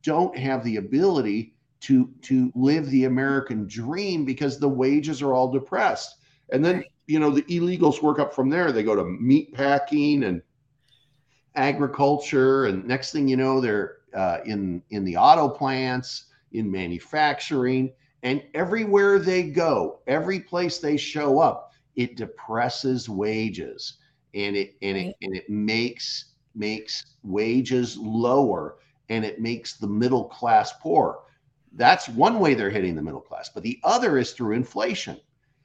don't 0.02 0.36
have 0.36 0.62
the 0.64 0.76
ability 0.76 1.54
to 1.80 2.08
to 2.22 2.52
live 2.54 2.88
the 2.90 3.04
American 3.04 3.66
dream 3.66 4.24
because 4.24 4.58
the 4.58 4.68
wages 4.68 5.22
are 5.22 5.32
all 5.34 5.50
depressed. 5.50 6.16
And 6.50 6.64
then, 6.64 6.84
you 7.06 7.18
know, 7.18 7.30
the 7.30 7.42
illegals 7.42 8.02
work 8.02 8.18
up 8.18 8.34
from 8.34 8.48
there. 8.48 8.72
They 8.72 8.82
go 8.82 8.94
to 8.94 9.04
meat 9.04 9.52
packing 9.54 10.24
and 10.24 10.42
agriculture, 11.54 12.66
and 12.66 12.86
next 12.86 13.12
thing 13.12 13.28
you 13.28 13.36
know, 13.36 13.60
they're 13.60 13.98
uh, 14.14 14.38
in 14.44 14.82
in 14.90 15.04
the 15.04 15.16
auto 15.16 15.48
plants, 15.48 16.26
in 16.52 16.70
manufacturing, 16.70 17.92
and 18.22 18.42
everywhere 18.54 19.18
they 19.18 19.42
go, 19.42 20.00
every 20.06 20.40
place 20.40 20.78
they 20.78 20.96
show 20.96 21.38
up, 21.38 21.72
it 21.96 22.16
depresses 22.16 23.08
wages, 23.08 23.98
and 24.34 24.56
it 24.56 24.74
and 24.82 24.96
it 24.96 25.16
and 25.22 25.36
it 25.36 25.48
makes 25.48 26.32
makes 26.54 27.16
wages 27.22 27.96
lower, 27.96 28.76
and 29.08 29.24
it 29.24 29.40
makes 29.40 29.76
the 29.76 29.86
middle 29.86 30.24
class 30.24 30.72
poor. 30.80 31.20
That's 31.74 32.08
one 32.08 32.38
way 32.38 32.52
they're 32.52 32.70
hitting 32.70 32.94
the 32.94 33.02
middle 33.02 33.20
class, 33.20 33.48
but 33.48 33.62
the 33.62 33.80
other 33.82 34.18
is 34.18 34.32
through 34.32 34.52
inflation 34.54 35.18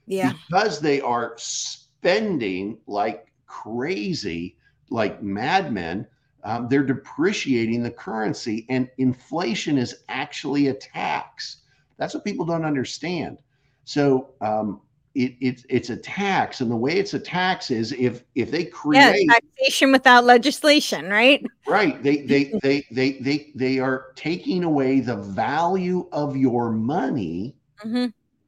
Yeah. 0.07 0.33
because 0.51 0.79
they 0.79 1.01
are 1.01 1.33
spending 1.37 2.79
like 2.87 3.27
crazy, 3.45 4.57
like 4.89 5.21
madmen. 5.21 6.07
Um, 6.43 6.67
they're 6.69 6.83
depreciating 6.85 7.83
the 7.83 7.91
currency, 7.91 8.65
and 8.69 8.89
inflation 8.97 9.77
is 9.77 10.03
actually 10.07 10.67
a 10.67 10.73
tax. 10.73 11.57
That's 11.97 12.13
what 12.13 12.23
people 12.23 12.45
don't 12.45 12.65
understand. 12.65 13.39
So 13.85 14.29
um, 14.41 14.81
it, 15.15 15.35
it, 15.41 15.65
it's 15.69 15.89
a 15.89 15.97
tax, 15.97 16.61
and 16.61 16.71
the 16.71 16.75
way 16.75 16.97
it's 16.97 17.13
a 17.13 17.19
tax 17.19 17.71
is 17.71 17.91
if 17.93 18.23
if 18.35 18.51
they 18.51 18.65
Yeah. 18.91 19.13
create 19.13 19.27
Taxation 19.29 19.91
without 19.91 20.23
legislation, 20.23 21.09
right? 21.09 21.43
right, 21.65 22.01
they 22.03 22.17
they 22.25 22.57
they 22.63 22.83
they 22.91 23.11
they 23.19 23.51
they 23.55 23.79
are 23.79 24.07
taking 24.15 24.63
away 24.63 24.99
the 24.99 25.15
value 25.15 26.07
of 26.11 26.35
your 26.37 26.71
money 26.71 27.55
hmm 27.83 28.07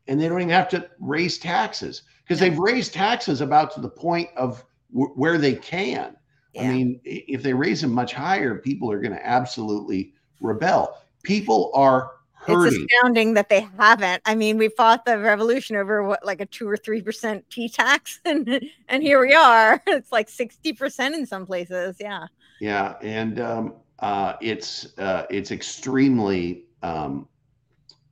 and 0.09 0.19
they 0.19 0.27
don't 0.27 0.41
even 0.41 0.49
have 0.49 0.67
to 0.69 0.89
raise 0.99 1.37
taxes 1.37 2.01
because 2.23 2.41
Yeah. 2.41 2.49
they've 2.49 2.59
raised 2.59 2.93
taxes 2.93 3.41
about 3.41 3.71
to 3.75 3.79
the 3.79 3.89
point 3.89 4.29
of 4.35 4.65
w- 4.91 5.13
where 5.13 5.37
they 5.37 5.53
can. 5.53 6.17
I 6.59 6.67
mean, 6.67 6.99
if 7.05 7.43
they 7.43 7.53
raise 7.53 7.79
them 7.81 7.93
much 7.93 8.11
higher, 8.11 8.55
people 8.57 8.91
are 8.91 8.99
going 8.99 9.13
to 9.13 9.25
absolutely 9.25 10.13
rebel. 10.41 10.97
People 11.23 11.71
are 11.75 12.11
hurting. 12.33 12.73
It's 12.83 12.93
astounding 12.93 13.35
that 13.35 13.49
they 13.49 13.67
haven't. 13.77 14.23
I 14.25 14.33
mean, 14.35 14.57
we 14.57 14.69
fought 14.69 15.05
the 15.05 15.19
revolution 15.19 15.75
over 15.75 16.03
what, 16.03 16.25
like 16.25 16.41
a 16.41 16.47
two 16.47 16.67
or 16.67 16.75
three 16.75 17.01
percent 17.01 17.45
tea 17.51 17.69
tax, 17.69 18.19
and 18.25 18.65
and 18.87 19.03
here 19.03 19.21
we 19.21 19.33
are. 19.33 19.81
It's 19.87 20.11
like 20.11 20.27
sixty 20.27 20.73
percent 20.73 21.15
in 21.15 21.25
some 21.25 21.45
places. 21.45 21.97
Yeah. 21.99 22.25
Yeah, 22.59 22.95
and 23.01 23.39
um, 23.39 23.73
uh, 23.99 24.33
it's 24.41 24.97
uh, 24.97 25.27
it's 25.29 25.51
extremely 25.51 26.65
um, 26.81 27.27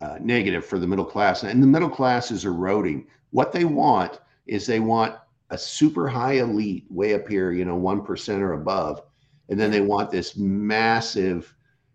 uh, 0.02 0.18
negative 0.22 0.66
for 0.66 0.80
the 0.80 0.88
middle 0.88 1.06
class, 1.06 1.44
and 1.44 1.62
the 1.62 1.68
middle 1.68 1.90
class 1.90 2.32
is 2.32 2.46
eroding. 2.46 3.08
What 3.32 3.52
they 3.52 3.66
want 3.66 4.20
is 4.46 4.66
they 4.66 4.80
want 4.80 5.16
a 5.50 5.58
super 5.58 6.08
high 6.08 6.34
elite 6.34 6.86
way 6.90 7.14
up 7.14 7.28
here, 7.28 7.52
you 7.52 7.66
know, 7.66 7.76
one 7.76 8.04
percent 8.04 8.42
or 8.42 8.54
above, 8.54 9.02
and 9.50 9.60
then 9.60 9.72
they 9.72 9.82
want 9.82 10.12
this 10.12 10.38
massive, 10.38 11.54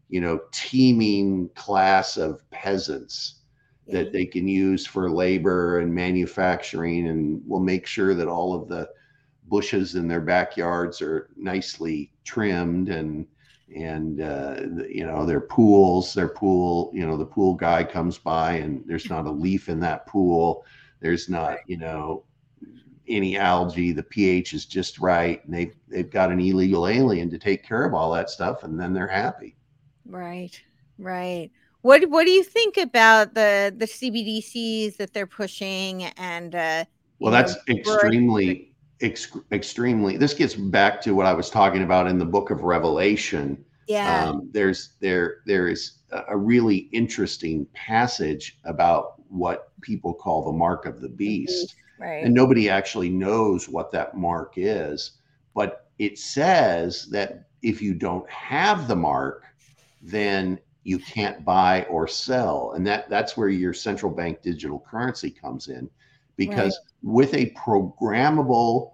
you 0.09 0.20
know, 0.20 0.40
teeming 0.53 1.48
class 1.55 2.16
of 2.16 2.48
peasants 2.50 3.40
that 3.88 4.12
they 4.12 4.24
can 4.24 4.48
use 4.48 4.86
for 4.86 5.11
labor 5.11 5.80
and 5.80 5.92
manufacturing 5.92 7.09
and 7.09 7.42
will 7.46 7.61
make 7.61 7.86
sure 7.86 8.14
that 8.14 8.28
all 8.28 8.55
of 8.55 8.68
the 8.68 8.88
bushes 9.48 9.96
in 9.96 10.09
their 10.09 10.20
backyards 10.20 11.03
are 11.03 11.28
nicely 11.36 12.11
trimmed 12.24 12.88
and 12.88 13.26
and 13.77 14.20
uh, 14.20 14.61
you 14.89 15.07
know 15.07 15.25
their 15.27 15.41
pools 15.41 16.14
their 16.14 16.29
pool 16.29 16.91
you 16.95 17.07
know 17.07 17.16
the 17.16 17.27
pool 17.27 17.55
guy 17.55 17.83
comes 17.85 18.18
by 18.18 18.53
and 18.55 18.83
there's 18.87 19.09
not 19.11 19.27
a 19.27 19.31
leaf 19.31 19.68
in 19.68 19.81
that 19.81 20.07
pool. 20.07 20.64
There's 21.01 21.29
not 21.29 21.59
you 21.66 21.77
know 21.79 22.25
any 23.09 23.37
algae. 23.37 23.93
The 23.93 24.03
ph 24.03 24.55
is 24.55 24.64
just 24.66 24.99
right. 24.99 25.45
And 25.45 25.55
they've 25.55 25.75
they've 25.89 26.11
got 26.11 26.31
an 26.31 26.41
illegal 26.41 26.87
alien 26.87 27.31
to 27.31 27.39
take 27.39 27.64
care 27.64 27.85
of 27.85 27.95
all 27.95 28.12
that 28.12 28.31
stuff 28.31 28.62
and 28.62 28.79
then 28.79 28.93
they're 28.93 29.09
happy. 29.09 29.57
Right. 30.07 30.61
Right. 30.99 31.51
What 31.83 32.09
What 32.11 32.25
do 32.27 32.31
you 32.31 32.45
think 32.45 32.77
about 32.77 33.35
the 33.35 33.75
the 33.77 33.87
CBDCs 33.87 34.97
that 34.97 35.12
they're 35.12 35.27
pushing 35.27 36.05
and 36.16 36.55
uh, 36.55 36.85
Well, 37.18 37.33
that's 37.33 37.57
Roy- 37.68 37.77
extremely, 37.77 38.72
ex- 39.03 39.36
extremely. 39.50 40.16
This 40.16 40.34
gets 40.34 40.55
back 40.55 41.00
to 41.03 41.14
what 41.14 41.26
I 41.26 41.32
was 41.32 41.50
talking 41.50 41.82
about 41.82 42.07
in 42.07 42.18
the 42.18 42.24
Book 42.24 42.50
of 42.50 42.62
Revelation. 42.62 43.64
yeah. 43.88 44.28
Um, 44.28 44.48
there's 44.53 44.94
there 45.00 45.38
there 45.46 45.68
is 45.68 45.98
a 46.12 46.22
a 46.28 46.36
really 46.36 46.88
interesting 46.92 47.66
passage 47.74 48.59
about 48.64 49.14
what 49.28 49.72
people 49.80 50.14
call 50.14 50.44
the 50.44 50.53
mark 50.53 50.86
of 50.86 51.00
the 51.00 51.09
beast, 51.09 51.74
right. 51.98 52.24
and 52.24 52.34
nobody 52.34 52.68
actually 52.68 53.09
knows 53.09 53.68
what 53.68 53.90
that 53.92 54.16
mark 54.16 54.55
is. 54.57 55.12
But 55.55 55.88
it 55.98 56.18
says 56.18 57.07
that 57.11 57.46
if 57.62 57.80
you 57.80 57.94
don't 57.94 58.28
have 58.30 58.88
the 58.88 58.96
mark, 58.96 59.44
then 60.00 60.59
you 60.84 60.98
can't 60.98 61.44
buy 61.44 61.84
or 61.84 62.09
sell, 62.09 62.72
and 62.74 62.86
that 62.86 63.09
that's 63.09 63.36
where 63.36 63.48
your 63.48 63.72
central 63.72 64.12
bank 64.12 64.42
digital 64.42 64.84
currency 64.88 65.30
comes 65.30 65.68
in, 65.68 65.88
because 66.37 66.78
with 67.03 67.35
a 67.35 67.53
programmable 67.55 68.93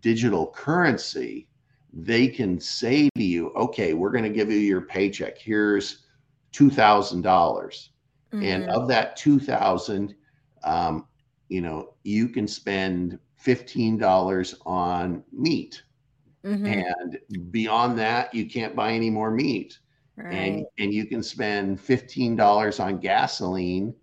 digital 0.00 0.50
currency, 0.52 1.48
they 1.92 2.28
can 2.28 2.60
say 2.60 3.08
to 3.16 3.22
you, 3.22 3.50
okay, 3.54 3.94
we're 3.94 4.10
going 4.10 4.24
to 4.24 4.30
give 4.30 4.50
you 4.50 4.58
your 4.58 4.82
paycheck. 4.82 5.38
Here's 5.38 6.06
$2,000. 6.52 7.90
And 8.40 8.64
Mhm. 8.64 8.68
of 8.68 8.88
that 8.88 9.16
2000, 9.16 10.14
um, 10.64 11.06
you 11.48 11.60
know, 11.60 11.94
you 12.04 12.28
can 12.28 12.46
spend 12.46 13.18
$15 13.36 14.54
on 14.66 15.24
meat. 15.32 15.82
Mhm. 16.44 16.80
And 17.02 17.18
beyond 17.50 17.98
that, 17.98 18.34
you 18.34 18.46
can't 18.48 18.76
buy 18.76 18.92
any 18.92 19.10
more 19.10 19.30
meat. 19.30 19.78
right. 20.16 20.58
And, 20.58 20.66
and 20.78 20.92
you 20.92 21.06
can 21.06 21.22
spend 21.22 21.80
$15 21.80 22.80
on 22.80 22.98
gasoline 22.98 23.94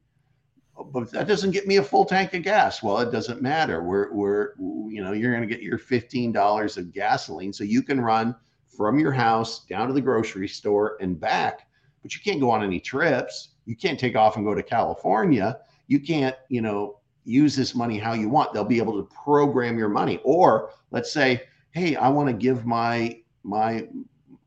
but 0.91 1.11
that 1.11 1.28
doesn't 1.28 1.51
get 1.51 1.67
me 1.67 1.78
a 1.78 1.84
full 1.84 2.05
tank 2.05 2.34
of 2.34 2.43
gas. 2.43 2.82
Well, 2.82 2.99
it 2.99 3.11
doesn't 3.11 3.41
matter. 3.41 3.84
We're, 3.84 4.11
we're, 4.11 4.53
you 4.57 5.03
know, 5.03 5.11
you're 5.11 5.32
going 5.32 5.47
to 5.47 5.53
get 5.53 5.61
your 5.63 5.78
$15 5.78 6.78
of 6.78 6.93
gasoline. 6.93 7.53
So 7.53 7.63
you 7.63 7.84
can 7.84 8.01
run 8.01 8.36
from 8.67 8.99
your 8.99 9.11
house 9.11 9.65
down 9.65 9.88
to 9.88 9.93
the 9.93 10.01
grocery 10.01 10.47
store 10.47 10.97
and 10.99 11.19
back, 11.19 11.67
but 12.01 12.15
you 12.15 12.21
can't 12.24 12.41
go 12.41 12.49
on 12.49 12.63
any 12.63 12.80
trips. 12.80 13.49
You 13.65 13.76
can't 13.76 13.99
take 13.99 14.15
off 14.15 14.36
and 14.36 14.45
go 14.45 14.55
to 14.55 14.63
California. 14.63 15.59
You 15.88 15.99
can't, 15.99 16.36
you 16.49 16.61
know, 16.61 16.99
use 17.24 17.55
this 17.55 17.76
money 17.76 17.99
how 17.99 18.13
you 18.13 18.30
want. 18.30 18.51
They'll 18.51 18.65
be 18.65 18.80
able 18.80 18.97
to 18.97 19.07
program 19.13 19.78
your 19.78 19.89
money. 19.89 20.19
Or 20.24 20.71
let's 20.91 21.13
say, 21.13 21.43
hey, 21.71 21.95
I 21.95 22.09
want 22.09 22.30
to 22.30 22.34
give 22.34 22.65
my, 22.65 23.19
my, 23.43 23.88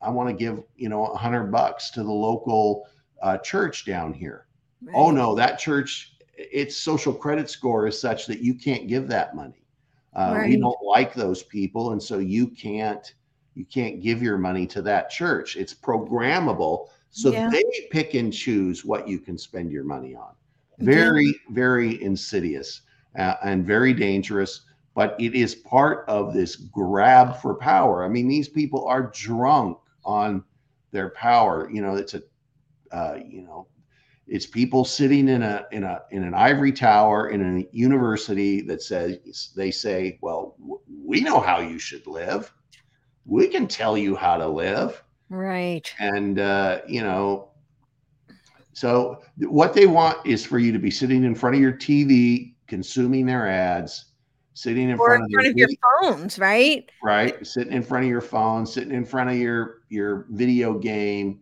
I 0.02 0.10
want 0.10 0.28
to 0.28 0.34
give, 0.34 0.62
you 0.76 0.88
know, 0.88 1.06
a 1.06 1.16
hundred 1.16 1.52
bucks 1.52 1.90
to 1.90 2.02
the 2.02 2.12
local 2.12 2.88
uh, 3.22 3.38
church 3.38 3.86
down 3.86 4.12
here. 4.12 4.46
Right. 4.82 4.94
Oh 4.94 5.10
no, 5.10 5.34
that 5.34 5.58
church 5.58 6.15
its 6.36 6.76
social 6.76 7.12
credit 7.12 7.48
score 7.50 7.86
is 7.86 8.00
such 8.00 8.26
that 8.26 8.40
you 8.40 8.54
can't 8.54 8.88
give 8.88 9.08
that 9.08 9.34
money. 9.34 9.64
Uh, 10.14 10.34
right. 10.38 10.48
We 10.48 10.56
don't 10.56 10.82
like 10.82 11.14
those 11.14 11.42
people, 11.42 11.92
and 11.92 12.02
so 12.02 12.18
you 12.18 12.48
can't 12.48 13.14
you 13.54 13.64
can't 13.64 14.02
give 14.02 14.22
your 14.22 14.38
money 14.38 14.66
to 14.68 14.82
that 14.82 15.10
church. 15.10 15.56
It's 15.56 15.74
programmable, 15.74 16.88
so 17.10 17.32
yeah. 17.32 17.48
they 17.50 17.64
pick 17.90 18.14
and 18.14 18.32
choose 18.32 18.84
what 18.84 19.08
you 19.08 19.18
can 19.18 19.38
spend 19.38 19.72
your 19.72 19.84
money 19.84 20.14
on. 20.14 20.32
Very 20.78 21.26
yeah. 21.26 21.32
very 21.50 22.02
insidious 22.02 22.82
uh, 23.18 23.34
and 23.42 23.64
very 23.64 23.92
dangerous. 23.92 24.62
But 24.94 25.14
it 25.18 25.34
is 25.34 25.54
part 25.54 26.06
of 26.08 26.32
this 26.32 26.56
grab 26.56 27.40
for 27.42 27.54
power. 27.54 28.02
I 28.02 28.08
mean, 28.08 28.28
these 28.28 28.48
people 28.48 28.86
are 28.86 29.10
drunk 29.14 29.78
on 30.06 30.42
their 30.90 31.10
power. 31.10 31.68
You 31.70 31.82
know, 31.82 31.96
it's 31.96 32.14
a 32.14 32.22
uh, 32.90 33.18
you 33.26 33.42
know 33.42 33.66
it's 34.28 34.46
people 34.46 34.84
sitting 34.84 35.28
in 35.28 35.42
a 35.42 35.66
in 35.70 35.84
a 35.84 36.02
in 36.10 36.24
an 36.24 36.34
ivory 36.34 36.72
tower 36.72 37.28
in 37.28 37.58
a 37.58 37.76
university 37.76 38.60
that 38.62 38.82
says 38.82 39.52
they 39.54 39.70
say, 39.70 40.18
"Well, 40.20 40.56
we 41.04 41.20
know 41.20 41.40
how 41.40 41.60
you 41.60 41.78
should 41.78 42.06
live. 42.06 42.52
We 43.24 43.46
can 43.46 43.68
tell 43.68 43.96
you 43.96 44.16
how 44.16 44.36
to 44.36 44.48
live." 44.48 45.02
Right. 45.28 45.92
And 46.00 46.40
uh, 46.40 46.80
you 46.88 47.02
know, 47.02 47.50
so 48.72 49.22
what 49.38 49.74
they 49.74 49.86
want 49.86 50.26
is 50.26 50.44
for 50.44 50.58
you 50.58 50.72
to 50.72 50.78
be 50.78 50.90
sitting 50.90 51.22
in 51.22 51.34
front 51.34 51.54
of 51.54 51.62
your 51.62 51.72
TV, 51.72 52.54
consuming 52.66 53.26
their 53.26 53.48
ads, 53.48 54.06
sitting 54.54 54.90
in 54.90 54.98
or 54.98 55.06
front, 55.06 55.24
in 55.24 55.30
front 55.30 55.46
of, 55.46 55.52
of 55.52 55.56
your 55.56 55.68
phones, 56.02 56.38
right? 56.40 56.90
Right. 57.00 57.46
Sitting 57.46 57.72
in 57.72 57.82
front 57.82 58.04
of 58.04 58.10
your 58.10 58.20
phone, 58.20 58.66
sitting 58.66 58.92
in 58.92 59.04
front 59.04 59.30
of 59.30 59.36
your 59.36 59.82
your 59.88 60.26
video 60.30 60.76
game 60.78 61.40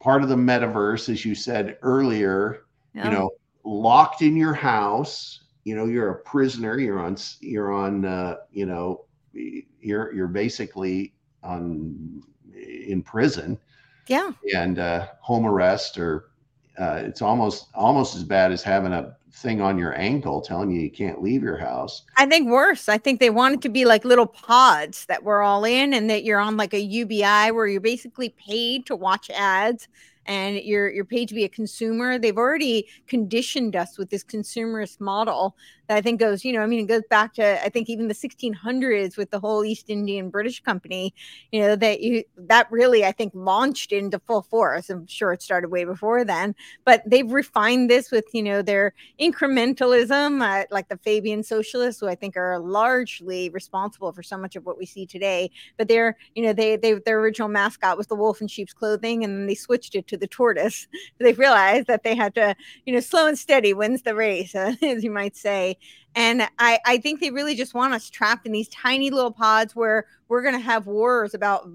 part 0.00 0.22
of 0.22 0.28
the 0.28 0.36
metaverse, 0.36 1.08
as 1.08 1.24
you 1.24 1.34
said 1.34 1.78
earlier, 1.82 2.64
yeah. 2.94 3.04
you 3.04 3.10
know, 3.10 3.30
locked 3.64 4.22
in 4.22 4.36
your 4.36 4.54
house. 4.54 5.40
You 5.64 5.76
know, 5.76 5.84
you're 5.84 6.10
a 6.10 6.20
prisoner. 6.22 6.78
You're 6.78 6.98
on. 6.98 7.16
You're 7.40 7.72
on. 7.72 8.04
Uh, 8.04 8.36
you 8.50 8.66
know, 8.66 9.04
you're 9.32 10.12
you're 10.12 10.28
basically 10.28 11.14
on 11.42 12.22
in 12.54 13.02
prison. 13.02 13.58
Yeah. 14.06 14.30
And 14.54 14.78
uh, 14.78 15.08
home 15.20 15.46
arrest, 15.46 15.98
or 15.98 16.30
uh, 16.78 17.02
it's 17.04 17.20
almost 17.20 17.68
almost 17.74 18.16
as 18.16 18.24
bad 18.24 18.52
as 18.52 18.62
having 18.62 18.92
a 18.92 19.17
thing 19.42 19.60
on 19.60 19.78
your 19.78 19.98
ankle 19.98 20.40
telling 20.40 20.70
you 20.70 20.80
you 20.80 20.90
can't 20.90 21.22
leave 21.22 21.42
your 21.42 21.56
house. 21.56 22.02
I 22.16 22.26
think 22.26 22.48
worse. 22.48 22.88
I 22.88 22.98
think 22.98 23.20
they 23.20 23.30
want 23.30 23.54
it 23.54 23.62
to 23.62 23.68
be 23.68 23.84
like 23.84 24.04
little 24.04 24.26
pods 24.26 25.06
that 25.06 25.22
we're 25.22 25.42
all 25.42 25.64
in 25.64 25.94
and 25.94 26.10
that 26.10 26.24
you're 26.24 26.40
on 26.40 26.56
like 26.56 26.74
a 26.74 26.80
UBI 26.80 27.52
where 27.52 27.66
you're 27.66 27.80
basically 27.80 28.30
paid 28.30 28.86
to 28.86 28.96
watch 28.96 29.30
ads 29.30 29.88
and 30.28 30.56
you're 30.58 30.90
you're 30.90 31.06
paid 31.06 31.26
to 31.30 31.34
be 31.34 31.44
a 31.44 31.48
consumer. 31.48 32.18
They've 32.18 32.36
already 32.36 32.86
conditioned 33.06 33.74
us 33.74 33.98
with 33.98 34.10
this 34.10 34.22
consumerist 34.22 35.00
model 35.00 35.56
that 35.88 35.96
I 35.96 36.02
think 36.02 36.20
goes, 36.20 36.44
you 36.44 36.52
know, 36.52 36.60
I 36.60 36.66
mean, 36.66 36.80
it 36.80 36.86
goes 36.86 37.02
back 37.08 37.32
to 37.34 37.64
I 37.64 37.70
think 37.70 37.88
even 37.88 38.08
the 38.08 38.14
1600s 38.14 39.16
with 39.16 39.30
the 39.30 39.40
whole 39.40 39.64
East 39.64 39.88
Indian 39.88 40.28
British 40.28 40.60
Company, 40.60 41.14
you 41.50 41.60
know, 41.60 41.76
that 41.76 42.00
you 42.02 42.24
that 42.36 42.70
really 42.70 43.04
I 43.06 43.12
think 43.12 43.32
launched 43.34 43.90
into 43.90 44.18
full 44.18 44.42
force. 44.42 44.90
I'm 44.90 45.06
sure 45.06 45.32
it 45.32 45.42
started 45.42 45.70
way 45.70 45.84
before 45.84 46.24
then, 46.24 46.54
but 46.84 47.02
they've 47.06 47.30
refined 47.30 47.88
this 47.88 48.10
with 48.10 48.26
you 48.34 48.42
know 48.42 48.60
their 48.60 48.92
incrementalism, 49.18 50.42
uh, 50.42 50.66
like 50.70 50.88
the 50.88 50.98
Fabian 50.98 51.42
socialists, 51.42 52.00
who 52.00 52.08
I 52.08 52.14
think 52.14 52.36
are 52.36 52.58
largely 52.58 53.48
responsible 53.48 54.12
for 54.12 54.22
so 54.22 54.36
much 54.36 54.56
of 54.56 54.66
what 54.66 54.76
we 54.76 54.84
see 54.84 55.06
today. 55.06 55.50
But 55.78 55.88
they're 55.88 56.18
you 56.34 56.42
know 56.42 56.52
they 56.52 56.76
they 56.76 56.94
their 56.94 57.18
original 57.18 57.48
mascot 57.48 57.96
was 57.96 58.08
the 58.08 58.14
wolf 58.14 58.42
in 58.42 58.48
sheep's 58.48 58.74
clothing, 58.74 59.24
and 59.24 59.34
then 59.34 59.46
they 59.46 59.54
switched 59.54 59.94
it 59.94 60.06
to 60.08 60.17
the 60.20 60.26
tortoise. 60.26 60.86
They 61.18 61.32
realized 61.32 61.88
that 61.88 62.04
they 62.04 62.14
had 62.14 62.34
to 62.36 62.54
you 62.86 62.92
know 62.92 63.00
slow 63.00 63.26
and 63.26 63.38
steady 63.38 63.74
wins 63.74 64.02
the 64.02 64.14
race, 64.14 64.54
as 64.54 65.04
you 65.04 65.10
might 65.10 65.36
say 65.36 65.76
and 66.14 66.42
I, 66.58 66.80
I 66.84 66.98
think 66.98 67.20
they 67.20 67.30
really 67.30 67.54
just 67.54 67.74
want 67.74 67.94
us 67.94 68.10
trapped 68.10 68.44
in 68.44 68.52
these 68.52 68.68
tiny 68.68 69.10
little 69.10 69.30
pods 69.30 69.76
where 69.76 70.06
we're 70.28 70.42
going 70.42 70.54
to 70.54 70.60
have 70.60 70.86
wars 70.86 71.34
about 71.34 71.68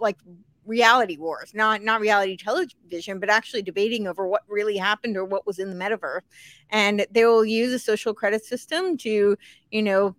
like 0.00 0.16
reality 0.64 1.16
wars, 1.16 1.52
not 1.54 1.82
not 1.82 2.00
reality 2.00 2.36
television, 2.36 3.18
but 3.18 3.28
actually 3.28 3.62
debating 3.62 4.06
over 4.06 4.26
what 4.26 4.42
really 4.48 4.76
happened 4.76 5.16
or 5.16 5.24
what 5.24 5.46
was 5.46 5.58
in 5.58 5.68
the 5.68 5.76
metaverse. 5.76 6.22
And 6.70 7.06
they 7.10 7.24
will 7.24 7.44
use 7.44 7.72
a 7.72 7.78
social 7.78 8.14
credit 8.14 8.44
system 8.44 8.96
to, 8.98 9.36
you 9.70 9.82
know, 9.82 10.14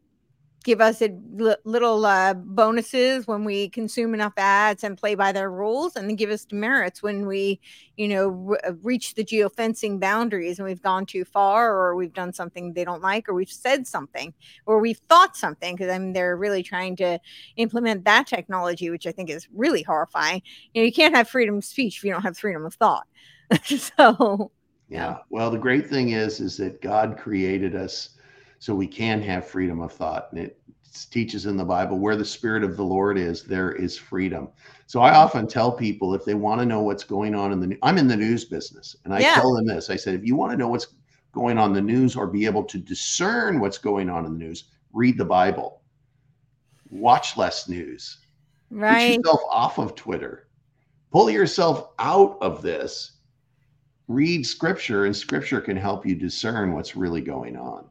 give 0.64 0.82
us 0.82 1.01
a 1.01 1.10
little 1.64 2.05
uh, 2.05 2.34
bonuses 2.34 3.28
when 3.28 3.45
we 3.45 3.70
consume 3.70 4.14
enough 4.14 4.34
ads 4.38 4.84
and 4.84 4.97
play 4.97 5.16
by 5.16 5.32
their 5.32 5.49
rules 5.49 5.95
and 5.95 6.10
then 6.10 6.16
give 6.16 6.30
us 6.30 6.45
demerits 6.45 7.01
when 7.01 7.26
we 7.26 7.60
you 7.95 8.07
know 8.07 8.57
uh, 8.68 8.74
reach 8.84 9.16
the 9.16 9.24
geofencing 9.24 9.99
boundaries 9.99 10.60
and 10.60 10.68
we've 10.68 10.82
gone 10.82 11.05
too 11.05 11.24
far 11.24 11.74
or 11.74 11.95
we've 11.95 12.14
done 12.14 12.34
something 12.34 12.74
they 12.74 12.84
don't 12.84 13.01
like 13.01 13.30
or 13.30 13.34
we've 13.34 13.51
said 13.51 13.88
something 13.88 14.34
or 14.66 14.80
we've 14.80 14.99
thought 15.10 15.38
something 15.38 15.76
because 15.76 15.89
i 15.89 15.97
mean 15.97 16.14
they're 16.14 16.36
really 16.36 16.64
trying 16.64 16.95
to 16.95 17.18
implement 17.55 18.03
that 18.03 18.28
technology 18.28 18.89
which 18.89 19.07
i 19.07 19.12
think 19.12 19.30
is 19.30 19.47
really 19.53 19.84
horrifying. 19.84 20.41
You 20.74 20.82
know 20.82 20.86
you 20.86 20.93
can't 20.93 21.16
have 21.16 21.30
freedom 21.30 21.57
of 21.57 21.66
speech 21.66 21.97
if 21.97 22.03
you 22.03 22.12
don't 22.12 22.22
have 22.22 22.38
freedom 22.38 22.66
of 22.66 22.74
thought. 22.76 23.07
So 23.64 24.51
yeah. 24.89 25.18
Well 25.30 25.51
the 25.51 25.57
great 25.57 25.88
thing 25.88 26.10
is 26.10 26.39
is 26.39 26.57
that 26.57 26.82
god 26.82 27.18
created 27.18 27.76
us 27.76 28.12
so 28.60 28.76
we 28.76 28.88
can 28.88 29.22
have 29.22 29.47
freedom 29.47 29.82
of 29.82 29.91
thought. 29.91 30.28
And 30.32 30.39
it 30.39 30.62
teaches 31.10 31.45
in 31.45 31.57
the 31.57 31.66
Bible 31.66 31.97
where 31.97 32.16
the 32.16 32.26
Spirit 32.26 32.64
of 32.64 32.76
the 32.76 32.84
Lord 32.84 33.18
is, 33.18 33.43
there 33.43 33.72
is 33.72 33.97
freedom. 33.97 34.49
So 34.86 35.01
I 35.01 35.16
often 35.16 35.47
tell 35.47 35.72
people 35.72 36.14
if 36.14 36.26
they 36.26 36.34
want 36.34 36.60
to 36.60 36.66
know 36.66 36.82
what's 36.82 37.03
going 37.03 37.36
on 37.36 37.51
in 37.51 37.60
the, 37.60 37.78
I'm 37.84 37.97
in 37.97 38.07
the 38.07 38.18
news 38.18 38.45
business, 38.45 38.95
and 39.05 39.14
I 39.14 39.20
yeah. 39.20 39.36
tell 39.36 39.53
them 39.53 39.66
this: 39.66 39.89
I 39.89 39.95
said, 39.95 40.16
if 40.16 40.26
you 40.26 40.36
want 40.36 40.51
to 40.51 40.57
know 40.57 40.68
what's 40.68 40.88
going 41.32 41.57
on 41.57 41.70
in 41.70 41.74
the 41.76 41.93
news 41.93 42.16
or 42.16 42.28
be 42.28 42.45
able 42.45 42.64
to 42.64 42.78
discern 42.78 43.60
what's 43.60 43.78
going 43.78 44.10
on 44.10 44.26
in 44.26 44.34
the 44.34 44.39
news, 44.39 44.66
read 44.93 45.18
the 45.18 45.26
Bible, 45.26 45.82
watch 46.89 47.38
less 47.38 47.70
news, 47.70 48.18
right? 48.70 49.10
Get 49.10 49.18
yourself 49.18 49.41
off 49.49 49.78
of 49.78 49.95
Twitter, 49.95 50.47
pull 51.12 51.30
yourself 51.30 51.89
out 51.99 52.38
of 52.41 52.62
this. 52.62 53.14
Read 54.07 54.43
scripture, 54.43 55.05
and 55.05 55.16
scripture 55.16 55.62
can 55.62 55.78
help 55.78 56.03
you 56.03 56.16
discern 56.16 56.74
what's 56.74 56.95
really 56.95 57.22
going 57.22 57.55
on. 57.55 57.86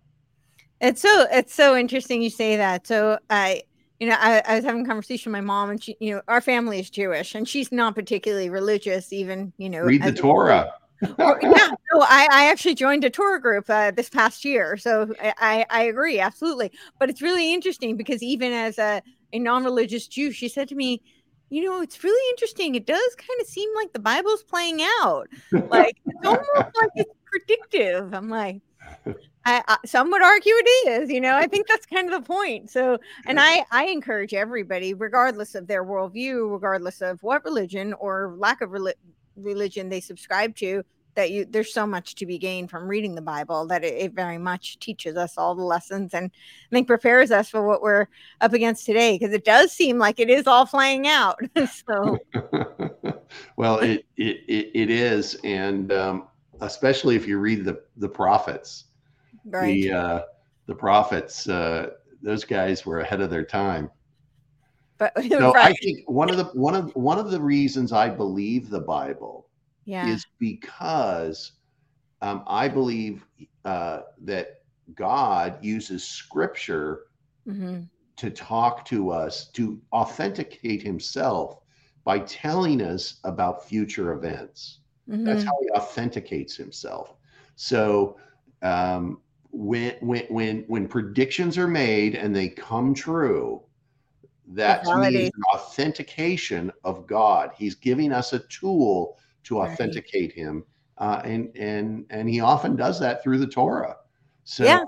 It's 0.81 1.01
so 1.03 1.27
it's 1.31 1.55
so 1.55 1.77
interesting 1.77 2.23
you 2.23 2.31
say 2.31 2.57
that. 2.57 2.87
So 2.87 3.19
I 3.31 3.63
you 4.01 4.09
know, 4.09 4.17
I, 4.19 4.43
I, 4.47 4.55
was 4.57 4.65
having 4.65 4.85
a 4.85 4.87
conversation 4.87 5.33
with 5.33 5.39
my 5.39 5.45
mom, 5.45 5.71
and 5.71 5.83
she, 5.83 5.97
you 5.99 6.15
know, 6.15 6.23
our 6.29 6.41
family 6.41 6.79
is 6.79 6.89
Jewish, 6.89 7.35
and 7.35 7.49
she's 7.49 7.73
not 7.73 7.95
particularly 7.95 8.49
religious, 8.49 9.13
even, 9.13 9.53
you 9.59 9.69
know. 9.69 9.81
Read 9.81 10.05
the 10.05 10.13
Torah. 10.13 10.73
or, 11.19 11.39
yeah, 11.43 11.71
no, 11.93 12.01
I, 12.03 12.29
I 12.31 12.51
actually 12.51 12.75
joined 12.75 13.05
a 13.05 13.11
Torah 13.11 13.41
group 13.41 13.69
uh, 13.69 13.91
this 13.93 14.09
past 14.09 14.45
year, 14.45 14.77
so 14.77 15.13
I, 15.21 15.65
I 15.71 15.83
agree 15.85 16.19
absolutely. 16.19 16.73
But 16.99 17.09
it's 17.09 17.23
really 17.23 17.53
interesting 17.53 17.97
because 17.97 18.23
even 18.23 18.53
as 18.53 18.79
a, 18.79 19.03
a 19.33 19.39
non-religious 19.39 20.09
Jew, 20.09 20.33
she 20.33 20.49
said 20.49 20.69
to 20.69 20.75
me, 20.75 21.01
"You 21.51 21.65
know, 21.65 21.81
it's 21.83 22.03
really 22.03 22.31
interesting. 22.31 22.75
It 22.75 22.85
does 22.85 23.15
kind 23.17 23.41
of 23.41 23.47
seem 23.47 23.73
like 23.77 23.93
the 23.93 24.01
Bible's 24.01 24.43
playing 24.43 24.81
out. 25.03 25.29
Like 25.69 25.99
it's 26.05 26.27
almost 26.27 26.77
like 26.81 26.91
it's 26.97 27.15
predictive." 27.27 28.13
I'm 28.13 28.29
like, 28.29 28.61
I, 29.45 29.63
I, 29.67 29.77
some 29.87 30.11
would 30.11 30.23
argue 30.23 30.53
it 30.55 30.89
is 30.89 31.11
you 31.11 31.21
know 31.21 31.37
i 31.37 31.47
think 31.47 31.67
that's 31.67 31.87
kind 31.87 32.13
of 32.13 32.21
the 32.23 32.27
point. 32.27 32.71
So 32.71 32.99
and 33.27 33.41
i 33.41 33.65
i 33.71 33.87
encourage 33.87 34.35
everybody 34.35 34.95
regardless 34.95 35.55
of 35.55 35.67
their 35.67 35.85
worldview 35.85 36.53
regardless 36.53 37.01
of 37.01 37.23
what 37.23 37.45
religion 37.45 37.95
or 37.95 38.35
lack 38.37 38.61
of 38.61 38.71
rel- 38.71 38.93
religion 39.37 39.89
they 39.89 40.01
subscribe 40.01 40.55
to 40.57 40.83
that 41.19 41.33
you 41.33 41.45
there's 41.45 41.75
so 41.75 41.85
much 41.85 42.15
to 42.15 42.27
be 42.27 42.39
gained 42.39 42.71
from 42.71 42.87
reading 42.87 43.15
the 43.15 43.23
bible 43.23 43.67
that 43.67 43.83
it, 43.83 43.95
it 43.95 44.13
very 44.13 44.39
much 44.39 44.79
teaches 44.79 45.17
us 45.17 45.37
all 45.37 45.55
the 45.55 45.63
lessons 45.63 46.15
and 46.15 46.27
i 46.27 46.71
think 46.71 46.87
prepares 46.87 47.33
us 47.33 47.51
for 47.51 47.67
what 47.67 47.83
we're 47.83 48.07
up 48.41 48.53
against 48.53 48.87
today 48.87 49.19
because 49.19 49.35
it 49.35 49.45
does 49.45 49.73
seem 49.73 49.99
like 49.99 50.21
it 50.21 50.31
is 50.31 50.47
all 50.47 50.67
playing 50.67 51.07
out. 51.09 51.39
So 51.89 52.19
well 53.57 53.79
it, 53.81 54.07
it 54.17 54.71
it 54.75 54.91
is 54.91 55.37
and 55.45 55.93
um 55.93 56.29
especially 56.61 57.17
if 57.17 57.27
you 57.27 57.39
read 57.39 57.65
the 57.65 57.83
the 57.97 58.09
prophets 58.09 58.85
right. 59.51 59.67
the 59.67 59.93
uh, 59.93 60.23
the 60.67 60.75
prophets. 60.75 61.49
Uh, 61.49 61.91
those 62.23 62.45
guys 62.45 62.85
were 62.85 63.01
ahead 63.01 63.21
of 63.21 63.31
their 63.31 63.45
time. 63.45 63.91
But 64.99 65.13
no, 65.25 65.53
right. 65.53 65.71
I 65.71 65.73
think 65.75 66.09
one 66.09 66.31
of 66.31 66.37
the 66.37 66.45
one 66.45 66.75
of 66.75 66.95
one 66.95 67.19
of 67.19 67.31
the 67.31 67.41
reasons 67.41 67.93
I 67.93 68.09
believe 68.09 68.69
the 68.69 68.81
Bible 68.81 69.49
yeah. 69.85 70.07
is 70.09 70.27
because 70.39 71.53
um, 72.23 72.43
I 72.47 72.69
believe 72.69 73.25
uh, 73.65 74.01
that 74.23 74.63
God 74.95 75.63
uses 75.63 76.05
scripture 76.05 77.05
mm-hmm. 77.47 77.83
to 78.17 78.31
talk 78.31 78.85
to 78.87 79.11
us, 79.11 79.49
to 79.53 79.81
authenticate 79.93 80.83
himself 80.83 81.61
by 82.05 82.19
telling 82.21 82.81
us 82.81 83.21
about 83.25 83.69
future 83.69 84.13
events. 84.13 84.81
Mm-hmm. 85.09 85.25
That's 85.25 85.45
how 85.45 85.57
he 85.63 85.71
authenticates 85.71 86.57
himself. 86.57 87.15
So 87.57 88.17
um, 88.63 89.21
when 89.51 89.95
when 90.01 90.25
when 90.29 90.65
when 90.69 90.89
predictions 90.89 91.57
are 91.57 91.69
made 91.69 92.15
and 92.15 92.35
they 92.35 92.49
come 92.49 92.95
true, 92.95 93.63
that 94.49 94.85
means 94.85 95.31
an 95.35 95.43
authentication 95.55 96.73
of 96.85 97.07
God. 97.07 97.51
He's 97.57 97.75
giving 97.75 98.13
us 98.13 98.33
a 98.33 98.41
tool 98.41 99.19
to 99.45 99.61
authenticate 99.61 100.35
right. 100.37 100.45
Him, 100.45 100.65
uh, 100.99 101.23
and 101.25 101.57
and 101.57 102.07
and 102.11 102.29
He 102.29 102.41
often 102.41 102.77
does 102.77 103.01
that 103.01 103.23
through 103.23 103.39
the 103.39 103.47
Torah. 103.47 103.97
So 104.45 104.65
yeah. 104.65 104.85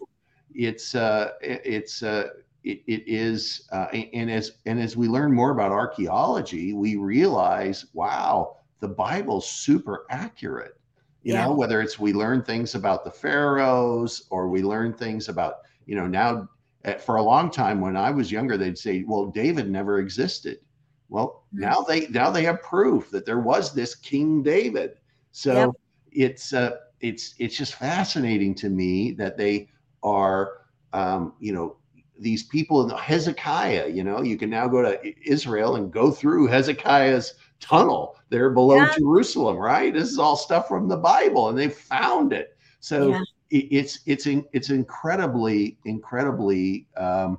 it's 0.54 0.94
uh, 0.94 1.32
it's 1.40 2.02
uh, 2.02 2.28
it, 2.62 2.82
it 2.86 3.04
is, 3.06 3.68
uh, 3.72 3.86
and 3.86 4.30
as 4.30 4.52
and 4.66 4.78
as 4.80 4.96
we 4.96 5.08
learn 5.08 5.32
more 5.32 5.50
about 5.50 5.72
archaeology, 5.72 6.74
we 6.74 6.96
realize, 6.96 7.86
wow, 7.94 8.56
the 8.80 8.88
Bible's 8.88 9.50
super 9.50 10.06
accurate. 10.10 10.80
You 11.22 11.34
yeah. 11.34 11.44
know, 11.44 11.52
whether 11.52 11.82
it's 11.82 11.98
we 11.98 12.12
learn 12.12 12.42
things 12.42 12.74
about 12.74 13.04
the 13.04 13.10
pharaohs 13.10 14.26
or 14.30 14.48
we 14.48 14.62
learn 14.62 14.94
things 14.94 15.28
about, 15.28 15.56
you 15.84 15.94
know, 15.94 16.06
now 16.06 16.48
eh, 16.84 16.96
for 16.96 17.16
a 17.16 17.22
long 17.22 17.50
time 17.50 17.80
when 17.80 17.96
I 17.96 18.10
was 18.10 18.32
younger, 18.32 18.56
they'd 18.56 18.78
say, 18.78 19.04
well, 19.06 19.26
David 19.26 19.70
never 19.70 19.98
existed. 19.98 20.60
Well, 21.10 21.44
mm-hmm. 21.54 21.60
now 21.60 21.82
they 21.82 22.06
now 22.08 22.30
they 22.30 22.44
have 22.44 22.62
proof 22.62 23.10
that 23.10 23.26
there 23.26 23.40
was 23.40 23.74
this 23.74 23.94
King 23.94 24.42
David. 24.42 24.92
So 25.32 25.74
it's 26.10 26.54
uh, 26.54 26.76
it's 27.00 27.34
it's 27.38 27.56
just 27.56 27.74
fascinating 27.74 28.54
to 28.56 28.70
me 28.70 29.12
that 29.12 29.36
they 29.36 29.68
are 30.02 30.62
um, 30.92 31.34
you 31.38 31.52
know 31.52 31.76
these 32.18 32.44
people 32.44 32.82
in 32.82 32.88
the 32.88 32.96
Hezekiah. 32.96 33.88
You 33.88 34.04
know, 34.04 34.22
you 34.22 34.38
can 34.38 34.50
now 34.50 34.68
go 34.68 34.82
to 34.82 35.28
Israel 35.28 35.76
and 35.76 35.92
go 35.92 36.10
through 36.10 36.46
Hezekiah's 36.46 37.34
tunnel 37.60 38.16
there 38.30 38.50
below 38.50 38.76
yeah. 38.76 38.94
Jerusalem, 38.98 39.56
right? 39.56 39.92
This 39.92 40.10
is 40.10 40.18
all 40.18 40.36
stuff 40.36 40.68
from 40.68 40.88
the 40.88 40.96
Bible, 40.96 41.48
and 41.48 41.58
they 41.58 41.68
found 41.68 42.32
it. 42.32 42.56
So 42.80 43.10
yeah. 43.10 43.22
it, 43.50 43.68
it's 43.70 44.00
it's 44.06 44.26
it's 44.26 44.70
incredibly 44.70 45.78
incredibly 45.84 46.86
um, 46.96 47.38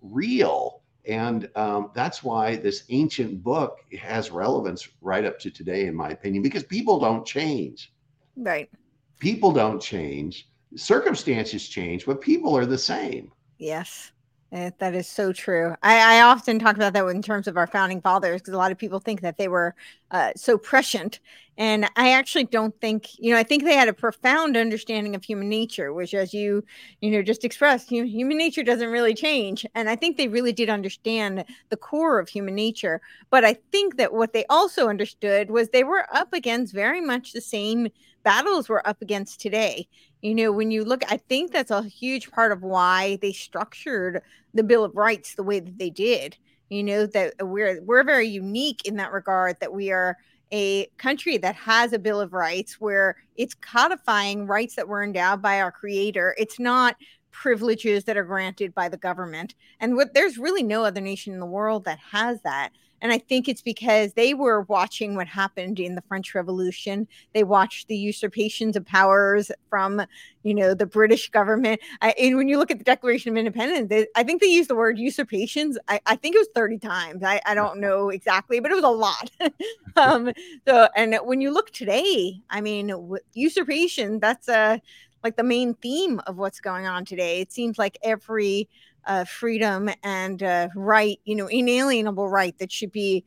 real, 0.00 0.82
and 1.06 1.48
um, 1.56 1.90
that's 1.94 2.22
why 2.22 2.56
this 2.56 2.84
ancient 2.90 3.42
book 3.42 3.78
has 3.98 4.30
relevance 4.30 4.88
right 5.00 5.24
up 5.24 5.38
to 5.40 5.50
today, 5.50 5.86
in 5.86 5.94
my 5.94 6.10
opinion, 6.10 6.42
because 6.42 6.64
people 6.64 7.00
don't 7.00 7.26
change. 7.26 7.92
Right. 8.36 8.70
People 9.18 9.52
don't 9.52 9.80
change. 9.80 10.48
Circumstances 10.74 11.68
change, 11.68 12.06
but 12.06 12.20
people 12.20 12.56
are 12.56 12.66
the 12.66 12.78
same. 12.78 13.30
Yes. 13.58 14.12
Eh, 14.52 14.70
that 14.80 14.94
is 14.94 15.08
so 15.08 15.32
true. 15.32 15.74
I, 15.82 16.18
I, 16.18 16.20
often 16.20 16.58
talk 16.58 16.76
about 16.76 16.92
that 16.92 17.06
in 17.06 17.22
terms 17.22 17.48
of 17.48 17.56
our 17.56 17.66
founding 17.66 18.02
fathers 18.02 18.42
because 18.42 18.52
a 18.52 18.58
lot 18.58 18.70
of 18.70 18.76
people 18.76 18.98
think 18.98 19.22
that 19.22 19.38
they 19.38 19.48
were 19.48 19.74
uh, 20.10 20.32
so 20.36 20.58
prescient. 20.58 21.20
And 21.56 21.88
I 21.96 22.12
actually 22.12 22.44
don't 22.44 22.78
think, 22.78 23.18
you 23.18 23.32
know, 23.32 23.38
I 23.38 23.44
think 23.44 23.64
they 23.64 23.76
had 23.76 23.88
a 23.88 23.94
profound 23.94 24.58
understanding 24.58 25.14
of 25.14 25.24
human 25.24 25.48
nature, 25.48 25.94
which, 25.94 26.12
as 26.12 26.34
you, 26.34 26.64
you 27.00 27.10
know, 27.10 27.22
just 27.22 27.46
expressed, 27.46 27.88
human 27.88 28.36
nature 28.36 28.62
doesn't 28.62 28.90
really 28.90 29.14
change. 29.14 29.64
And 29.74 29.88
I 29.88 29.96
think 29.96 30.18
they 30.18 30.28
really 30.28 30.52
did 30.52 30.68
understand 30.68 31.46
the 31.70 31.76
core 31.78 32.18
of 32.18 32.28
human 32.28 32.54
nature. 32.54 33.00
But 33.30 33.46
I 33.46 33.54
think 33.70 33.96
that 33.96 34.12
what 34.12 34.34
they 34.34 34.44
also 34.50 34.88
understood 34.88 35.50
was 35.50 35.70
they 35.70 35.84
were 35.84 36.06
up 36.12 36.34
against 36.34 36.74
very 36.74 37.00
much 37.00 37.32
the 37.32 37.40
same 37.40 37.88
battles 38.22 38.68
we're 38.68 38.82
up 38.84 39.00
against 39.00 39.40
today 39.40 39.88
you 40.22 40.34
know 40.34 40.50
when 40.50 40.70
you 40.70 40.84
look 40.84 41.02
i 41.10 41.16
think 41.16 41.52
that's 41.52 41.70
a 41.70 41.82
huge 41.82 42.30
part 42.30 42.52
of 42.52 42.62
why 42.62 43.18
they 43.20 43.32
structured 43.32 44.22
the 44.54 44.62
bill 44.62 44.84
of 44.84 44.96
rights 44.96 45.34
the 45.34 45.42
way 45.42 45.60
that 45.60 45.78
they 45.78 45.90
did. 45.90 46.36
You 46.68 46.82
know 46.82 47.06
that 47.06 47.34
we're 47.40 47.82
we're 47.82 48.04
very 48.04 48.28
unique 48.28 48.86
in 48.86 48.96
that 48.96 49.12
regard 49.12 49.60
that 49.60 49.72
we 49.72 49.90
are 49.90 50.16
a 50.52 50.86
country 50.98 51.38
that 51.38 51.54
has 51.54 51.92
a 51.92 51.98
bill 51.98 52.20
of 52.20 52.32
rights 52.32 52.80
where 52.80 53.16
it's 53.36 53.54
codifying 53.54 54.46
rights 54.46 54.74
that 54.76 54.88
were 54.88 55.02
endowed 55.02 55.40
by 55.40 55.60
our 55.60 55.72
creator. 55.72 56.34
It's 56.38 56.58
not 56.58 56.96
privileges 57.30 58.04
that 58.04 58.16
are 58.16 58.24
granted 58.24 58.74
by 58.74 58.88
the 58.90 58.98
government. 58.98 59.54
And 59.80 59.96
what 59.96 60.12
there's 60.12 60.36
really 60.36 60.62
no 60.62 60.84
other 60.84 61.00
nation 61.00 61.32
in 61.32 61.40
the 61.40 61.46
world 61.46 61.84
that 61.84 61.98
has 62.10 62.40
that 62.42 62.70
and 63.02 63.12
I 63.12 63.18
think 63.18 63.48
it's 63.48 63.60
because 63.60 64.12
they 64.12 64.32
were 64.32 64.62
watching 64.62 65.16
what 65.16 65.26
happened 65.26 65.80
in 65.80 65.96
the 65.96 66.02
French 66.02 66.34
Revolution. 66.36 67.08
They 67.34 67.42
watched 67.42 67.88
the 67.88 67.96
usurpations 67.96 68.76
of 68.76 68.86
powers 68.86 69.50
from, 69.68 70.00
you 70.44 70.54
know, 70.54 70.72
the 70.72 70.86
British 70.86 71.28
government. 71.28 71.80
I, 72.00 72.14
and 72.18 72.36
when 72.36 72.48
you 72.48 72.58
look 72.58 72.70
at 72.70 72.78
the 72.78 72.84
Declaration 72.84 73.32
of 73.32 73.36
Independence, 73.36 73.88
they, 73.88 74.06
I 74.14 74.22
think 74.22 74.40
they 74.40 74.46
used 74.46 74.70
the 74.70 74.76
word 74.76 74.98
usurpations. 74.98 75.76
I, 75.88 76.00
I 76.06 76.14
think 76.14 76.36
it 76.36 76.38
was 76.38 76.48
30 76.54 76.78
times. 76.78 77.24
I, 77.24 77.40
I 77.44 77.54
don't 77.54 77.80
know 77.80 78.08
exactly, 78.08 78.60
but 78.60 78.70
it 78.70 78.76
was 78.76 78.84
a 78.84 78.88
lot. 78.88 79.30
um, 79.96 80.32
so, 80.66 80.88
and 80.96 81.18
when 81.24 81.40
you 81.40 81.52
look 81.52 81.72
today, 81.72 82.40
I 82.50 82.60
mean, 82.60 82.94
usurpation, 83.34 84.20
that's 84.20 84.48
a, 84.48 84.80
like 85.24 85.36
the 85.36 85.42
main 85.42 85.74
theme 85.74 86.20
of 86.26 86.36
what's 86.36 86.60
going 86.60 86.86
on 86.86 87.04
today. 87.04 87.40
It 87.40 87.52
seems 87.52 87.78
like 87.78 87.98
every 88.02 88.68
uh, 89.06 89.24
freedom 89.24 89.90
and 90.02 90.42
uh, 90.42 90.68
right, 90.74 91.20
you 91.24 91.34
know, 91.34 91.46
inalienable 91.46 92.28
right 92.28 92.56
that 92.58 92.70
should 92.70 92.92
be, 92.92 93.24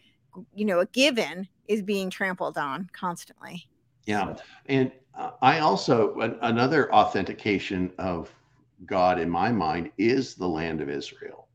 you 0.53 0.65
know, 0.65 0.79
a 0.79 0.85
given 0.87 1.47
is 1.67 1.81
being 1.81 2.09
trampled 2.09 2.57
on 2.57 2.89
constantly. 2.93 3.67
Yeah. 4.05 4.35
And 4.67 4.91
uh, 5.17 5.31
I 5.41 5.59
also, 5.59 6.19
an, 6.19 6.37
another 6.41 6.93
authentication 6.93 7.91
of 7.97 8.29
God 8.85 9.19
in 9.19 9.29
my 9.29 9.51
mind 9.51 9.91
is 9.97 10.35
the 10.35 10.47
land 10.47 10.81
of 10.81 10.89
Israel. 10.89 11.47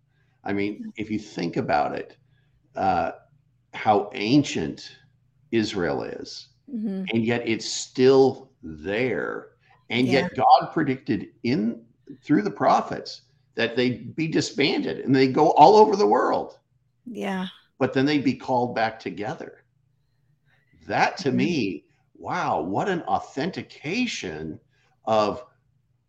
I 0.45 0.53
mean, 0.53 0.93
if 0.97 1.11
you 1.11 1.19
think 1.19 1.57
about 1.57 1.95
it, 1.95 2.17
uh, 2.75 3.13
how 3.75 4.11
ancient 4.15 4.97
Israel 5.51 6.03
is, 6.03 6.49
mm-hmm. 6.73 7.05
and 7.13 7.25
yet 7.25 7.43
it's 7.47 7.71
still 7.71 8.51
there. 8.63 9.49
And 9.91 10.07
yeah. 10.07 10.21
yet 10.21 10.37
God 10.37 10.73
predicted 10.73 11.29
in 11.43 11.83
through 12.23 12.43
the 12.43 12.51
prophets 12.51 13.23
that 13.61 13.77
they'd 13.77 14.17
be 14.17 14.27
disbanded 14.27 15.01
and 15.01 15.15
they 15.15 15.29
go 15.29 15.51
all 15.51 15.77
over 15.77 15.95
the 15.95 16.07
world. 16.07 16.59
Yeah. 17.05 17.47
But 17.79 17.93
then 17.93 18.07
they'd 18.07 18.25
be 18.25 18.33
called 18.33 18.75
back 18.75 18.99
together. 18.99 19.65
That 20.87 21.19
to 21.19 21.29
mm-hmm. 21.29 21.37
me, 21.37 21.85
wow, 22.17 22.63
what 22.63 22.89
an 22.89 23.03
authentication 23.03 24.59
of 25.05 25.45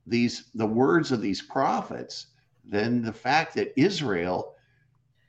these 0.07 0.45
the 0.55 0.65
words 0.65 1.11
of 1.11 1.21
these 1.21 1.41
prophets 1.41 2.27
Then 2.63 3.01
the 3.01 3.11
fact 3.11 3.53
that 3.55 3.77
Israel 3.77 4.55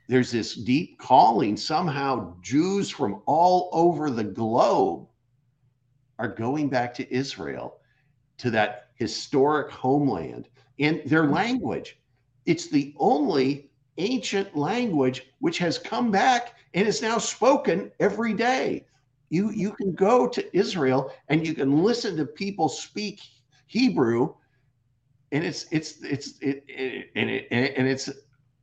there's 0.06 0.30
this 0.30 0.54
deep 0.54 1.00
calling 1.00 1.56
somehow 1.56 2.36
Jews 2.40 2.88
from 2.88 3.20
all 3.26 3.68
over 3.72 4.10
the 4.10 4.22
globe 4.22 5.08
are 6.20 6.28
going 6.28 6.68
back 6.68 6.94
to 6.94 7.12
Israel 7.12 7.78
to 8.38 8.50
that 8.50 8.90
historic 8.94 9.72
homeland 9.72 10.48
in 10.78 11.02
their 11.04 11.24
mm-hmm. 11.24 11.34
language 11.34 11.98
it's 12.46 12.68
the 12.68 12.94
only 12.98 13.70
ancient 13.98 14.56
language 14.56 15.28
which 15.40 15.58
has 15.58 15.78
come 15.78 16.10
back 16.10 16.54
and 16.74 16.86
is 16.86 17.02
now 17.02 17.18
spoken 17.18 17.90
every 18.00 18.34
day. 18.34 18.86
You, 19.30 19.50
you 19.50 19.72
can 19.72 19.94
go 19.94 20.26
to 20.28 20.56
Israel 20.56 21.12
and 21.28 21.46
you 21.46 21.54
can 21.54 21.82
listen 21.82 22.16
to 22.16 22.26
people 22.26 22.68
speak 22.68 23.20
Hebrew, 23.66 24.34
and 25.32 25.42
it's 25.44 25.66
it's 25.70 26.02
it's 26.02 26.38
it, 26.40 26.62
it, 26.68 27.10
and 27.16 27.30
it, 27.30 27.46
and 27.50 27.88
it's 27.88 28.10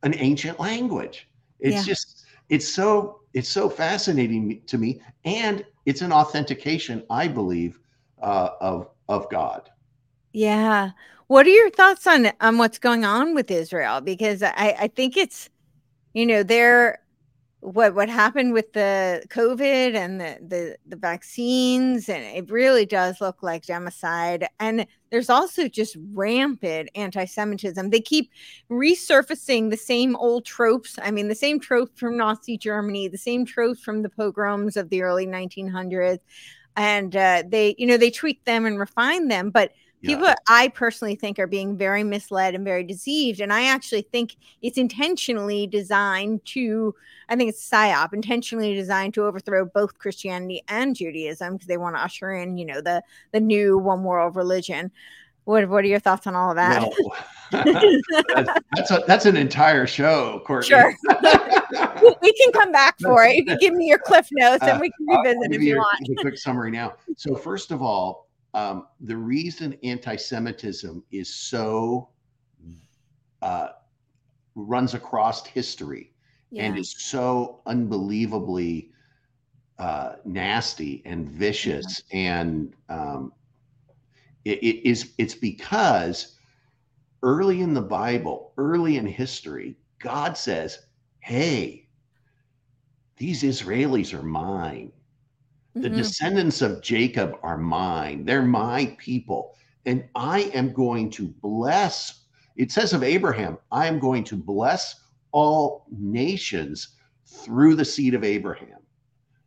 an 0.04 0.14
ancient 0.16 0.60
language. 0.60 1.28
It's 1.58 1.78
yeah. 1.78 1.82
just 1.82 2.24
it's 2.48 2.68
so 2.68 3.22
it's 3.34 3.48
so 3.48 3.68
fascinating 3.68 4.62
to 4.66 4.78
me, 4.78 5.00
and 5.24 5.64
it's 5.84 6.02
an 6.02 6.12
authentication, 6.12 7.02
I 7.10 7.26
believe, 7.26 7.80
uh, 8.22 8.50
of 8.60 8.90
of 9.08 9.28
God. 9.30 9.68
Yeah. 10.32 10.90
What 11.30 11.46
are 11.46 11.50
your 11.50 11.70
thoughts 11.70 12.08
on 12.08 12.32
on 12.40 12.58
what's 12.58 12.80
going 12.80 13.04
on 13.04 13.36
with 13.36 13.52
Israel? 13.52 14.00
Because 14.00 14.42
I, 14.42 14.74
I 14.80 14.88
think 14.88 15.16
it's, 15.16 15.48
you 16.12 16.26
know, 16.26 16.42
they're 16.42 16.98
what 17.60 17.94
what 17.94 18.08
happened 18.08 18.52
with 18.52 18.72
the 18.72 19.22
COVID 19.28 19.94
and 19.94 20.20
the, 20.20 20.38
the 20.44 20.76
the 20.88 20.96
vaccines, 20.96 22.08
and 22.08 22.24
it 22.24 22.50
really 22.50 22.84
does 22.84 23.20
look 23.20 23.44
like 23.44 23.62
genocide. 23.62 24.48
And 24.58 24.88
there's 25.12 25.30
also 25.30 25.68
just 25.68 25.96
rampant 26.14 26.90
anti-Semitism. 26.96 27.90
They 27.90 28.00
keep 28.00 28.32
resurfacing 28.68 29.70
the 29.70 29.76
same 29.76 30.16
old 30.16 30.44
tropes. 30.44 30.98
I 31.00 31.12
mean, 31.12 31.28
the 31.28 31.36
same 31.36 31.60
tropes 31.60 32.00
from 32.00 32.16
Nazi 32.16 32.58
Germany, 32.58 33.06
the 33.06 33.16
same 33.16 33.46
tropes 33.46 33.80
from 33.80 34.02
the 34.02 34.10
pogroms 34.10 34.76
of 34.76 34.90
the 34.90 35.02
early 35.02 35.28
1900s, 35.28 36.18
and 36.76 37.14
uh, 37.14 37.44
they, 37.46 37.76
you 37.78 37.86
know, 37.86 37.96
they 37.96 38.10
tweak 38.10 38.44
them 38.46 38.66
and 38.66 38.80
refine 38.80 39.28
them, 39.28 39.50
but 39.50 39.70
people 40.02 40.24
Yeah. 40.26 40.34
i 40.48 40.68
personally 40.68 41.14
think 41.14 41.38
are 41.38 41.46
being 41.46 41.76
very 41.76 42.02
misled 42.02 42.54
and 42.54 42.64
very 42.64 42.82
deceived 42.84 43.40
and 43.40 43.52
i 43.52 43.64
actually 43.66 44.02
think 44.02 44.36
it's 44.62 44.78
intentionally 44.78 45.66
designed 45.66 46.44
to 46.46 46.94
i 47.28 47.36
think 47.36 47.50
it's 47.50 47.68
psyop 47.68 48.12
intentionally 48.12 48.74
designed 48.74 49.14
to 49.14 49.24
overthrow 49.24 49.64
both 49.64 49.98
christianity 49.98 50.62
and 50.68 50.96
judaism 50.96 51.54
because 51.54 51.68
they 51.68 51.76
want 51.76 51.96
to 51.96 52.00
usher 52.02 52.32
in 52.32 52.56
you 52.56 52.64
know 52.64 52.80
the 52.80 53.02
the 53.32 53.40
new 53.40 53.76
one 53.78 54.02
world 54.04 54.36
religion 54.36 54.90
what 55.44 55.68
what 55.68 55.84
are 55.84 55.88
your 55.88 55.98
thoughts 56.00 56.26
on 56.26 56.34
all 56.34 56.50
of 56.50 56.56
that 56.56 56.82
No. 56.82 56.92
that's, 57.64 58.60
that's 58.76 58.90
a, 58.92 59.02
that's 59.08 59.26
an 59.26 59.36
entire 59.36 59.84
show, 59.84 60.40
Courtenay. 60.46 60.68
sure 60.68 60.94
we 62.22 62.32
can 62.34 62.52
come 62.52 62.70
back 62.70 62.94
for 63.00 63.24
it 63.24 63.34
you 63.34 63.44
can 63.44 63.58
give 63.58 63.74
me 63.74 63.86
your 63.88 63.98
cliff 63.98 64.28
notes 64.30 64.62
and 64.62 64.80
we 64.80 64.88
can 64.90 65.06
revisit 65.06 65.52
if 65.52 65.60
you 65.60 65.74
a- 65.74 65.78
want 65.78 66.08
a 66.08 66.14
quick 66.20 66.38
summary 66.38 66.70
now. 66.70 66.94
So 67.16 67.34
first 67.34 67.72
of 67.72 67.82
all, 67.82 68.28
um, 68.54 68.86
the 69.00 69.16
reason 69.16 69.76
anti-Semitism 69.82 71.02
is 71.10 71.32
so 71.32 72.08
uh, 73.42 73.68
runs 74.54 74.94
across 74.94 75.46
history 75.46 76.12
and 76.56 76.76
is 76.76 76.94
so 76.98 77.60
unbelievably 77.66 78.90
uh, 79.78 80.16
nasty 80.24 81.02
and 81.04 81.28
vicious 81.28 82.02
and 82.12 82.74
um, 82.88 83.32
it, 84.44 84.58
it 84.58 84.88
is 84.88 85.12
it's 85.16 85.34
because 85.34 86.36
early 87.22 87.60
in 87.60 87.72
the 87.72 87.80
bible 87.80 88.52
early 88.58 88.96
in 88.96 89.06
history 89.06 89.76
god 89.98 90.36
says 90.36 90.80
hey 91.20 91.86
these 93.16 93.42
israelis 93.42 94.12
are 94.12 94.22
mine 94.22 94.90
the 95.74 95.88
Mhm. 95.88 95.96
descendants 95.96 96.62
of 96.62 96.82
jacob 96.82 97.36
are 97.42 97.56
mine. 97.58 98.24
They're 98.24 98.42
my 98.42 98.94
people. 98.98 99.54
And 99.86 100.04
i 100.14 100.40
am 100.54 100.72
going 100.72 101.10
to 101.10 101.28
bless 101.28 102.26
it 102.56 102.70
says 102.72 102.92
of 102.92 103.02
abraham 103.02 103.56
i 103.72 103.86
am 103.86 103.98
going 103.98 104.24
to 104.24 104.36
bless 104.36 105.02
all 105.32 105.86
nations 105.90 106.96
through 107.24 107.74
the 107.76 107.84
seed 107.84 108.14
of 108.14 108.24
abraham. 108.24 108.78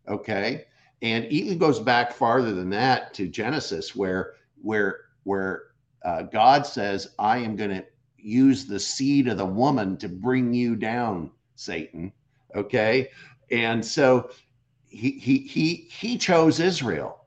Okay? 0.08 0.66
And 1.02 1.26
even 1.26 1.58
goes 1.58 1.80
back 1.80 2.14
farther 2.14 2.54
than 2.54 2.70
that 2.72 3.14
to 3.16 3.28
genesis 3.28 3.96
where 3.96 4.34
where 4.62 5.02
where 5.24 5.64
uh, 6.06 6.24
god 6.24 6.66
says 6.66 7.10
i 7.20 7.38
am 7.38 7.56
going 7.56 7.70
to 7.70 7.86
use 8.18 8.66
the 8.66 8.80
seed 8.80 9.28
of 9.28 9.38
the 9.38 9.46
woman 9.46 9.98
to 9.98 10.08
bring 10.10 10.54
you 10.54 10.76
down 10.76 11.30
satan. 11.56 12.12
Okay? 12.56 13.10
And 13.52 13.84
so 13.86 14.30
he 14.94 15.12
he 15.12 15.40
he 15.40 15.88
he 15.90 16.18
chose 16.18 16.60
israel 16.60 17.26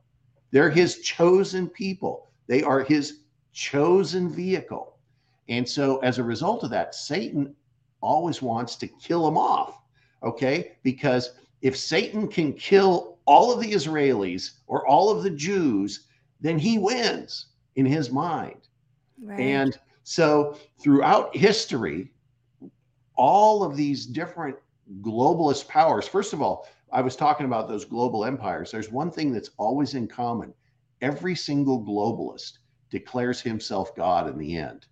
they're 0.50 0.70
his 0.70 1.00
chosen 1.00 1.68
people 1.68 2.28
they 2.46 2.62
are 2.62 2.82
his 2.82 3.20
chosen 3.52 4.28
vehicle 4.30 4.98
and 5.48 5.68
so 5.68 5.98
as 5.98 6.18
a 6.18 6.22
result 6.24 6.62
of 6.62 6.70
that 6.70 6.94
satan 6.94 7.54
always 8.00 8.40
wants 8.40 8.76
to 8.76 8.86
kill 8.86 9.24
them 9.24 9.36
off 9.38 9.80
okay 10.22 10.76
because 10.82 11.32
if 11.62 11.76
Satan 11.76 12.28
can 12.28 12.52
kill 12.52 13.18
all 13.24 13.52
of 13.52 13.60
the 13.60 13.72
Israelis 13.72 14.52
or 14.66 14.86
all 14.86 15.10
of 15.10 15.22
the 15.22 15.30
Jews, 15.30 16.06
then 16.40 16.58
he 16.58 16.78
wins 16.78 17.46
in 17.76 17.86
his 17.86 18.10
mind. 18.10 18.68
right. 19.20 19.40
And 19.40 19.78
so 20.04 20.56
throughout 20.80 21.36
history, 21.36 22.12
all 23.16 23.64
of 23.64 23.76
these 23.76 24.06
different 24.06 24.56
globalist 25.00 25.66
powers, 25.66 26.06
first 26.06 26.32
of 26.32 26.40
all, 26.42 26.68
I 26.96 27.02
was 27.02 27.14
talking 27.14 27.44
about 27.44 27.68
those 27.68 27.84
global 27.84 28.24
empires. 28.24 28.70
There's 28.70 28.90
one 28.90 29.10
thing 29.10 29.30
that's 29.30 29.50
always 29.58 29.92
in 29.92 30.08
common 30.08 30.54
every 31.02 31.34
single 31.34 31.84
globalist 31.84 32.52
declares 32.88 33.38
himself 33.38 33.94
God 33.94 34.30
in 34.30 34.38
the 34.38 34.56
end. 34.56 34.86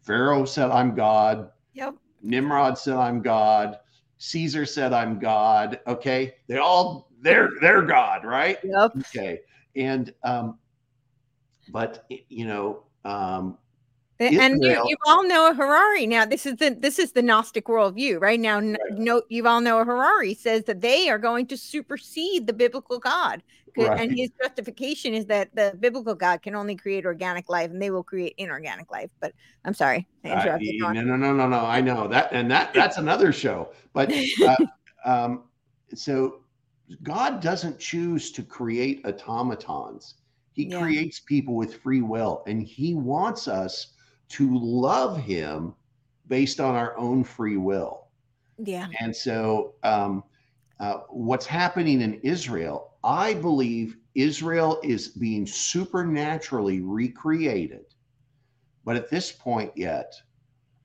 Pharaoh 0.00 0.46
said, 0.46 0.70
I'm 0.70 0.94
God. 0.94 1.50
yep 1.74 1.96
Nimrod 2.22 2.78
said, 2.78 2.94
I'm 2.94 3.20
God. 3.20 3.78
Caesar 4.16 4.64
said, 4.64 4.94
I'm 4.94 5.18
God. 5.18 5.80
Okay. 5.86 6.32
They 6.48 6.56
all, 6.56 7.10
they're, 7.20 7.50
they're 7.60 7.82
God, 7.82 8.24
right? 8.24 8.56
yep 8.64 8.92
Okay. 8.96 9.40
And, 9.76 10.14
um, 10.22 10.58
but, 11.68 12.06
you 12.30 12.46
know, 12.46 12.84
um, 13.04 13.58
The- 14.18 14.38
and 14.38 14.62
you, 14.62 14.70
you 14.70 14.96
all 15.06 15.26
know 15.26 15.50
a 15.50 15.54
Harari 15.54 16.06
now. 16.06 16.24
This 16.24 16.46
is 16.46 16.56
the 16.56 16.76
this 16.78 16.98
is 17.00 17.12
the 17.12 17.22
Gnostic 17.22 17.64
worldview, 17.66 18.20
right 18.20 18.38
now. 18.38 18.58
n- 18.58 18.76
No, 18.92 19.22
Yuval 19.30 19.60
Noah 19.62 19.84
Harari 19.84 20.34
says 20.34 20.62
that 20.64 20.80
they 20.80 21.08
are 21.08 21.18
going 21.18 21.46
to 21.48 21.56
supersede 21.56 22.46
the 22.46 22.52
biblical 22.52 23.00
God, 23.00 23.42
'Cause- 23.74 23.98
and 23.98 24.16
his 24.16 24.30
justification 24.40 25.14
is 25.14 25.26
that 25.26 25.52
the 25.56 25.76
biblical 25.80 26.14
God 26.14 26.42
can 26.42 26.54
only 26.54 26.76
create 26.76 27.04
organic 27.04 27.48
life, 27.48 27.72
and 27.72 27.82
they 27.82 27.90
will 27.90 28.04
create 28.04 28.34
inorganic 28.38 28.88
life. 28.92 29.10
But 29.20 29.32
I'm 29.64 29.74
sorry, 29.74 30.06
I 30.24 30.28
I- 30.28 30.40
interrupted. 30.42 30.80
Go 30.80 30.92
no, 30.92 31.00
no, 31.02 31.16
no, 31.16 31.32
no, 31.34 31.48
no. 31.48 31.64
I 31.66 31.80
know 31.80 32.06
that, 32.06 32.28
and 32.30 32.48
that 32.52 32.72
that's 32.72 32.98
another 32.98 33.32
show. 33.32 33.72
But 33.94 34.12
uh, 34.46 34.56
um, 35.04 35.44
so 35.92 36.44
God 37.02 37.40
doesn't 37.40 37.80
choose 37.80 38.30
to 38.30 38.44
create 38.44 39.02
automatons. 39.04 40.14
He 40.52 40.66
Yeah. 40.68 40.80
creates 40.80 41.18
people 41.18 41.56
with 41.56 41.74
free 41.82 42.00
will, 42.02 42.44
and 42.46 42.62
He 42.62 42.94
wants 42.94 43.48
us 43.48 43.88
to 44.34 44.58
love 44.58 45.18
Him 45.18 45.74
based 46.28 46.60
on 46.60 46.74
our 46.74 46.96
own 46.96 47.24
free 47.24 47.56
will. 47.56 48.08
Yeah, 48.58 48.88
And 49.00 49.14
so, 49.14 49.74
um, 49.82 50.22
uh, 50.80 50.98
what's 51.08 51.46
happening 51.46 52.00
in 52.00 52.20
Israel, 52.22 52.94
I 53.02 53.34
believe 53.34 53.96
Israel 54.14 54.80
is 54.82 55.08
being 55.08 55.46
supernaturally 55.46 56.80
recreated. 56.80 57.84
But 58.84 58.96
at 58.96 59.10
this 59.10 59.32
point 59.32 59.72
yet, 59.76 60.14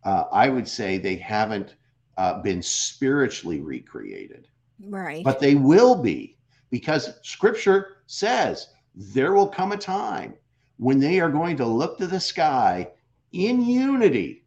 uh, 0.03 0.25
I 0.31 0.49
would 0.49 0.67
say 0.67 0.97
they 0.97 1.15
haven't 1.15 1.75
uh, 2.17 2.41
been 2.41 2.61
spiritually 2.61 3.61
recreated. 3.61 4.47
right. 4.83 5.23
But 5.23 5.39
they 5.39 5.55
will 5.55 5.95
be 5.95 6.37
because 6.69 7.13
scripture 7.23 7.97
says 8.07 8.67
there 8.95 9.33
will 9.33 9.47
come 9.47 9.71
a 9.71 9.77
time 9.77 10.33
when 10.77 10.99
they 10.99 11.19
are 11.19 11.29
going 11.29 11.57
to 11.57 11.65
look 11.65 11.97
to 11.97 12.07
the 12.07 12.19
sky 12.19 12.87
in 13.31 13.61
unity. 13.61 14.45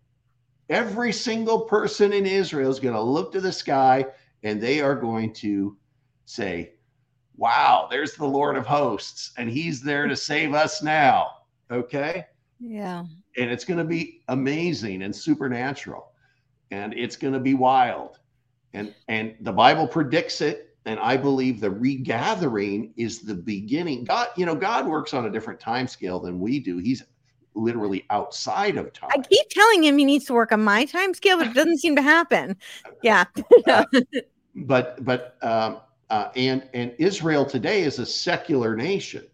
Every 0.68 1.12
single 1.12 1.62
person 1.62 2.12
in 2.12 2.26
Israel 2.26 2.70
is 2.70 2.80
going 2.80 2.94
to 2.94 3.00
look 3.00 3.32
to 3.32 3.40
the 3.40 3.52
sky 3.52 4.06
and 4.42 4.60
they 4.60 4.80
are 4.80 4.94
going 4.94 5.32
to 5.34 5.76
say, 6.24 6.72
Wow, 7.36 7.88
there's 7.90 8.14
the 8.14 8.26
Lord 8.26 8.56
of 8.56 8.66
hosts, 8.66 9.32
and 9.38 9.48
he's 9.48 9.82
there 9.82 10.06
to 10.06 10.14
save 10.16 10.54
us 10.54 10.82
now. 10.82 11.28
Okay. 11.70 12.26
yeah, 12.60 13.04
And 13.36 13.50
it's 13.50 13.64
going 13.64 13.78
to 13.78 13.84
be 13.84 14.22
amazing 14.28 15.02
and 15.02 15.14
supernatural 15.16 16.12
and 16.70 16.94
it's 16.94 17.16
going 17.16 17.34
to 17.34 17.40
be 17.40 17.54
wild. 17.54 18.18
And 18.74 18.94
and 19.08 19.36
the 19.40 19.52
Bible 19.52 19.86
predicts 19.86 20.40
it 20.40 20.76
and 20.86 20.98
I 20.98 21.16
believe 21.16 21.60
the 21.60 21.70
regathering 21.70 22.92
is 22.96 23.20
the 23.20 23.34
beginning. 23.34 24.04
God, 24.04 24.28
you 24.36 24.46
know, 24.46 24.54
God 24.54 24.86
works 24.86 25.14
on 25.14 25.26
a 25.26 25.30
different 25.30 25.60
time 25.60 25.86
scale 25.86 26.18
than 26.18 26.40
we 26.40 26.58
do. 26.58 26.78
He's 26.78 27.04
literally 27.54 28.04
outside 28.10 28.76
of 28.76 28.92
time. 28.92 29.10
I 29.12 29.18
keep 29.18 29.46
telling 29.50 29.82
him 29.84 29.98
he 29.98 30.04
needs 30.04 30.24
to 30.26 30.32
work 30.32 30.52
on 30.52 30.62
my 30.64 30.84
time 30.84 31.14
scale, 31.14 31.38
but 31.38 31.48
it 31.48 31.54
doesn't 31.54 31.78
seem 31.78 31.96
to 31.96 32.02
happen. 32.02 32.56
Yeah, 33.02 33.24
But 34.54 35.04
but 35.04 35.36
um 35.42 35.80
uh, 36.10 36.28
and 36.36 36.68
and 36.74 36.94
Israel 36.98 37.44
today 37.44 37.82
is 37.82 37.98
a 37.98 38.06
secular 38.06 38.76
nation. 38.76 39.24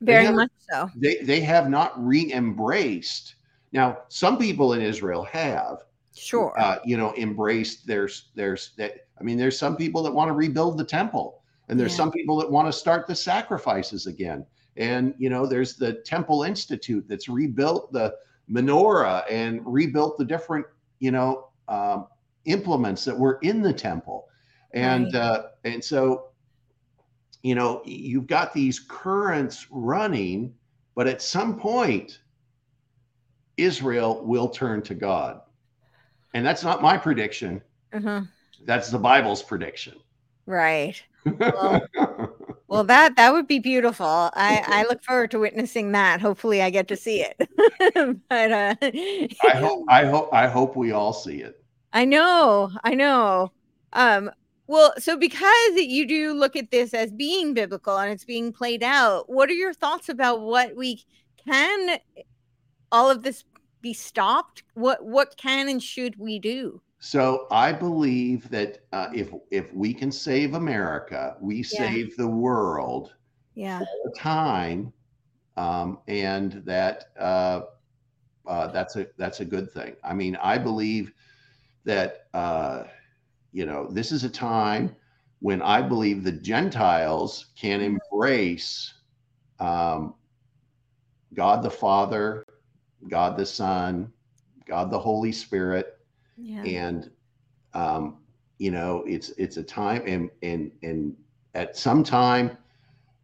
very 0.00 0.24
haven't- 0.24 0.36
much 0.36 0.50
so. 0.70 0.90
They 0.96 1.16
they 1.22 1.40
have 1.40 1.70
not 1.70 1.92
re-embraced. 2.04 3.36
Now, 3.72 3.98
some 4.08 4.36
people 4.38 4.74
in 4.74 4.80
Israel 4.82 5.24
have, 5.24 5.78
Sure. 6.14 6.52
uh, 6.60 6.78
you 6.84 6.96
know, 6.96 7.14
embraced 7.16 7.86
there's 7.86 8.30
there's 8.34 8.72
that 8.76 9.06
I 9.18 9.22
mean, 9.22 9.38
there's 9.38 9.58
some 9.58 9.76
people 9.76 10.02
that 10.02 10.12
want 10.12 10.28
to 10.28 10.32
rebuild 10.32 10.76
the 10.76 10.84
temple, 10.84 11.42
and 11.68 11.78
there's 11.80 11.92
Yeah. 11.92 11.96
some 11.98 12.12
people 12.12 12.36
that 12.38 12.50
want 12.50 12.68
to 12.68 12.72
start 12.72 13.06
the 13.06 13.14
sacrifices 13.16 14.06
again. 14.06 14.44
And 14.76 15.14
you 15.18 15.30
know, 15.30 15.46
there's 15.46 15.76
the 15.76 15.94
Temple 16.04 16.42
Institute 16.42 17.06
that's 17.08 17.28
rebuilt 17.28 17.92
the 17.92 18.14
menorah 18.50 19.22
and 19.30 19.60
rebuilt 19.64 20.18
the 20.18 20.24
different, 20.24 20.66
you 21.00 21.10
know, 21.10 21.48
um, 21.68 22.06
implements 22.44 23.04
that 23.04 23.18
were 23.18 23.38
in 23.42 23.62
the 23.62 23.72
temple. 23.72 24.28
And 24.72 25.06
Right. 25.06 25.14
uh, 25.14 25.42
and 25.64 25.82
so, 25.82 26.26
you 27.42 27.54
know, 27.54 27.82
you've 27.84 28.26
got 28.26 28.52
these 28.52 28.80
currents 28.80 29.66
running, 29.70 30.54
but 30.94 31.06
at 31.06 31.22
some 31.22 31.58
point, 31.58 32.20
Israel 33.56 34.24
will 34.24 34.48
turn 34.48 34.82
to 34.82 34.94
God. 34.94 35.40
And 36.34 36.44
that's 36.44 36.64
not 36.64 36.82
my 36.82 36.96
prediction. 36.98 37.62
uh-huh. 37.92 38.22
That's 38.64 38.90
the 38.90 38.98
Bible's 38.98 39.42
prediction. 39.42 39.94
Right. 40.46 41.02
Well, 41.38 41.80
Well, 42.74 42.82
that 42.84 43.14
that 43.14 43.32
would 43.32 43.46
be 43.46 43.60
beautiful. 43.60 44.04
I 44.34 44.64
I 44.66 44.82
look 44.88 45.04
forward 45.04 45.30
to 45.30 45.38
witnessing 45.38 45.92
that. 45.92 46.20
Hopefully, 46.20 46.60
I 46.60 46.70
get 46.70 46.88
to 46.88 46.96
see 46.96 47.22
it. 47.22 47.36
but 48.28 48.52
uh, 48.52 48.74
I 48.82 49.54
hope 49.54 49.84
I 49.88 50.04
hope 50.04 50.28
I 50.32 50.48
hope 50.48 50.74
we 50.74 50.90
all 50.90 51.12
see 51.12 51.36
it. 51.36 51.62
I 51.92 52.04
know, 52.04 52.72
I 52.82 52.94
know. 52.94 53.52
Um, 53.92 54.28
well, 54.66 54.92
so 54.98 55.16
because 55.16 55.76
you 55.76 56.04
do 56.04 56.34
look 56.34 56.56
at 56.56 56.72
this 56.72 56.94
as 56.94 57.12
being 57.12 57.54
biblical 57.54 57.96
and 57.96 58.10
it's 58.10 58.24
being 58.24 58.52
played 58.52 58.82
out, 58.82 59.30
what 59.30 59.48
are 59.48 59.54
your 59.54 59.72
thoughts 59.72 60.08
about 60.08 60.40
what 60.40 60.74
we 60.74 61.04
can 61.46 62.00
all 62.90 63.08
of 63.08 63.22
this 63.22 63.44
be 63.82 63.94
stopped? 63.94 64.64
What 64.74 65.04
what 65.04 65.36
can 65.36 65.68
and 65.68 65.80
should 65.80 66.18
we 66.18 66.40
do? 66.40 66.80
So 67.04 67.46
I 67.50 67.70
believe 67.70 68.48
that 68.48 68.78
uh, 68.94 69.08
if 69.14 69.28
if 69.50 69.70
we 69.74 69.92
can 69.92 70.10
save 70.10 70.54
America, 70.54 71.36
we 71.38 71.56
yeah. 71.56 71.62
save 71.62 72.16
the 72.16 72.26
world. 72.26 73.12
Yeah. 73.54 73.80
All 73.80 74.10
the 74.10 74.18
time, 74.18 74.90
um, 75.58 75.98
and 76.08 76.62
that 76.64 77.10
uh, 77.20 77.60
uh, 78.46 78.68
that's 78.68 78.96
a 78.96 79.06
that's 79.18 79.40
a 79.40 79.44
good 79.44 79.70
thing. 79.70 79.96
I 80.02 80.14
mean, 80.14 80.36
I 80.36 80.56
believe 80.56 81.12
that 81.84 82.26
uh, 82.32 82.84
you 83.52 83.66
know 83.66 83.86
this 83.90 84.10
is 84.10 84.24
a 84.24 84.30
time 84.30 84.96
when 85.40 85.60
I 85.60 85.82
believe 85.82 86.24
the 86.24 86.32
Gentiles 86.32 87.48
can 87.54 87.80
mm-hmm. 87.80 87.98
embrace 88.12 88.94
um, 89.60 90.14
God 91.34 91.62
the 91.62 91.70
Father, 91.70 92.46
God 93.10 93.36
the 93.36 93.44
Son, 93.44 94.10
God 94.64 94.90
the 94.90 94.98
Holy 94.98 95.32
Spirit, 95.32 95.93
yeah. 96.36 96.62
and 96.62 97.10
um, 97.74 98.18
you 98.58 98.70
know 98.70 99.04
it's 99.06 99.30
it's 99.30 99.56
a 99.56 99.62
time 99.62 100.02
and 100.06 100.30
and 100.42 100.70
and 100.82 101.16
at 101.54 101.76
some 101.76 102.02
time 102.02 102.56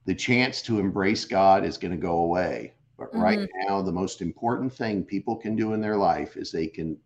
the 0.06 0.14
chance 0.14 0.62
to 0.62 0.78
embrace 0.80 1.24
God 1.24 1.64
is 1.64 1.76
going 1.76 1.92
to 1.92 1.96
go 1.96 2.18
away. 2.18 2.74
But 2.98 3.10
mm-hmm. 3.10 3.20
right 3.20 3.48
now, 3.66 3.80
the 3.80 3.92
most 3.92 4.22
important 4.22 4.72
thing 4.72 5.04
people 5.04 5.36
can 5.36 5.56
do 5.56 5.72
in 5.72 5.80
their 5.80 5.96
life 5.96 6.36
is 6.36 6.50
they 6.50 6.66
can, 6.66 6.96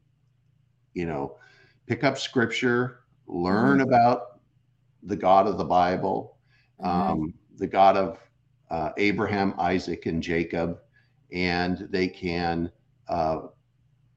you 0.95 1.07
know, 1.07 1.37
pick 1.87 2.03
up 2.03 2.19
scripture, 2.19 3.01
learn 3.27 3.79
mm-hmm. 3.79 3.89
about 3.89 4.41
the 5.03 5.17
God 5.17 5.47
of 5.47 5.59
the 5.59 5.65
Bible, 5.65 6.39
mm-hmm. 6.83 7.13
um, 7.13 7.35
the 7.59 7.67
God 7.67 7.97
of 7.97 8.19
uh, 8.71 8.91
Abraham, 8.97 9.55
Isaac, 9.59 10.07
and 10.07 10.23
Jacob, 10.23 10.79
and 11.33 11.87
they 11.91 12.09
can 12.09 12.71
uh, 13.09 13.41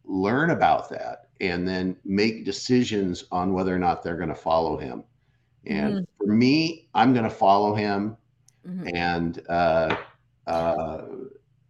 learn 0.08 0.52
about 0.52 0.90
that 0.90 1.28
and 1.42 1.68
then 1.68 1.96
make 2.04 2.46
decisions 2.46 3.26
on 3.32 3.54
whether 3.54 3.76
or 3.76 3.80
not 3.80 4.02
they're 4.02 4.18
going 4.18 4.30
to 4.30 4.36
follow 4.36 4.78
him. 4.78 5.04
And 5.66 5.94
mm-hmm. 5.94 6.04
for 6.18 6.34
me, 6.34 6.88
I'm 6.96 7.14
going 7.14 7.26
to 7.26 7.30
follow 7.30 7.76
him, 7.76 8.16
mm-hmm. 8.68 8.88
and 8.96 9.42
uh, 9.50 9.96
uh, 10.48 11.02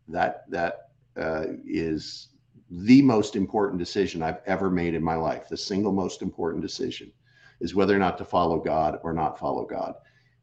that 0.08 0.50
that 0.50 0.92
uh, 1.20 1.46
is 1.66 2.30
the 2.70 3.02
most 3.02 3.36
important 3.36 3.80
decision 3.80 4.22
I've 4.22 4.42
ever 4.46 4.70
made 4.70 4.94
in 4.94 5.04
my 5.04 5.16
life. 5.16 5.48
The 5.50 5.58
single 5.58 5.92
most 5.92 6.22
important 6.22 6.62
decision 6.62 7.12
is 7.60 7.74
whether 7.74 7.96
or 7.96 8.00
not 8.00 8.18
to 8.20 8.26
follow 8.26 8.60
God 8.60 9.00
or 9.04 9.14
not 9.14 9.40
follow 9.40 9.66
God, 9.66 9.96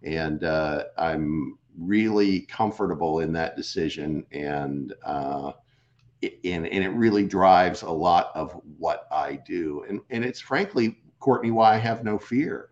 and 0.02 0.42
uh, 0.42 0.84
I'm 0.98 1.58
really 1.78 2.40
comfortable 2.42 3.20
in 3.20 3.32
that 3.32 3.56
decision 3.56 4.26
and 4.32 4.92
uh, 5.04 5.52
and, 6.44 6.66
and 6.66 6.84
it 6.84 6.90
really 6.90 7.24
drives 7.24 7.82
a 7.82 7.90
lot 7.90 8.30
of 8.34 8.60
what 8.78 9.06
I 9.10 9.36
do. 9.46 9.84
And, 9.88 10.00
and 10.10 10.24
it's 10.24 10.40
frankly, 10.40 10.98
Courtenay, 11.20 11.50
why 11.50 11.74
I 11.74 11.78
have 11.78 12.04
no 12.04 12.18
fear. 12.18 12.70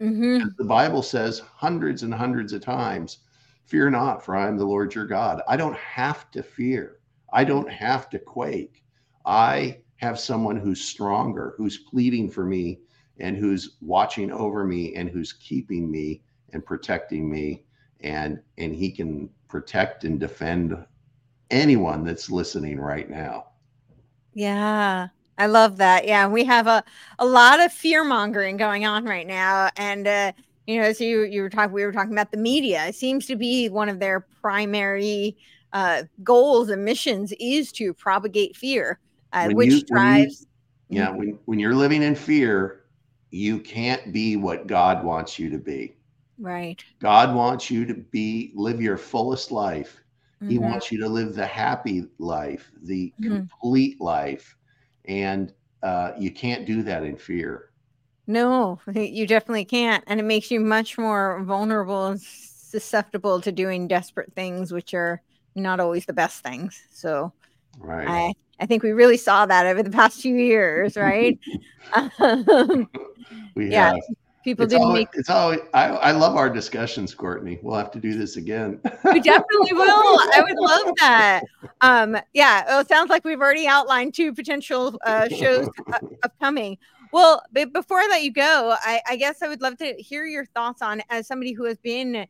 Mm-hmm. 0.00 0.48
The 0.58 0.64
Bible 0.64 1.02
says 1.02 1.40
hundreds 1.40 2.02
and 2.02 2.12
hundreds 2.12 2.52
of 2.52 2.60
times, 2.60 3.18
fear 3.64 3.90
not, 3.90 4.24
for 4.24 4.36
I 4.36 4.46
am 4.48 4.58
the 4.58 4.64
Lord 4.64 4.94
your 4.94 5.06
God. 5.06 5.40
I 5.48 5.56
don't 5.56 5.76
have 5.76 6.30
to 6.32 6.42
fear. 6.42 6.98
I 7.32 7.44
don't 7.44 7.70
have 7.70 8.10
to 8.10 8.18
quake. 8.18 8.84
I 9.24 9.78
have 9.96 10.20
someone 10.20 10.56
who's 10.56 10.84
stronger, 10.84 11.54
who's 11.56 11.78
pleading 11.78 12.30
for 12.30 12.44
me 12.44 12.80
and 13.18 13.36
who's 13.36 13.76
watching 13.80 14.30
over 14.30 14.64
me 14.64 14.94
and 14.94 15.08
who's 15.08 15.32
keeping 15.32 15.90
me 15.90 16.22
and 16.52 16.64
protecting 16.64 17.30
me 17.30 17.64
and 18.00 18.40
and 18.58 18.74
he 18.74 18.90
can 18.90 19.28
protect 19.48 20.04
and 20.04 20.20
defend 20.20 20.76
anyone 21.50 22.04
that's 22.04 22.30
listening 22.30 22.80
right 22.80 23.08
now. 23.08 23.46
Yeah. 24.34 25.08
I 25.38 25.46
love 25.46 25.76
that. 25.78 26.06
Yeah, 26.06 26.26
we 26.28 26.44
have 26.44 26.66
a, 26.66 26.82
a 27.18 27.26
lot 27.26 27.60
of 27.60 27.72
fear 27.72 28.04
mongering 28.04 28.56
going 28.56 28.86
on 28.86 29.04
right 29.04 29.26
now, 29.26 29.70
and 29.76 30.06
uh, 30.06 30.32
you 30.66 30.80
know, 30.80 30.86
as 30.86 31.00
you 31.00 31.22
you 31.24 31.42
were 31.42 31.50
talking, 31.50 31.72
we 31.72 31.84
were 31.84 31.92
talking 31.92 32.12
about 32.12 32.30
the 32.30 32.38
media. 32.38 32.86
It 32.86 32.94
seems 32.94 33.26
to 33.26 33.36
be 33.36 33.68
one 33.68 33.88
of 33.88 33.98
their 33.98 34.26
primary 34.40 35.36
uh, 35.72 36.04
goals 36.22 36.70
and 36.70 36.84
missions 36.84 37.32
is 37.38 37.70
to 37.72 37.92
propagate 37.92 38.56
fear, 38.56 38.98
uh, 39.32 39.48
which 39.50 39.72
you, 39.72 39.82
drives. 39.82 40.46
You, 40.88 41.00
yeah, 41.00 41.10
when 41.10 41.38
when 41.44 41.58
you're 41.58 41.74
living 41.74 42.02
in 42.02 42.14
fear, 42.14 42.84
you 43.30 43.58
can't 43.60 44.12
be 44.12 44.36
what 44.36 44.66
God 44.66 45.04
wants 45.04 45.38
you 45.38 45.50
to 45.50 45.58
be. 45.58 45.96
Right. 46.38 46.82
God 46.98 47.34
wants 47.34 47.70
you 47.70 47.84
to 47.86 47.94
be 47.94 48.52
live 48.54 48.80
your 48.80 48.96
fullest 48.96 49.52
life. 49.52 50.02
Mm-hmm. 50.42 50.50
He 50.50 50.58
wants 50.58 50.92
you 50.92 50.98
to 51.00 51.08
live 51.08 51.34
the 51.34 51.46
happy 51.46 52.06
life, 52.18 52.70
the 52.82 53.12
mm-hmm. 53.20 53.36
complete 53.36 54.00
life. 54.00 54.56
And 55.06 55.52
uh, 55.82 56.12
you 56.18 56.30
can't 56.30 56.66
do 56.66 56.82
that 56.82 57.04
in 57.04 57.16
fear. 57.16 57.70
No, 58.26 58.80
you 58.94 59.26
definitely 59.26 59.64
can't. 59.64 60.04
And 60.06 60.20
it 60.20 60.24
makes 60.24 60.50
you 60.50 60.60
much 60.60 60.98
more 60.98 61.42
vulnerable 61.42 62.06
and 62.06 62.20
susceptible 62.20 63.40
to 63.40 63.52
doing 63.52 63.88
desperate 63.88 64.32
things, 64.34 64.72
which 64.72 64.92
are 64.94 65.22
not 65.54 65.80
always 65.80 66.04
the 66.04 66.12
best 66.12 66.42
things. 66.42 66.82
So 66.90 67.32
right. 67.78 68.08
I, 68.08 68.34
I 68.60 68.66
think 68.66 68.82
we 68.82 68.92
really 68.92 69.16
saw 69.16 69.46
that 69.46 69.66
over 69.66 69.82
the 69.82 69.90
past 69.90 70.20
few 70.20 70.36
years, 70.36 70.96
right? 70.96 71.38
um, 71.94 72.88
we 73.54 73.70
yeah. 73.70 73.94
have 73.94 74.00
people 74.46 74.64
it's 74.64 74.72
didn't 74.72 74.86
always, 74.86 75.00
make 75.00 75.08
it's 75.14 75.28
always 75.28 75.58
I, 75.74 75.88
I 75.88 76.12
love 76.12 76.36
our 76.36 76.48
discussions 76.48 77.14
Courtenay. 77.14 77.58
We'll 77.62 77.76
have 77.76 77.90
to 77.90 77.98
do 77.98 78.16
this 78.16 78.36
again. 78.36 78.80
We 79.04 79.20
definitely 79.34 79.72
will. 79.72 79.88
I 79.88 80.42
would 80.46 80.56
love 80.56 80.94
that. 81.00 81.42
Um 81.80 82.16
yeah 82.32 82.64
well, 82.66 82.80
it 82.80 82.88
sounds 82.88 83.10
like 83.10 83.24
we've 83.24 83.40
already 83.40 83.66
outlined 83.66 84.14
two 84.14 84.32
potential 84.32 84.98
uh, 85.04 85.28
shows 85.28 85.68
uh, 85.92 85.98
upcoming 86.22 86.78
well 87.12 87.42
but 87.52 87.72
before 87.72 87.98
i 87.98 88.06
let 88.08 88.22
you 88.22 88.32
go 88.32 88.74
I, 88.80 89.00
I 89.08 89.16
guess 89.16 89.42
i 89.42 89.48
would 89.48 89.62
love 89.62 89.76
to 89.78 89.94
hear 89.94 90.24
your 90.24 90.46
thoughts 90.46 90.82
on 90.82 91.02
as 91.10 91.26
somebody 91.26 91.52
who 91.52 91.64
has 91.64 91.78
been 91.78 92.26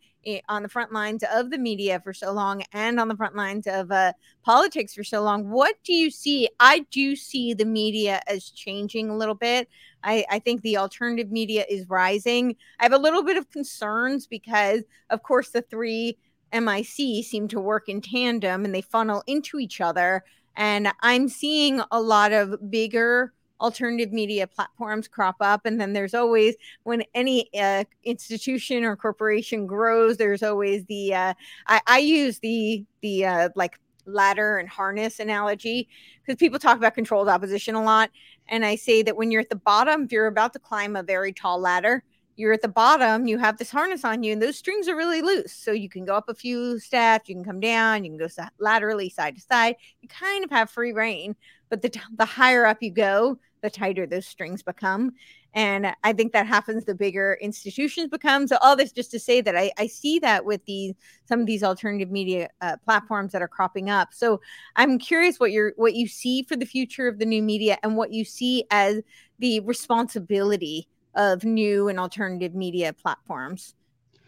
on 0.49 0.62
the 0.62 0.68
front 0.68 0.93
lines 0.93 1.22
of 1.33 1.51
the 1.51 1.59
media 1.59 2.01
for 2.01 2.12
so 2.12 2.33
long 2.33 2.62
and 2.72 2.99
on 2.99 3.09
the 3.09 3.16
front 3.16 3.37
lines 3.37 3.66
of 3.66 3.91
uh, 3.93 4.12
politics 4.45 4.95
for 4.95 5.05
so 5.05 5.22
long. 5.22 5.49
What 5.49 5.77
do 5.85 5.93
you 5.93 6.11
see? 6.11 6.49
I 6.59 6.81
do 6.91 7.14
see 7.14 7.55
the 7.55 7.64
media 7.64 8.20
as 8.27 8.51
changing 8.51 9.09
a 9.09 9.16
little 9.16 9.35
bit. 9.35 9.68
I, 10.03 10.24
I 10.31 10.39
think 10.41 10.62
the 10.62 10.79
alternative 10.79 11.31
media 11.31 11.64
is 11.68 11.89
rising. 11.89 12.57
I 12.81 12.85
have 12.85 12.93
a 12.93 12.99
little 12.99 13.22
bit 13.22 13.37
of 13.37 13.51
concerns 13.51 14.27
because, 14.27 14.83
of 15.11 15.22
course, 15.22 15.51
the 15.51 15.62
three 15.62 16.18
MIC 16.53 17.24
seem 17.24 17.49
to 17.49 17.61
work 17.61 17.89
in 17.89 18.01
tandem 18.01 18.64
and 18.64 18.74
they 18.74 18.83
funnel 18.83 19.22
into 19.27 19.59
each 19.59 19.81
other. 19.81 20.24
And 20.57 20.89
I'm 21.03 21.29
seeing 21.29 21.83
a 21.91 22.01
lot 22.01 22.33
of 22.33 22.70
bigger 22.70 23.33
alternative 23.61 24.12
media 24.12 24.46
platforms 24.46 25.09
crop 25.09 25.36
up 25.40 25.64
and 25.64 25.80
then 25.80 25.92
there's 25.92 26.14
always 26.14 26.54
when 26.82 27.02
any 27.14 27.48
uh, 27.59 27.84
institution 28.04 28.84
or 28.84 28.96
corporation 28.96 29.66
grows 29.66 30.16
there's 30.16 30.42
always 30.42 30.84
the 30.86 31.14
uh, 31.14 31.34
I, 31.66 31.80
I 31.86 31.98
use 31.98 32.38
the 32.40 32.84
the 33.00 33.24
uh, 33.24 33.48
like 33.54 33.78
ladder 34.04 34.59
and 34.59 34.68
harness 34.68 35.18
analogy 35.18 35.88
because 36.24 36.38
people 36.38 36.59
talk 36.59 36.76
about 36.76 36.94
controlled 36.94 37.28
opposition 37.28 37.74
a 37.74 37.82
lot 37.82 38.11
and 38.48 38.64
i 38.64 38.76
say 38.76 39.02
that 39.02 39.16
when 39.16 39.30
you're 39.30 39.40
at 39.40 39.50
the 39.50 39.57
bottom 39.57 40.04
if 40.04 40.12
you're 40.12 40.26
about 40.26 40.52
to 40.52 40.59
climb 40.59 40.94
a 40.94 41.02
very 41.02 41.32
tall 41.32 41.59
ladder 41.59 42.04
you're 42.36 42.52
at 42.52 42.62
the 42.62 42.68
bottom, 42.68 43.26
you 43.26 43.38
have 43.38 43.57
this 43.57 43.70
harness 43.70 44.04
on 44.04 44.22
you, 44.22 44.32
and 44.34 44.42
those 44.42 44.59
strings 44.59 44.88
are 44.88 44.96
really 44.96 45.22
loose. 45.22 45.52
So 45.52 45.72
you 45.72 45.88
can 45.88 46.04
go 46.04 46.14
up 46.14 46.28
a 46.28 46.34
few 46.34 46.78
steps, 46.78 47.28
you 47.28 47.34
can 47.34 47.44
come 47.44 47.61
down, 47.61 48.04
you 48.04 48.11
can 48.11 48.18
go 48.18 48.28
laterally 48.59 49.09
side 49.09 49.36
to 49.36 49.40
side. 49.40 49.76
You 50.02 50.09
kind 50.09 50.44
of 50.44 50.50
have 50.50 50.70
free 50.70 50.92
reign, 50.92 51.34
but 51.68 51.82
the, 51.82 51.92
the 52.16 52.24
higher 52.24 52.66
up 52.66 52.78
you 52.80 52.90
go, 52.90 53.38
the 53.62 53.70
tighter 53.70 54.06
those 54.06 54.26
strings 54.26 54.62
become. 54.62 55.12
And 55.54 55.94
I 56.04 56.12
think 56.12 56.32
that 56.32 56.46
happens 56.46 56.84
the 56.84 56.94
bigger 56.94 57.38
institutions 57.40 58.08
become. 58.08 58.46
So 58.46 58.58
all 58.60 58.76
this 58.76 58.92
just 58.92 59.10
to 59.12 59.18
say 59.18 59.40
that 59.40 59.56
I, 59.56 59.72
I 59.78 59.86
see 59.86 60.18
that 60.18 60.44
with 60.44 60.64
these 60.66 60.94
some 61.24 61.40
of 61.40 61.46
these 61.46 61.62
alternative 61.62 62.10
media 62.10 62.48
uh, 62.60 62.76
platforms 62.84 63.32
that 63.32 63.42
are 63.42 63.48
cropping 63.48 63.88
up. 63.88 64.12
So 64.12 64.40
I'm 64.76 64.98
curious 64.98 65.40
what 65.40 65.52
you're 65.52 65.72
what 65.76 65.94
you 65.94 66.08
see 66.08 66.42
for 66.42 66.56
the 66.56 66.66
future 66.66 67.08
of 67.08 67.18
the 67.18 67.24
new 67.24 67.42
media 67.42 67.78
and 67.82 67.96
what 67.96 68.12
you 68.12 68.24
see 68.24 68.64
as 68.70 69.00
the 69.38 69.60
responsibility 69.60 70.88
of 71.14 71.44
new 71.44 71.88
and 71.88 71.98
alternative 71.98 72.54
media 72.54 72.92
platforms 72.92 73.74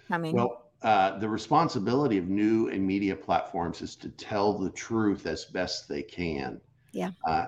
coming? 0.09 0.35
Well, 0.35 0.71
uh, 0.83 1.19
the 1.19 1.29
responsibility 1.29 2.19
of 2.19 2.29
new 2.29 2.69
and 2.69 2.87
media 2.87 3.15
platforms 3.15 3.83
is 3.83 3.97
to 3.97 4.09
tell 4.09 4.57
the 4.57 4.71
truth 4.71 5.27
as 5.27 5.45
best 5.45 5.89
they 5.89 6.03
can. 6.03 6.61
Yeah. 6.93 7.11
Uh, 7.27 7.47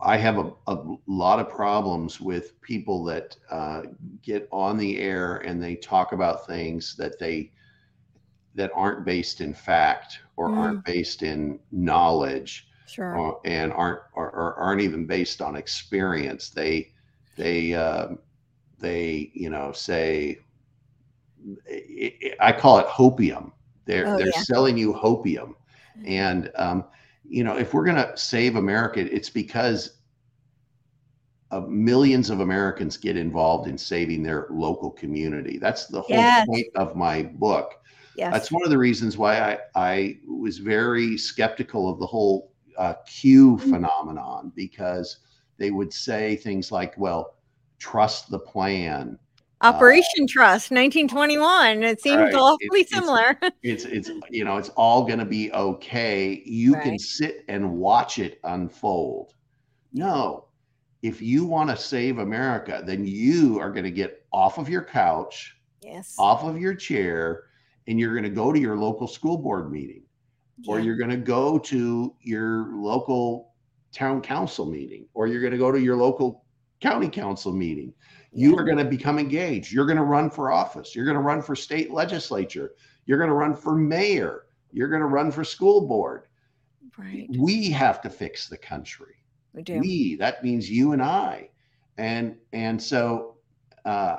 I 0.00 0.16
have 0.16 0.38
a, 0.38 0.52
a, 0.66 0.96
lot 1.06 1.38
of 1.38 1.48
problems 1.48 2.20
with 2.20 2.60
people 2.60 3.04
that 3.04 3.36
uh, 3.50 3.82
get 4.22 4.48
on 4.50 4.76
the 4.76 4.98
air 4.98 5.36
and 5.38 5.62
they 5.62 5.76
talk 5.76 6.12
about 6.12 6.46
things 6.46 6.96
that 6.96 7.18
they 7.18 7.52
that 8.54 8.70
aren't 8.74 9.04
based 9.04 9.40
in 9.40 9.54
fact 9.54 10.18
or 10.36 10.48
mm. 10.48 10.56
aren't 10.58 10.84
based 10.84 11.22
in 11.22 11.58
knowledge 11.70 12.68
sure. 12.86 13.16
or, 13.16 13.40
and 13.44 13.72
aren't 13.72 14.00
or, 14.14 14.30
or, 14.30 14.54
aren't 14.54 14.80
even 14.80 15.06
based 15.06 15.40
on 15.40 15.56
experience. 15.56 16.50
They 16.50 16.92
they 17.36 17.74
um, 17.74 18.18
they 18.78 19.30
you 19.34 19.50
know 19.50 19.72
say 19.72 20.38
I 22.40 22.52
call 22.52 22.78
it 22.78 22.86
hopium. 22.86 23.52
They're 23.84 24.06
oh, 24.06 24.16
they're 24.16 24.26
yeah. 24.26 24.42
selling 24.42 24.76
you 24.76 24.92
hopium, 24.92 25.54
and 26.04 26.50
um, 26.56 26.84
you 27.24 27.44
know, 27.44 27.56
if 27.56 27.72
we're 27.74 27.84
going 27.84 27.96
to 27.96 28.16
save 28.16 28.56
America, 28.56 29.00
it's 29.00 29.30
because 29.30 29.98
of 31.50 31.68
millions 31.68 32.30
of 32.30 32.40
Americans 32.40 32.96
get 32.96 33.16
involved 33.16 33.68
in 33.68 33.76
saving 33.76 34.22
their 34.22 34.46
local 34.50 34.90
community. 34.90 35.58
That's 35.58 35.86
the 35.86 36.00
whole 36.00 36.18
Yes. 36.18 36.46
point 36.46 36.66
of 36.76 36.96
my 36.96 37.22
book. 37.22 37.74
Yes. 38.14 38.32
That's 38.32 38.50
one 38.52 38.64
of 38.64 38.70
the 38.70 38.78
reasons 38.78 39.18
why 39.18 39.38
I, 39.38 39.58
I 39.74 40.18
was 40.26 40.58
very 40.58 41.16
skeptical 41.18 41.90
of 41.90 41.98
the 41.98 42.06
whole 42.06 42.52
uh, 42.78 42.94
Q 43.06 43.58
Mm-hmm. 43.58 43.70
phenomenon 43.70 44.52
because 44.56 45.18
they 45.58 45.70
would 45.70 45.92
say 45.92 46.36
things 46.36 46.72
like, 46.72 46.96
well, 46.96 47.34
trust 47.78 48.30
the 48.30 48.38
plan. 48.38 49.18
Operation 49.62 50.26
Trust, 50.26 50.70
1921. 50.70 51.82
It 51.82 52.00
seems 52.00 52.16
Right. 52.16 52.34
awfully 52.34 52.80
It's- 52.80 52.92
it's- 52.92 53.00
similar. 53.00 53.38
It's, 53.62 53.84
it's, 53.84 54.10
you 54.30 54.44
know, 54.44 54.56
it's 54.56 54.70
all 54.70 55.04
going 55.04 55.18
to 55.20 55.24
be 55.24 55.52
okay. 55.52 56.42
You 56.44 56.74
can 56.74 56.98
sit 56.98 57.44
and 57.48 57.72
watch 57.78 58.18
it 58.18 58.40
unfold. 58.44 59.34
No, 59.92 60.46
if 61.02 61.20
you 61.22 61.44
want 61.44 61.70
to 61.70 61.76
save 61.76 62.18
America, 62.18 62.82
then 62.84 63.06
you 63.06 63.58
are 63.60 63.70
going 63.70 63.84
to 63.84 63.90
get 63.90 64.24
off 64.32 64.58
of 64.58 64.68
your 64.68 64.82
couch, 64.84 65.56
yes. 65.82 66.14
off 66.18 66.42
of 66.44 66.58
your 66.60 66.74
chair, 66.74 67.44
and 67.86 67.98
you're 68.00 68.12
going 68.14 68.24
to 68.24 68.30
go 68.30 68.52
to 68.52 68.58
your 68.60 68.76
local 68.76 69.06
school 69.06 69.36
board 69.38 69.70
meeting. 69.70 70.02
or 70.68 70.78
you're 70.78 70.96
going 70.96 71.10
to 71.10 71.16
go 71.16 71.58
to 71.58 72.14
your 72.20 72.68
local 72.76 73.52
town 73.90 74.20
council 74.20 74.64
meeting, 74.64 75.06
or 75.12 75.26
you're 75.26 75.40
going 75.40 75.50
to 75.52 75.58
go 75.58 75.72
to 75.72 75.80
your 75.80 75.96
local 75.96 76.44
county 76.80 77.08
council 77.08 77.52
meeting. 77.52 77.92
You 78.32 78.56
are 78.56 78.64
going 78.64 78.78
to 78.78 78.84
become 78.84 79.18
engaged. 79.18 79.72
You're 79.72 79.86
going 79.86 79.98
to 79.98 80.04
run 80.04 80.30
for 80.30 80.50
office. 80.50 80.96
You're 80.96 81.04
going 81.04 81.16
to 81.16 81.22
run 81.22 81.42
for 81.42 81.54
state 81.54 81.90
legislature. 81.90 82.72
You're 83.06 83.18
going 83.18 83.30
to 83.30 83.34
run 83.34 83.54
for 83.54 83.74
mayor. 83.74 84.46
You're 84.72 84.88
going 84.88 85.02
to 85.02 85.06
run 85.06 85.30
for 85.30 85.44
school 85.44 85.86
board. 85.86 86.26
Right. 86.96 87.28
We 87.38 87.70
have 87.70 88.00
to 88.02 88.10
fix 88.10 88.48
the 88.48 88.56
country. 88.56 89.16
We 89.52 89.62
do. 89.62 89.80
We, 89.80 90.16
that 90.16 90.42
means 90.42 90.70
you 90.70 90.92
and 90.92 91.02
I. 91.02 91.50
And 91.98 92.36
and 92.52 92.82
so 92.82 93.36
uh 93.84 94.18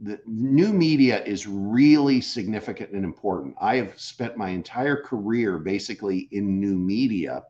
the 0.00 0.18
new 0.26 0.72
media 0.72 1.22
is 1.24 1.46
really 1.46 2.20
significant 2.20 2.90
and 2.92 3.04
important. 3.04 3.54
I 3.60 3.76
have 3.76 4.00
spent 4.00 4.36
my 4.36 4.48
entire 4.48 4.96
career 4.96 5.58
basically 5.58 6.28
in 6.32 6.58
new 6.58 6.76
media, 6.76 7.42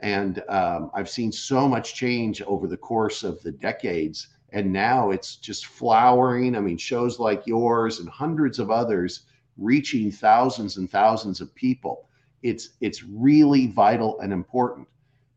and 0.00 0.42
um, 0.50 0.90
I've 0.94 1.08
seen 1.08 1.32
so 1.32 1.66
much 1.66 1.94
change 1.94 2.42
over 2.42 2.66
the 2.66 2.76
course 2.76 3.22
of 3.22 3.42
the 3.42 3.52
decades. 3.52 4.28
And 4.52 4.72
now 4.72 5.10
it's 5.10 5.36
just 5.36 5.66
flowering. 5.66 6.56
I 6.56 6.60
mean, 6.60 6.76
shows 6.76 7.18
like 7.18 7.46
yours 7.46 8.00
and 8.00 8.08
hundreds 8.08 8.58
of 8.58 8.70
others 8.70 9.22
reaching 9.56 10.10
thousands 10.10 10.76
and 10.76 10.90
thousands 10.90 11.40
of 11.40 11.54
people. 11.54 12.08
It's 12.42 12.70
it's 12.80 13.04
really 13.04 13.66
vital 13.66 14.18
and 14.20 14.32
important, 14.32 14.88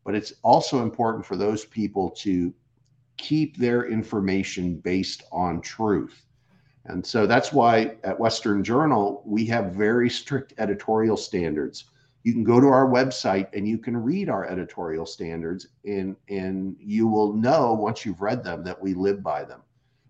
but 0.04 0.14
it's 0.14 0.32
also 0.42 0.82
important 0.82 1.24
for 1.24 1.36
those 1.36 1.64
people 1.64 2.10
to 2.10 2.52
keep 3.16 3.56
their 3.56 3.86
information 3.86 4.76
based 4.76 5.22
on 5.30 5.60
truth. 5.60 6.24
And 6.86 7.04
so 7.04 7.26
that's 7.26 7.52
why 7.52 7.96
at 8.04 8.18
Western 8.18 8.62
Journal, 8.62 9.22
we 9.24 9.46
have 9.46 9.72
very 9.72 10.10
strict 10.10 10.54
editorial 10.58 11.16
standards. 11.16 11.84
You 12.24 12.32
can 12.32 12.42
go 12.42 12.58
to 12.58 12.66
our 12.68 12.88
website 12.88 13.48
and 13.52 13.68
you 13.68 13.78
can 13.78 13.96
read 13.96 14.30
our 14.30 14.46
editorial 14.46 15.04
standards, 15.04 15.68
and, 15.84 16.16
and 16.30 16.74
you 16.80 17.06
will 17.06 17.34
know 17.34 17.74
once 17.74 18.04
you've 18.04 18.22
read 18.22 18.42
them 18.42 18.64
that 18.64 18.80
we 18.80 18.94
live 18.94 19.22
by 19.22 19.44
them. 19.44 19.60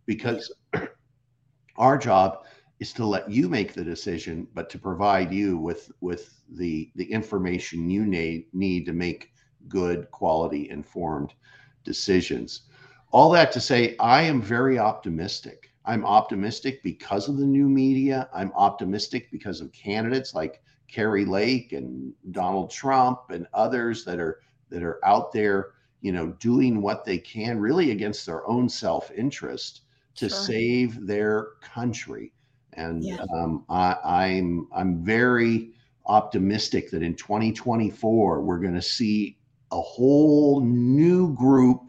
Because 0.06 0.52
our 1.76 1.98
job 1.98 2.44
is 2.78 2.92
to 2.92 3.04
let 3.04 3.28
you 3.28 3.48
make 3.48 3.74
the 3.74 3.82
decision, 3.82 4.46
but 4.54 4.70
to 4.70 4.78
provide 4.78 5.32
you 5.32 5.58
with, 5.58 5.90
with 6.00 6.40
the, 6.50 6.90
the 6.94 7.10
information 7.10 7.90
you 7.90 8.06
need, 8.06 8.46
need 8.52 8.86
to 8.86 8.92
make 8.92 9.32
good, 9.68 10.08
quality, 10.12 10.70
informed 10.70 11.34
decisions. 11.82 12.62
All 13.10 13.30
that 13.30 13.50
to 13.52 13.60
say, 13.60 13.96
I 13.98 14.22
am 14.22 14.40
very 14.40 14.78
optimistic. 14.78 15.72
I'm 15.84 16.04
optimistic 16.04 16.82
because 16.82 17.28
of 17.28 17.38
the 17.38 17.46
new 17.46 17.68
media. 17.68 18.28
I'm 18.32 18.52
optimistic 18.54 19.30
because 19.30 19.60
of 19.60 19.72
candidates 19.72 20.32
like 20.34 20.62
Kari 20.88 21.24
Lake 21.24 21.72
and 21.72 22.12
Donald 22.30 22.70
Trump 22.70 23.30
and 23.30 23.46
others 23.52 24.04
that 24.04 24.18
are 24.20 24.40
that 24.70 24.82
are 24.82 25.04
out 25.04 25.32
there, 25.32 25.72
you 26.00 26.12
know, 26.12 26.32
doing 26.40 26.80
what 26.82 27.04
they 27.04 27.18
can 27.18 27.58
really 27.58 27.90
against 27.90 28.26
their 28.26 28.46
own 28.48 28.68
self-interest 28.68 29.82
to 30.16 30.28
Sure. 30.28 30.30
save 30.30 31.06
their 31.06 31.48
country. 31.60 32.32
And 32.74 33.10
Yeah. 33.10 33.24
um, 33.34 33.64
I, 33.68 33.96
I'm 34.04 34.68
I'm 34.74 35.04
very 35.04 35.72
optimistic 36.06 36.90
that 36.90 37.02
in 37.02 37.14
2024 37.16 38.42
we're 38.42 38.58
going 38.58 38.74
to 38.74 38.82
see 38.82 39.38
a 39.72 39.80
whole 39.80 40.60
new 40.60 41.34
group 41.34 41.80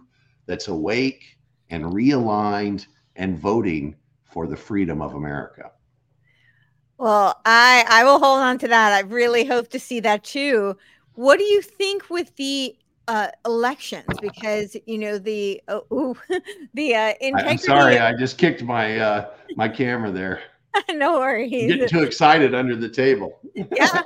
that's 0.46 0.68
awake 0.68 1.38
and 1.70 1.84
realigned 1.86 2.86
and 3.16 3.38
voting 3.38 3.96
for 4.24 4.48
the 4.48 4.56
freedom 4.58 5.02
of 5.02 5.14
America. 5.16 5.72
Well, 6.98 7.40
I 7.46 7.86
I 7.90 8.04
will 8.04 8.20
hold 8.20 8.40
on 8.40 8.58
to 8.60 8.68
that. 8.68 8.94
I 8.94 9.02
really 9.02 9.46
hope 9.46 9.70
to 9.70 9.80
see 9.80 10.00
that 10.02 10.24
too. 10.24 10.78
What 11.14 11.38
do 11.38 11.44
you 11.44 11.62
think 11.62 12.10
with 12.10 12.36
the 12.36 12.76
uh, 13.08 13.28
elections? 13.46 14.06
Because 14.22 14.78
you 14.86 14.98
know 14.98 15.18
the 15.18 15.62
uh, 15.68 15.82
ooh, 15.92 16.16
the 16.74 16.96
uh, 16.96 17.14
integrity. 17.22 17.50
I'm 17.50 17.58
sorry, 17.58 18.00
I 18.00 18.14
just 18.16 18.38
kicked 18.38 18.64
my 18.64 18.98
uh, 18.98 19.30
my 19.56 19.68
camera 19.68 20.12
there. 20.12 20.42
no 20.92 21.20
worries. 21.20 21.68
getting 21.68 21.88
too 21.88 22.04
excited 22.04 22.54
under 22.54 22.76
the 22.76 22.90
table. 22.90 23.40
yeah. 23.54 23.66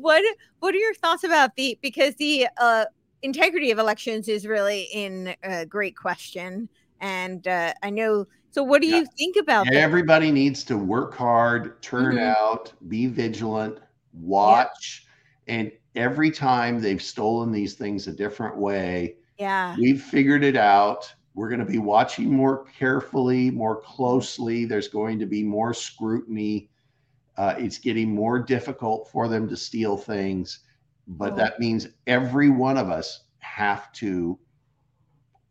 what 0.00 0.22
What 0.60 0.74
are 0.74 0.78
your 0.78 0.94
thoughts 0.94 1.24
about 1.24 1.56
the 1.56 1.78
because 1.82 2.14
the 2.16 2.48
uh, 2.58 2.84
integrity 3.22 3.70
of 3.70 3.78
elections 3.78 4.28
is 4.28 4.46
really 4.46 4.88
in 4.92 5.34
uh, 5.44 5.64
great 5.66 5.96
question, 5.96 6.68
and 7.02 7.46
uh, 7.48 7.74
I 7.82 7.90
know. 7.90 8.26
So, 8.52 8.64
what 8.64 8.82
do 8.82 8.88
Yeah. 8.88 9.00
you 9.00 9.06
think 9.18 9.36
about 9.38 9.70
that? 9.72 9.84
Everybody 9.84 10.30
needs 10.32 10.64
to 10.64 10.76
work 10.78 11.14
hard, 11.14 11.82
turn 11.82 12.16
Mhm. 12.16 12.18
out, 12.18 12.72
be 12.88 13.06
vigilant, 13.06 13.78
watch, 14.12 15.06
and 15.46 15.72
every 15.94 16.30
time 16.30 16.80
they've 16.80 17.02
stolen 17.02 17.52
these 17.52 17.74
things 17.74 18.06
a 18.08 18.12
different 18.12 18.56
way, 18.56 19.16
Yeah. 19.38 19.78
we've 19.78 20.02
figured 20.02 20.44
it 20.44 20.56
out. 20.56 21.12
We're 21.34 21.48
going 21.48 21.60
to 21.60 21.66
be 21.66 21.78
watching 21.78 22.30
more 22.32 22.64
carefully, 22.66 23.50
more 23.50 23.80
closely. 23.80 24.64
There's 24.66 24.88
going 24.88 25.18
to 25.20 25.26
be 25.26 25.42
more 25.44 25.74
scrutiny. 25.74 26.70
Uh, 27.36 27.54
it's 27.58 27.78
getting 27.78 28.14
more 28.14 28.38
difficult 28.40 29.08
for 29.10 29.28
them 29.28 29.48
to 29.48 29.56
steal 29.56 29.96
things, 29.96 30.60
but 31.06 31.34
Oh. 31.34 31.36
that 31.36 31.60
means 31.60 31.88
every 32.06 32.50
one 32.50 32.78
of 32.78 32.90
us 32.90 33.24
have 33.40 33.92
to 33.94 34.38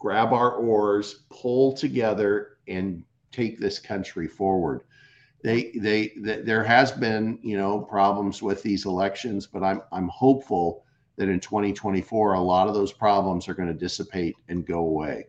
grab 0.01 0.33
our 0.33 0.55
oars, 0.55 1.25
pull 1.29 1.73
together, 1.73 2.57
and 2.67 3.03
take 3.31 3.59
this 3.59 3.77
country 3.77 4.27
forward. 4.27 4.81
They, 5.43 5.71
they, 5.75 6.07
th- 6.07 6.43
there 6.43 6.63
has 6.63 6.91
been, 6.91 7.37
you 7.43 7.55
know, 7.55 7.79
problems 7.79 8.41
with 8.41 8.63
these 8.63 8.85
elections, 8.85 9.45
but 9.45 9.63
I'm, 9.63 9.83
I'm 9.91 10.07
hopeful 10.07 10.85
that 11.17 11.29
in 11.29 11.39
2024, 11.39 12.33
a 12.33 12.39
lot 12.39 12.67
of 12.67 12.73
those 12.73 12.91
problems 12.91 13.47
are 13.47 13.53
going 13.53 13.67
to 13.67 13.75
dissipate 13.75 14.35
and 14.49 14.65
go 14.65 14.79
away. 14.79 15.27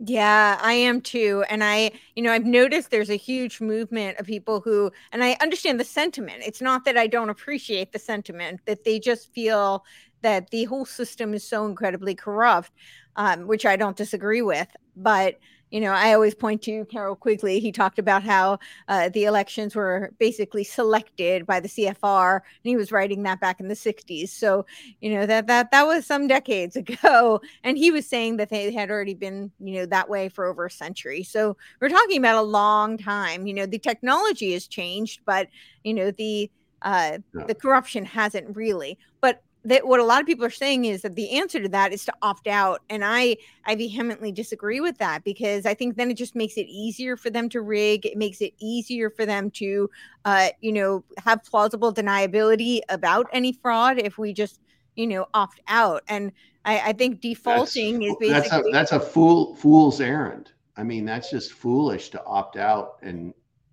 Yeah, 0.00 0.58
I 0.60 0.72
am 0.72 1.00
too. 1.00 1.44
And 1.48 1.62
I, 1.62 1.92
you 2.16 2.22
know, 2.24 2.32
I've 2.32 2.44
noticed 2.44 2.90
there's 2.90 3.10
a 3.10 3.16
huge 3.16 3.60
movement 3.60 4.18
of 4.18 4.26
people 4.26 4.60
who, 4.60 4.90
and 5.12 5.22
I 5.22 5.36
understand 5.40 5.78
the 5.78 5.84
sentiment. 5.84 6.42
It's 6.44 6.60
not 6.60 6.84
that 6.84 6.96
I 6.96 7.06
don't 7.06 7.30
appreciate 7.30 7.92
the 7.92 8.00
sentiment, 8.00 8.60
that 8.66 8.82
they 8.82 8.98
just 8.98 9.32
feel 9.32 9.84
that 10.22 10.50
the 10.50 10.64
whole 10.64 10.84
system 10.84 11.32
is 11.32 11.46
so 11.46 11.66
incredibly 11.66 12.14
corrupt, 12.14 12.72
um, 13.16 13.46
which 13.46 13.66
I 13.66 13.76
don't 13.76 13.96
disagree 13.96 14.42
with. 14.42 14.68
But, 14.96 15.38
you 15.70 15.80
know, 15.80 15.92
I 15.92 16.14
always 16.14 16.34
point 16.34 16.62
to 16.62 16.84
Carroll 16.86 17.16
Quigley. 17.16 17.58
He 17.58 17.72
talked 17.72 17.98
about 17.98 18.22
how 18.22 18.58
uh, 18.88 19.08
the 19.08 19.24
elections 19.24 19.74
were 19.74 20.12
basically 20.18 20.64
selected 20.64 21.46
by 21.46 21.60
the 21.60 21.68
CFR, 21.68 22.34
and 22.34 22.42
he 22.62 22.76
was 22.76 22.92
writing 22.92 23.24
that 23.24 23.40
back 23.40 23.60
in 23.60 23.68
the 23.68 23.74
60s. 23.74 24.28
So, 24.28 24.66
you 25.00 25.12
know, 25.14 25.26
that 25.26 25.46
that 25.46 25.70
that 25.70 25.86
was 25.86 26.06
some 26.06 26.26
decades 26.26 26.76
ago 26.84 27.40
and 27.62 27.78
he 27.78 27.90
was 27.90 28.06
saying 28.06 28.36
that 28.36 28.50
they 28.50 28.72
had 28.72 28.90
already 28.90 29.14
been 29.14 29.50
you 29.60 29.74
know 29.74 29.86
that 29.86 30.08
way 30.08 30.28
for 30.28 30.46
over 30.46 30.66
a 30.66 30.70
century 30.70 31.22
so 31.22 31.56
we're 31.80 31.88
talking 31.88 32.18
about 32.18 32.36
a 32.36 32.42
long 32.42 32.98
time 32.98 33.46
you 33.46 33.54
know 33.54 33.66
the 33.66 33.78
technology 33.78 34.52
has 34.52 34.66
changed 34.66 35.20
but 35.24 35.48
you 35.84 35.94
know 35.94 36.10
the 36.10 36.50
uh 36.82 37.18
the 37.46 37.54
corruption 37.54 38.04
hasn't 38.04 38.56
really 38.56 38.98
but 39.20 39.42
that 39.66 39.86
what 39.86 40.00
a 40.00 40.04
lot 40.04 40.20
of 40.20 40.26
people 40.26 40.44
are 40.44 40.50
saying 40.50 40.84
is 40.84 41.02
that 41.02 41.14
the 41.14 41.30
answer 41.30 41.60
to 41.60 41.68
that 41.68 41.92
is 41.92 42.04
to 42.04 42.12
opt 42.22 42.46
out 42.46 42.82
and 42.90 43.04
i 43.04 43.36
i 43.66 43.74
vehemently 43.74 44.30
disagree 44.30 44.80
with 44.80 44.98
that 44.98 45.24
because 45.24 45.66
i 45.66 45.74
think 45.74 45.96
then 45.96 46.10
it 46.10 46.16
just 46.16 46.34
makes 46.34 46.56
it 46.56 46.66
easier 46.68 47.16
for 47.16 47.30
them 47.30 47.48
to 47.48 47.60
rig 47.60 48.04
it 48.04 48.16
makes 48.16 48.40
it 48.40 48.52
easier 48.58 49.08
for 49.08 49.24
them 49.24 49.50
to 49.50 49.88
uh 50.24 50.48
you 50.60 50.72
know 50.72 51.02
have 51.18 51.42
plausible 51.44 51.92
deniability 51.92 52.80
about 52.88 53.26
any 53.32 53.52
fraud 53.52 53.98
if 53.98 54.18
we 54.18 54.32
just 54.32 54.60
you 54.96 55.06
know 55.06 55.26
opt 55.34 55.60
out 55.68 56.02
and 56.08 56.30
I, 56.64 56.80
I 56.80 56.92
think 56.92 57.20
defaulting 57.20 58.02
is 58.02 58.14
that's 58.20 58.48
a 58.48 58.50
basically 58.50 58.72
that's 58.72 58.92
a 58.92 59.00
fool 59.00 59.54
fool's 59.56 60.00
errand. 60.00 60.52
I 60.76 60.82
mean, 60.82 61.04
that's 61.04 61.30
just 61.30 61.52
foolish 61.52 62.10
to 62.10 62.24
opt 62.24 62.56
out 62.56 62.96
and 63.02 63.32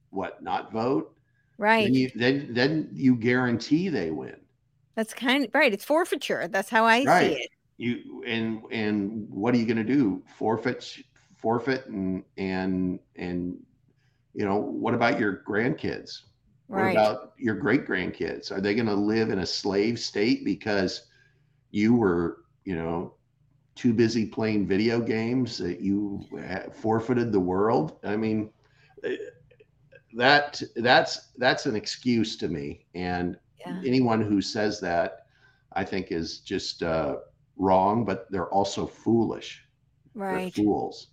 what 0.10 0.44
not 0.44 0.72
vote. 0.72 1.16
right. 1.58 1.86
Then 1.86 1.94
you 1.94 2.12
then 2.16 2.48
then 2.52 2.90
you 2.92 3.16
guarantee 3.16 3.90
they 3.90 4.12
win. 4.12 4.36
That's 4.96 5.14
kind 5.14 5.46
of 5.46 5.54
right. 5.54 5.74
It's 5.74 5.86
forfeiture. 5.86 6.48
That's 6.48 6.70
how 6.70 6.86
I 6.86 7.04
right. 7.04 7.36
see 7.36 7.42
it. 7.44 7.50
You 7.78 8.24
and 8.26 8.62
and 8.72 9.28
what 9.30 9.54
are 9.54 9.58
you 9.58 9.66
going 9.66 9.78
to 9.78 9.84
do? 9.84 10.22
Forfeit, 10.38 10.98
forfeit, 11.36 11.88
and 11.88 12.24
and 12.38 13.00
and 13.16 13.58
you 14.34 14.46
know 14.46 14.58
what 14.58 14.94
about 14.94 15.20
your 15.20 15.44
grandkids? 15.48 16.22
Right. 16.68 16.96
What 16.96 17.02
about 17.02 17.34
your 17.38 17.56
great 17.56 17.86
grandkids? 17.86 18.52
Are 18.52 18.62
they 18.62 18.76
going 18.76 18.88
to 18.88 18.96
live 18.96 19.30
in 19.30 19.40
a 19.40 19.46
slave 19.46 20.00
state 20.00 20.46
because 20.46 21.08
you 21.72 21.96
were, 21.96 22.46
you 22.64 22.76
know, 22.76 23.16
too 23.76 23.94
busy 23.94 24.26
playing 24.26 24.68
video 24.68 25.02
games 25.02 25.58
that 25.58 25.82
you 25.82 26.24
forfeited 26.74 27.32
the 27.32 27.40
world? 27.40 27.98
I 28.04 28.16
mean, 28.16 28.52
eh, 29.04 29.18
that 30.14 30.62
that's 30.76 31.32
that's 31.38 31.66
an 31.66 31.76
excuse 31.76 32.38
to 32.38 32.48
me, 32.48 32.86
and 32.94 33.38
yeah. 33.66 33.82
anyone 33.86 34.22
who 34.22 34.42
says 34.42 34.80
that, 34.82 35.26
I 35.74 35.84
think, 35.84 36.12
is 36.12 36.40
just 36.40 36.84
uh, 36.84 37.18
wrong. 37.58 38.06
But 38.06 38.30
they're 38.32 38.50
also 38.50 38.86
foolish. 38.86 39.64
Right, 40.14 40.54
they're 40.54 40.64
fools. 40.66 41.08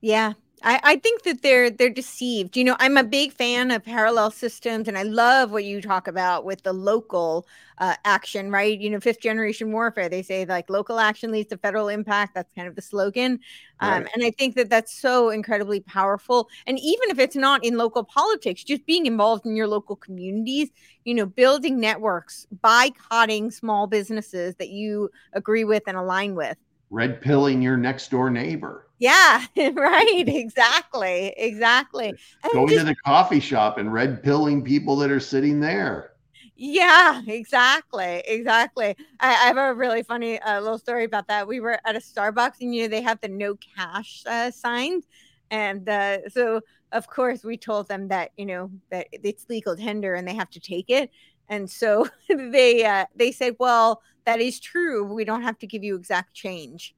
Yeah, 0.00 0.34
I, 0.62 0.80
I 0.82 0.96
think 0.96 1.22
that 1.22 1.42
they're 1.42 1.70
they're 1.70 1.90
deceived. 1.90 2.56
You 2.56 2.64
know, 2.64 2.76
I'm 2.78 2.96
a 2.96 3.04
big 3.04 3.32
fan 3.32 3.70
of 3.70 3.84
parallel 3.84 4.30
systems, 4.30 4.88
and 4.88 4.98
I 4.98 5.02
love 5.04 5.50
what 5.52 5.64
you 5.64 5.80
talk 5.80 6.06
about 6.06 6.44
with 6.44 6.62
the 6.62 6.72
local 6.72 7.46
uh, 7.78 7.94
action, 8.04 8.50
right? 8.50 8.78
You 8.78 8.90
know, 8.90 9.00
fifth 9.00 9.20
generation 9.20 9.72
warfare. 9.72 10.08
They 10.08 10.22
say 10.22 10.44
like 10.44 10.68
local 10.68 10.98
action 10.98 11.30
leads 11.30 11.48
to 11.50 11.56
federal 11.56 11.88
impact. 11.88 12.34
That's 12.34 12.52
kind 12.52 12.68
of 12.68 12.76
the 12.76 12.82
slogan, 12.82 13.40
um, 13.80 14.02
right. 14.02 14.10
and 14.14 14.24
I 14.24 14.30
think 14.32 14.54
that 14.56 14.68
that's 14.68 14.92
so 14.92 15.30
incredibly 15.30 15.80
powerful. 15.80 16.48
And 16.66 16.78
even 16.78 17.10
if 17.10 17.18
it's 17.18 17.36
not 17.36 17.64
in 17.64 17.78
local 17.78 18.04
politics, 18.04 18.62
just 18.62 18.84
being 18.86 19.06
involved 19.06 19.46
in 19.46 19.56
your 19.56 19.68
local 19.68 19.96
communities, 19.96 20.68
you 21.04 21.14
know, 21.14 21.26
building 21.26 21.80
networks, 21.80 22.46
boycotting 22.50 23.50
small 23.50 23.86
businesses 23.86 24.54
that 24.56 24.68
you 24.68 25.10
agree 25.32 25.64
with 25.64 25.84
and 25.86 25.96
align 25.96 26.34
with 26.34 26.58
red 26.90 27.20
pilling 27.20 27.62
your 27.62 27.76
next 27.76 28.10
door 28.10 28.30
neighbor. 28.30 28.89
Yeah, 29.00 29.46
right. 29.56 30.24
Exactly. 30.26 31.32
Exactly. 31.36 32.08
And 32.44 32.52
Going 32.52 32.68
just, 32.68 32.80
to 32.80 32.84
the 32.84 32.94
coffee 32.94 33.40
shop 33.40 33.78
and 33.78 33.92
red 33.92 34.22
pilling 34.22 34.62
people 34.62 34.94
that 34.96 35.10
are 35.10 35.18
sitting 35.18 35.58
there. 35.58 36.12
Yeah, 36.54 37.22
exactly. 37.26 38.22
Exactly. 38.26 38.94
I, 39.18 39.28
I 39.30 39.46
have 39.46 39.56
a 39.56 39.74
really 39.74 40.02
funny 40.02 40.38
uh, 40.38 40.60
little 40.60 40.78
story 40.78 41.04
about 41.04 41.28
that. 41.28 41.48
We 41.48 41.60
were 41.60 41.80
at 41.86 41.96
a 41.96 42.00
Starbucks 42.00 42.60
and, 42.60 42.74
you 42.74 42.82
know, 42.82 42.88
they 42.88 43.00
have 43.00 43.18
the 43.22 43.28
no 43.28 43.56
cash 43.76 44.22
uh, 44.26 44.50
signs. 44.50 45.06
And 45.50 45.88
uh, 45.88 46.28
so, 46.28 46.60
of 46.92 47.08
course, 47.08 47.42
we 47.42 47.56
told 47.56 47.88
them 47.88 48.08
that, 48.08 48.32
you 48.36 48.44
know, 48.44 48.70
that 48.90 49.08
it's 49.12 49.46
legal 49.48 49.76
tender 49.76 50.12
and 50.14 50.28
they 50.28 50.34
have 50.34 50.50
to 50.50 50.60
take 50.60 50.90
it. 50.90 51.10
And 51.48 51.70
so 51.70 52.06
they 52.28 52.84
uh, 52.84 53.06
they 53.16 53.32
said, 53.32 53.56
well, 53.58 54.02
that 54.26 54.40
is 54.40 54.60
true. 54.60 55.04
We 55.10 55.24
don't 55.24 55.42
have 55.42 55.58
to 55.60 55.66
give 55.66 55.82
you 55.82 55.96
exact 55.96 56.34
change. 56.34 56.94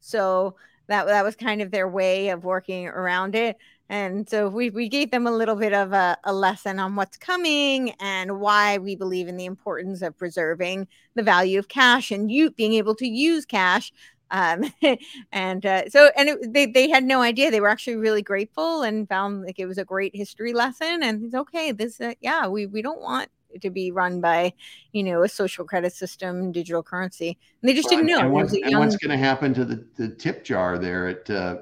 So 0.00 0.56
that 0.88 1.06
that 1.06 1.24
was 1.24 1.36
kind 1.36 1.62
of 1.62 1.70
their 1.70 1.88
way 1.88 2.28
of 2.28 2.44
working 2.44 2.86
around 2.86 3.34
it. 3.34 3.56
And 3.88 4.28
so 4.28 4.48
we, 4.48 4.70
we 4.70 4.88
gave 4.88 5.10
them 5.10 5.26
a 5.26 5.30
little 5.30 5.56
bit 5.56 5.74
of 5.74 5.92
a, 5.92 6.16
a 6.24 6.32
lesson 6.32 6.78
on 6.78 6.96
what's 6.96 7.18
coming 7.18 7.90
and 8.00 8.40
why 8.40 8.78
we 8.78 8.96
believe 8.96 9.28
in 9.28 9.36
the 9.36 9.44
importance 9.44 10.00
of 10.00 10.16
preserving 10.16 10.88
the 11.14 11.22
value 11.22 11.58
of 11.58 11.68
cash 11.68 12.10
and 12.10 12.30
you 12.30 12.50
being 12.50 12.74
able 12.74 12.94
to 12.96 13.06
use 13.06 13.44
cash. 13.44 13.92
Um, 14.30 14.64
and 15.32 15.66
uh, 15.66 15.88
so 15.90 16.10
and 16.16 16.30
it, 16.30 16.52
they 16.52 16.66
they 16.66 16.88
had 16.88 17.04
no 17.04 17.20
idea. 17.20 17.50
They 17.50 17.60
were 17.60 17.68
actually 17.68 17.96
really 17.96 18.22
grateful 18.22 18.82
and 18.82 19.08
found 19.08 19.44
like 19.44 19.58
it 19.58 19.66
was 19.66 19.78
a 19.78 19.84
great 19.84 20.16
history 20.16 20.54
lesson 20.54 21.02
and 21.02 21.24
it's 21.24 21.34
okay. 21.34 21.72
This 21.72 22.00
uh, 22.00 22.14
yeah 22.20 22.46
we 22.48 22.66
we 22.66 22.80
don't 22.82 23.02
want 23.02 23.28
to 23.60 23.70
be 23.70 23.90
run 23.90 24.20
by, 24.20 24.52
you 24.92 25.02
know, 25.02 25.22
a 25.22 25.28
social 25.28 25.64
credit 25.64 25.92
system, 25.92 26.52
digital 26.52 26.82
currency. 26.82 27.38
And 27.62 27.68
they 27.68 27.74
just 27.74 27.90
right. 27.90 27.96
didn't 27.96 28.06
know. 28.06 28.20
And, 28.20 28.32
what, 28.32 28.52
young... 28.52 28.64
and 28.64 28.78
what's 28.78 28.96
going 28.96 29.10
to 29.10 29.22
happen 29.22 29.54
to 29.54 29.64
the, 29.64 29.84
the 29.96 30.08
tip 30.08 30.44
jar 30.44 30.78
there 30.78 31.08
at 31.08 31.30
uh, 31.30 31.56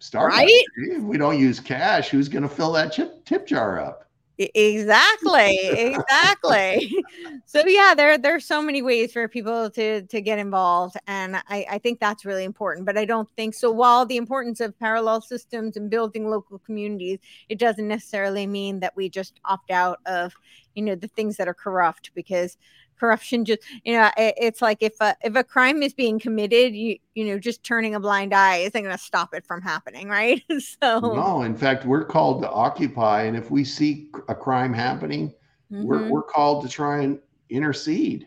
Starbucks? 0.00 0.28
Right? 0.28 0.64
If 0.76 1.02
we 1.02 1.18
don't 1.18 1.38
use 1.38 1.60
cash, 1.60 2.08
who's 2.08 2.28
going 2.28 2.42
to 2.42 2.48
fill 2.48 2.72
that 2.72 2.92
chip, 2.92 3.24
tip 3.24 3.46
jar 3.46 3.80
up? 3.80 4.02
Exactly, 4.38 5.58
exactly. 5.68 7.04
so 7.44 7.62
yeah, 7.66 7.94
there 7.94 8.16
there's 8.16 8.46
so 8.46 8.62
many 8.62 8.80
ways 8.80 9.12
for 9.12 9.28
people 9.28 9.70
to 9.70 10.02
to 10.02 10.20
get 10.20 10.38
involved, 10.38 10.96
and 11.06 11.36
I, 11.36 11.66
I 11.70 11.78
think 11.78 12.00
that's 12.00 12.24
really 12.24 12.44
important. 12.44 12.86
But 12.86 12.96
I 12.96 13.04
don't 13.04 13.28
think 13.36 13.54
so. 13.54 13.70
While 13.70 14.06
the 14.06 14.16
importance 14.16 14.60
of 14.60 14.78
parallel 14.78 15.20
systems 15.20 15.76
and 15.76 15.90
building 15.90 16.28
local 16.30 16.58
communities, 16.58 17.18
it 17.50 17.58
doesn't 17.58 17.86
necessarily 17.86 18.46
mean 18.46 18.80
that 18.80 18.96
we 18.96 19.10
just 19.10 19.38
opt 19.44 19.70
out 19.70 19.98
of 20.06 20.34
you 20.74 20.82
know 20.82 20.94
the 20.94 21.08
things 21.08 21.36
that 21.36 21.48
are 21.48 21.54
corrupt 21.54 22.10
because 22.14 22.56
corruption 22.98 23.44
just 23.44 23.60
you 23.84 23.92
know 23.92 24.10
it, 24.16 24.34
it's 24.36 24.62
like 24.62 24.78
if 24.80 24.94
a 25.00 25.16
if 25.22 25.34
a 25.34 25.42
crime 25.42 25.82
is 25.82 25.92
being 25.92 26.18
committed 26.18 26.74
you 26.74 26.96
you 27.14 27.24
know 27.24 27.38
just 27.38 27.64
turning 27.64 27.94
a 27.94 28.00
blind 28.00 28.32
eye 28.32 28.58
isn't 28.58 28.82
going 28.82 28.96
to 28.96 29.02
stop 29.02 29.34
it 29.34 29.44
from 29.46 29.60
happening 29.60 30.08
right? 30.08 30.42
So 30.82 31.00
no 31.00 31.42
in 31.42 31.56
fact 31.56 31.84
we're 31.84 32.04
called 32.04 32.42
to 32.42 32.50
occupy 32.50 33.22
and 33.24 33.36
if 33.36 33.50
we 33.50 33.64
see 33.64 34.08
a 34.28 34.34
crime 34.34 34.72
happening 34.72 35.30
mm-hmm. 35.72 35.82
we're, 35.82 36.08
we're 36.08 36.22
called 36.22 36.62
to 36.64 36.68
try 36.68 37.02
and 37.02 37.18
intercede. 37.50 38.26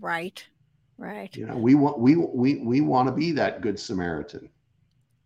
Right 0.00 0.44
right. 0.98 1.34
You 1.36 1.46
know 1.46 1.56
we 1.56 1.74
want 1.74 1.98
we 1.98 2.16
we 2.16 2.56
we 2.56 2.80
want 2.80 3.08
to 3.08 3.12
be 3.12 3.32
that 3.32 3.60
good 3.60 3.78
samaritan 3.78 4.48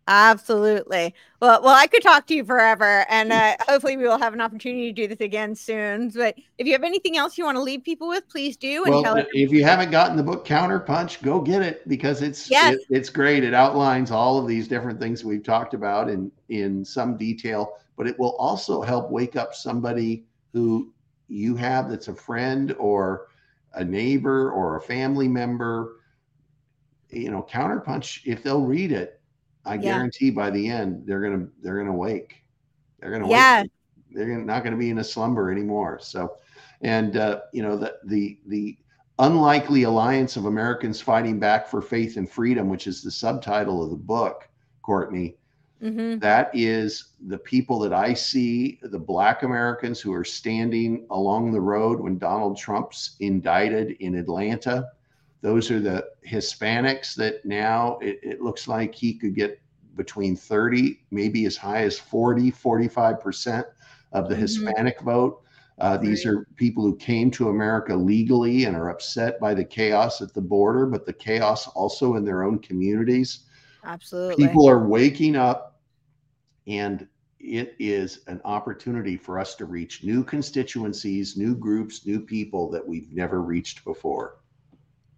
Absolutely. 0.07 1.13
Well, 1.41 1.61
well, 1.61 1.75
I 1.75 1.85
could 1.85 2.01
talk 2.01 2.27
to 2.27 2.33
you 2.33 2.45
forever, 2.45 3.05
and 3.09 3.33
uh, 3.33 3.57
hopefully, 3.67 3.97
we 3.97 4.03
will 4.03 4.17
have 4.17 4.33
an 4.33 4.39
opportunity 4.39 4.87
to 4.87 4.93
do 4.93 5.07
this 5.07 5.19
again 5.19 5.53
soon. 5.53 6.09
But 6.09 6.35
if 6.57 6.65
you 6.65 6.71
have 6.71 6.83
anything 6.83 7.17
else 7.17 7.37
you 7.37 7.43
want 7.43 7.57
to 7.57 7.61
leave 7.61 7.83
people 7.83 8.07
with, 8.07 8.27
please 8.29 8.55
do. 8.55 8.83
well, 8.87 9.25
if 9.33 9.51
you 9.51 9.65
haven't 9.65 9.91
gotten 9.91 10.15
the 10.15 10.23
book 10.23 10.47
Counterpunch, 10.47 11.21
go 11.21 11.41
get 11.41 11.61
it 11.61 11.87
because 11.89 12.21
it's 12.21 12.49
yes. 12.49 12.75
it, 12.75 12.81
it's 12.89 13.09
great. 13.09 13.43
It 13.43 13.53
outlines 13.53 14.09
all 14.09 14.39
of 14.39 14.47
these 14.47 14.67
different 14.67 14.99
things 14.99 15.25
we've 15.25 15.43
talked 15.43 15.73
about 15.73 16.09
in 16.09 16.31
in 16.47 16.85
some 16.85 17.17
detail, 17.17 17.73
but 17.97 18.07
it 18.07 18.17
will 18.17 18.35
also 18.37 18.81
help 18.81 19.11
wake 19.11 19.35
up 19.35 19.53
somebody 19.53 20.25
who 20.53 20.93
you 21.27 21.55
have 21.57 21.89
that's 21.89 22.07
a 22.07 22.15
friend 22.15 22.73
or 22.79 23.27
a 23.73 23.83
neighbor 23.83 24.51
or 24.51 24.77
a 24.77 24.81
family 24.81 25.27
member. 25.27 25.97
You 27.09 27.29
know, 27.29 27.45
Counterpunch. 27.47 28.21
If 28.25 28.41
they'll 28.41 28.65
read 28.65 28.93
it, 28.93 29.16
I 29.67 29.75
yeah. 29.75 29.81
guarantee 29.81 30.29
by 30.29 30.49
the 30.49 30.67
end 30.67 31.03
they're 31.05 31.21
gonna 31.21 31.47
they're 31.61 31.77
gonna 31.77 31.95
wake. 31.95 32.43
They're 32.99 33.11
gonna 33.11 33.29
yeah. 33.29 33.61
wake. 33.63 33.71
They're 34.11 34.37
not 34.37 34.63
gonna 34.63 34.77
be 34.77 34.89
in 34.89 34.99
a 34.99 35.03
slumber 35.03 35.51
anymore. 35.51 35.99
So, 36.01 36.37
and 36.81 37.17
uh, 37.17 37.41
you 37.51 37.61
know 37.61 37.77
the 37.77 37.97
the 38.05 38.39
the 38.47 38.77
unlikely 39.19 39.83
alliance 39.83 40.37
of 40.37 40.45
Americans 40.45 41.01
fighting 41.01 41.39
back 41.39 41.67
for 41.67 41.81
faith 41.81 42.17
and 42.17 42.29
freedom, 42.29 42.69
which 42.69 42.87
is 42.87 43.01
the 43.01 43.11
subtitle 43.11 43.83
of 43.83 43.89
the 43.89 43.95
book, 43.95 44.47
Courtenay. 44.83 45.35
Mm-hmm. 45.81 46.19
That 46.19 46.49
is 46.53 47.09
the 47.27 47.37
people 47.37 47.77
that 47.79 47.93
I 47.93 48.13
see, 48.13 48.79
the 48.81 48.97
Black 48.97 49.43
Americans 49.43 49.99
who 49.99 50.11
are 50.13 50.23
standing 50.23 51.05
along 51.11 51.51
the 51.51 51.61
road 51.61 51.99
when 51.99 52.17
Donald 52.17 52.57
Trump's 52.57 53.15
indicted 53.19 53.91
in 53.99 54.15
Atlanta 54.15 54.89
those 55.41 55.69
are 55.71 55.79
the 55.79 56.07
Hispanics 56.27 57.15
that 57.15 57.45
now 57.45 57.99
it, 57.99 58.19
it 58.23 58.41
looks 58.41 58.67
like 58.67 58.95
he 58.95 59.13
could 59.13 59.35
get 59.35 59.61
between 59.95 60.35
30, 60.35 60.99
maybe 61.11 61.45
as 61.45 61.57
high 61.57 61.83
as 61.83 61.99
40, 61.99 62.51
45% 62.51 63.63
of 64.13 64.29
the 64.29 64.35
mm-hmm. 64.35 64.41
Hispanic 64.41 65.01
vote. 65.01 65.41
Uh, 65.79 65.97
right. 65.99 66.01
These 66.01 66.25
are 66.25 66.47
people 66.55 66.83
who 66.83 66.95
came 66.95 67.29
to 67.31 67.49
America 67.49 67.95
legally 67.95 68.65
and 68.65 68.75
are 68.75 68.89
upset 68.89 69.39
by 69.39 69.53
the 69.53 69.63
chaos 69.63 70.21
at 70.21 70.33
the 70.33 70.41
border, 70.41 70.85
but 70.85 71.05
the 71.05 71.13
chaos 71.13 71.67
also 71.67 72.15
in 72.15 72.25
their 72.25 72.43
own 72.43 72.59
communities. 72.59 73.45
Absolutely. 73.83 74.47
People 74.47 74.67
are 74.67 74.87
waking 74.87 75.35
up, 75.35 75.79
and 76.65 77.07
it 77.39 77.75
is 77.77 78.21
an 78.27 78.41
opportunity 78.43 79.17
for 79.17 79.39
us 79.39 79.53
to 79.55 79.65
reach 79.65 80.03
new 80.03 80.23
constituencies, 80.23 81.37
new 81.37 81.55
groups, 81.55 82.05
new 82.05 82.19
people 82.19 82.71
that 82.71 82.85
we've 82.85 83.11
never 83.13 83.41
reached 83.41 83.83
before. 83.85 84.37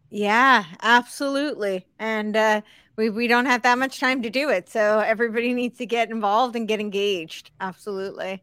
Yeah, 0.09 0.65
absolutely. 0.81 1.85
And 1.99 2.35
uh, 2.35 2.61
we 2.95 3.09
we 3.09 3.27
don't 3.27 3.45
have 3.45 3.61
that 3.63 3.77
much 3.77 3.99
time 3.99 4.21
to 4.23 4.29
do 4.29 4.49
it, 4.49 4.69
so 4.69 4.99
everybody 4.99 5.53
needs 5.53 5.77
to 5.77 5.85
get 5.85 6.09
involved 6.09 6.55
and 6.55 6.67
get 6.67 6.79
engaged. 6.79 7.51
Absolutely. 7.61 8.41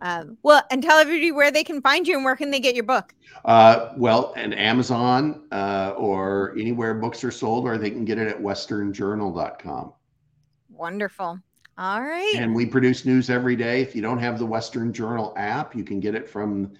Um, 0.00 0.38
well, 0.42 0.62
and 0.70 0.82
tell 0.82 0.98
everybody 0.98 1.30
where 1.30 1.50
they 1.50 1.62
can 1.62 1.80
find 1.82 2.08
you 2.08 2.16
and 2.16 2.24
where 2.24 2.34
can 2.34 2.50
they 2.50 2.60
get 2.60 2.74
your 2.74 2.84
book. 2.84 3.14
Uh, 3.44 3.92
well, 3.96 4.32
and 4.36 4.54
Amazon 4.54 5.44
uh, 5.52 5.94
or 5.96 6.54
anywhere 6.58 6.94
books 6.94 7.22
are 7.22 7.30
sold, 7.30 7.66
or 7.66 7.76
they 7.76 7.90
can 7.90 8.04
get 8.04 8.18
it 8.18 8.26
at 8.26 8.40
westernjournal.com. 8.40 9.92
Wonderful. 10.70 11.38
All 11.78 12.02
right. 12.02 12.34
And 12.36 12.54
we 12.54 12.66
produce 12.66 13.04
news 13.04 13.30
every 13.30 13.56
day. 13.56 13.80
If 13.82 13.94
you 13.94 14.02
don't 14.02 14.18
have 14.18 14.38
the 14.38 14.46
Western 14.46 14.92
Journal 14.92 15.32
app, 15.36 15.74
you 15.74 15.84
can 15.84 16.00
get 16.00 16.14
it 16.14 16.28
from, 16.28 16.72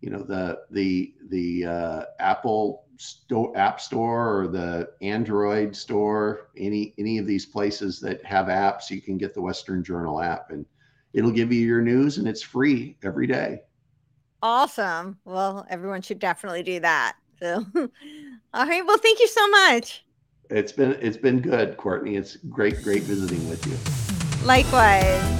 you 0.00 0.10
know, 0.10 0.22
the 0.22 0.60
the 0.70 1.14
the 1.28 1.66
uh, 1.66 2.02
Apple 2.18 2.84
store, 3.00 3.56
app 3.56 3.80
store 3.80 4.40
or 4.40 4.48
the 4.48 4.90
Android 5.00 5.74
store, 5.74 6.50
any 6.56 6.94
any 6.98 7.18
of 7.18 7.26
these 7.26 7.46
places 7.46 7.98
that 8.00 8.24
have 8.24 8.46
apps, 8.46 8.90
you 8.90 9.00
can 9.00 9.16
get 9.16 9.32
the 9.34 9.40
Western 9.40 9.82
Journal 9.82 10.20
app, 10.20 10.50
and 10.50 10.66
it'll 11.14 11.30
give 11.30 11.52
you 11.52 11.66
your 11.66 11.80
news, 11.80 12.18
and 12.18 12.28
it's 12.28 12.42
free 12.42 12.96
every 13.02 13.26
day. 13.26 13.60
Awesome. 14.42 15.18
Well, 15.24 15.66
everyone 15.70 16.02
should 16.02 16.18
definitely 16.18 16.62
do 16.62 16.80
that. 16.80 17.16
So, 17.38 17.64
all 18.54 18.66
right. 18.66 18.86
Well, 18.86 18.98
thank 18.98 19.18
you 19.18 19.28
so 19.28 19.48
much. 19.48 20.04
It's 20.50 20.72
been 20.72 20.98
it's 21.00 21.16
been 21.16 21.40
good, 21.40 21.78
Courtenay. 21.78 22.16
It's 22.16 22.36
great, 22.36 22.82
great 22.82 23.04
visiting 23.04 23.48
with 23.48 23.66
you. 23.66 24.46
Likewise. 24.46 25.39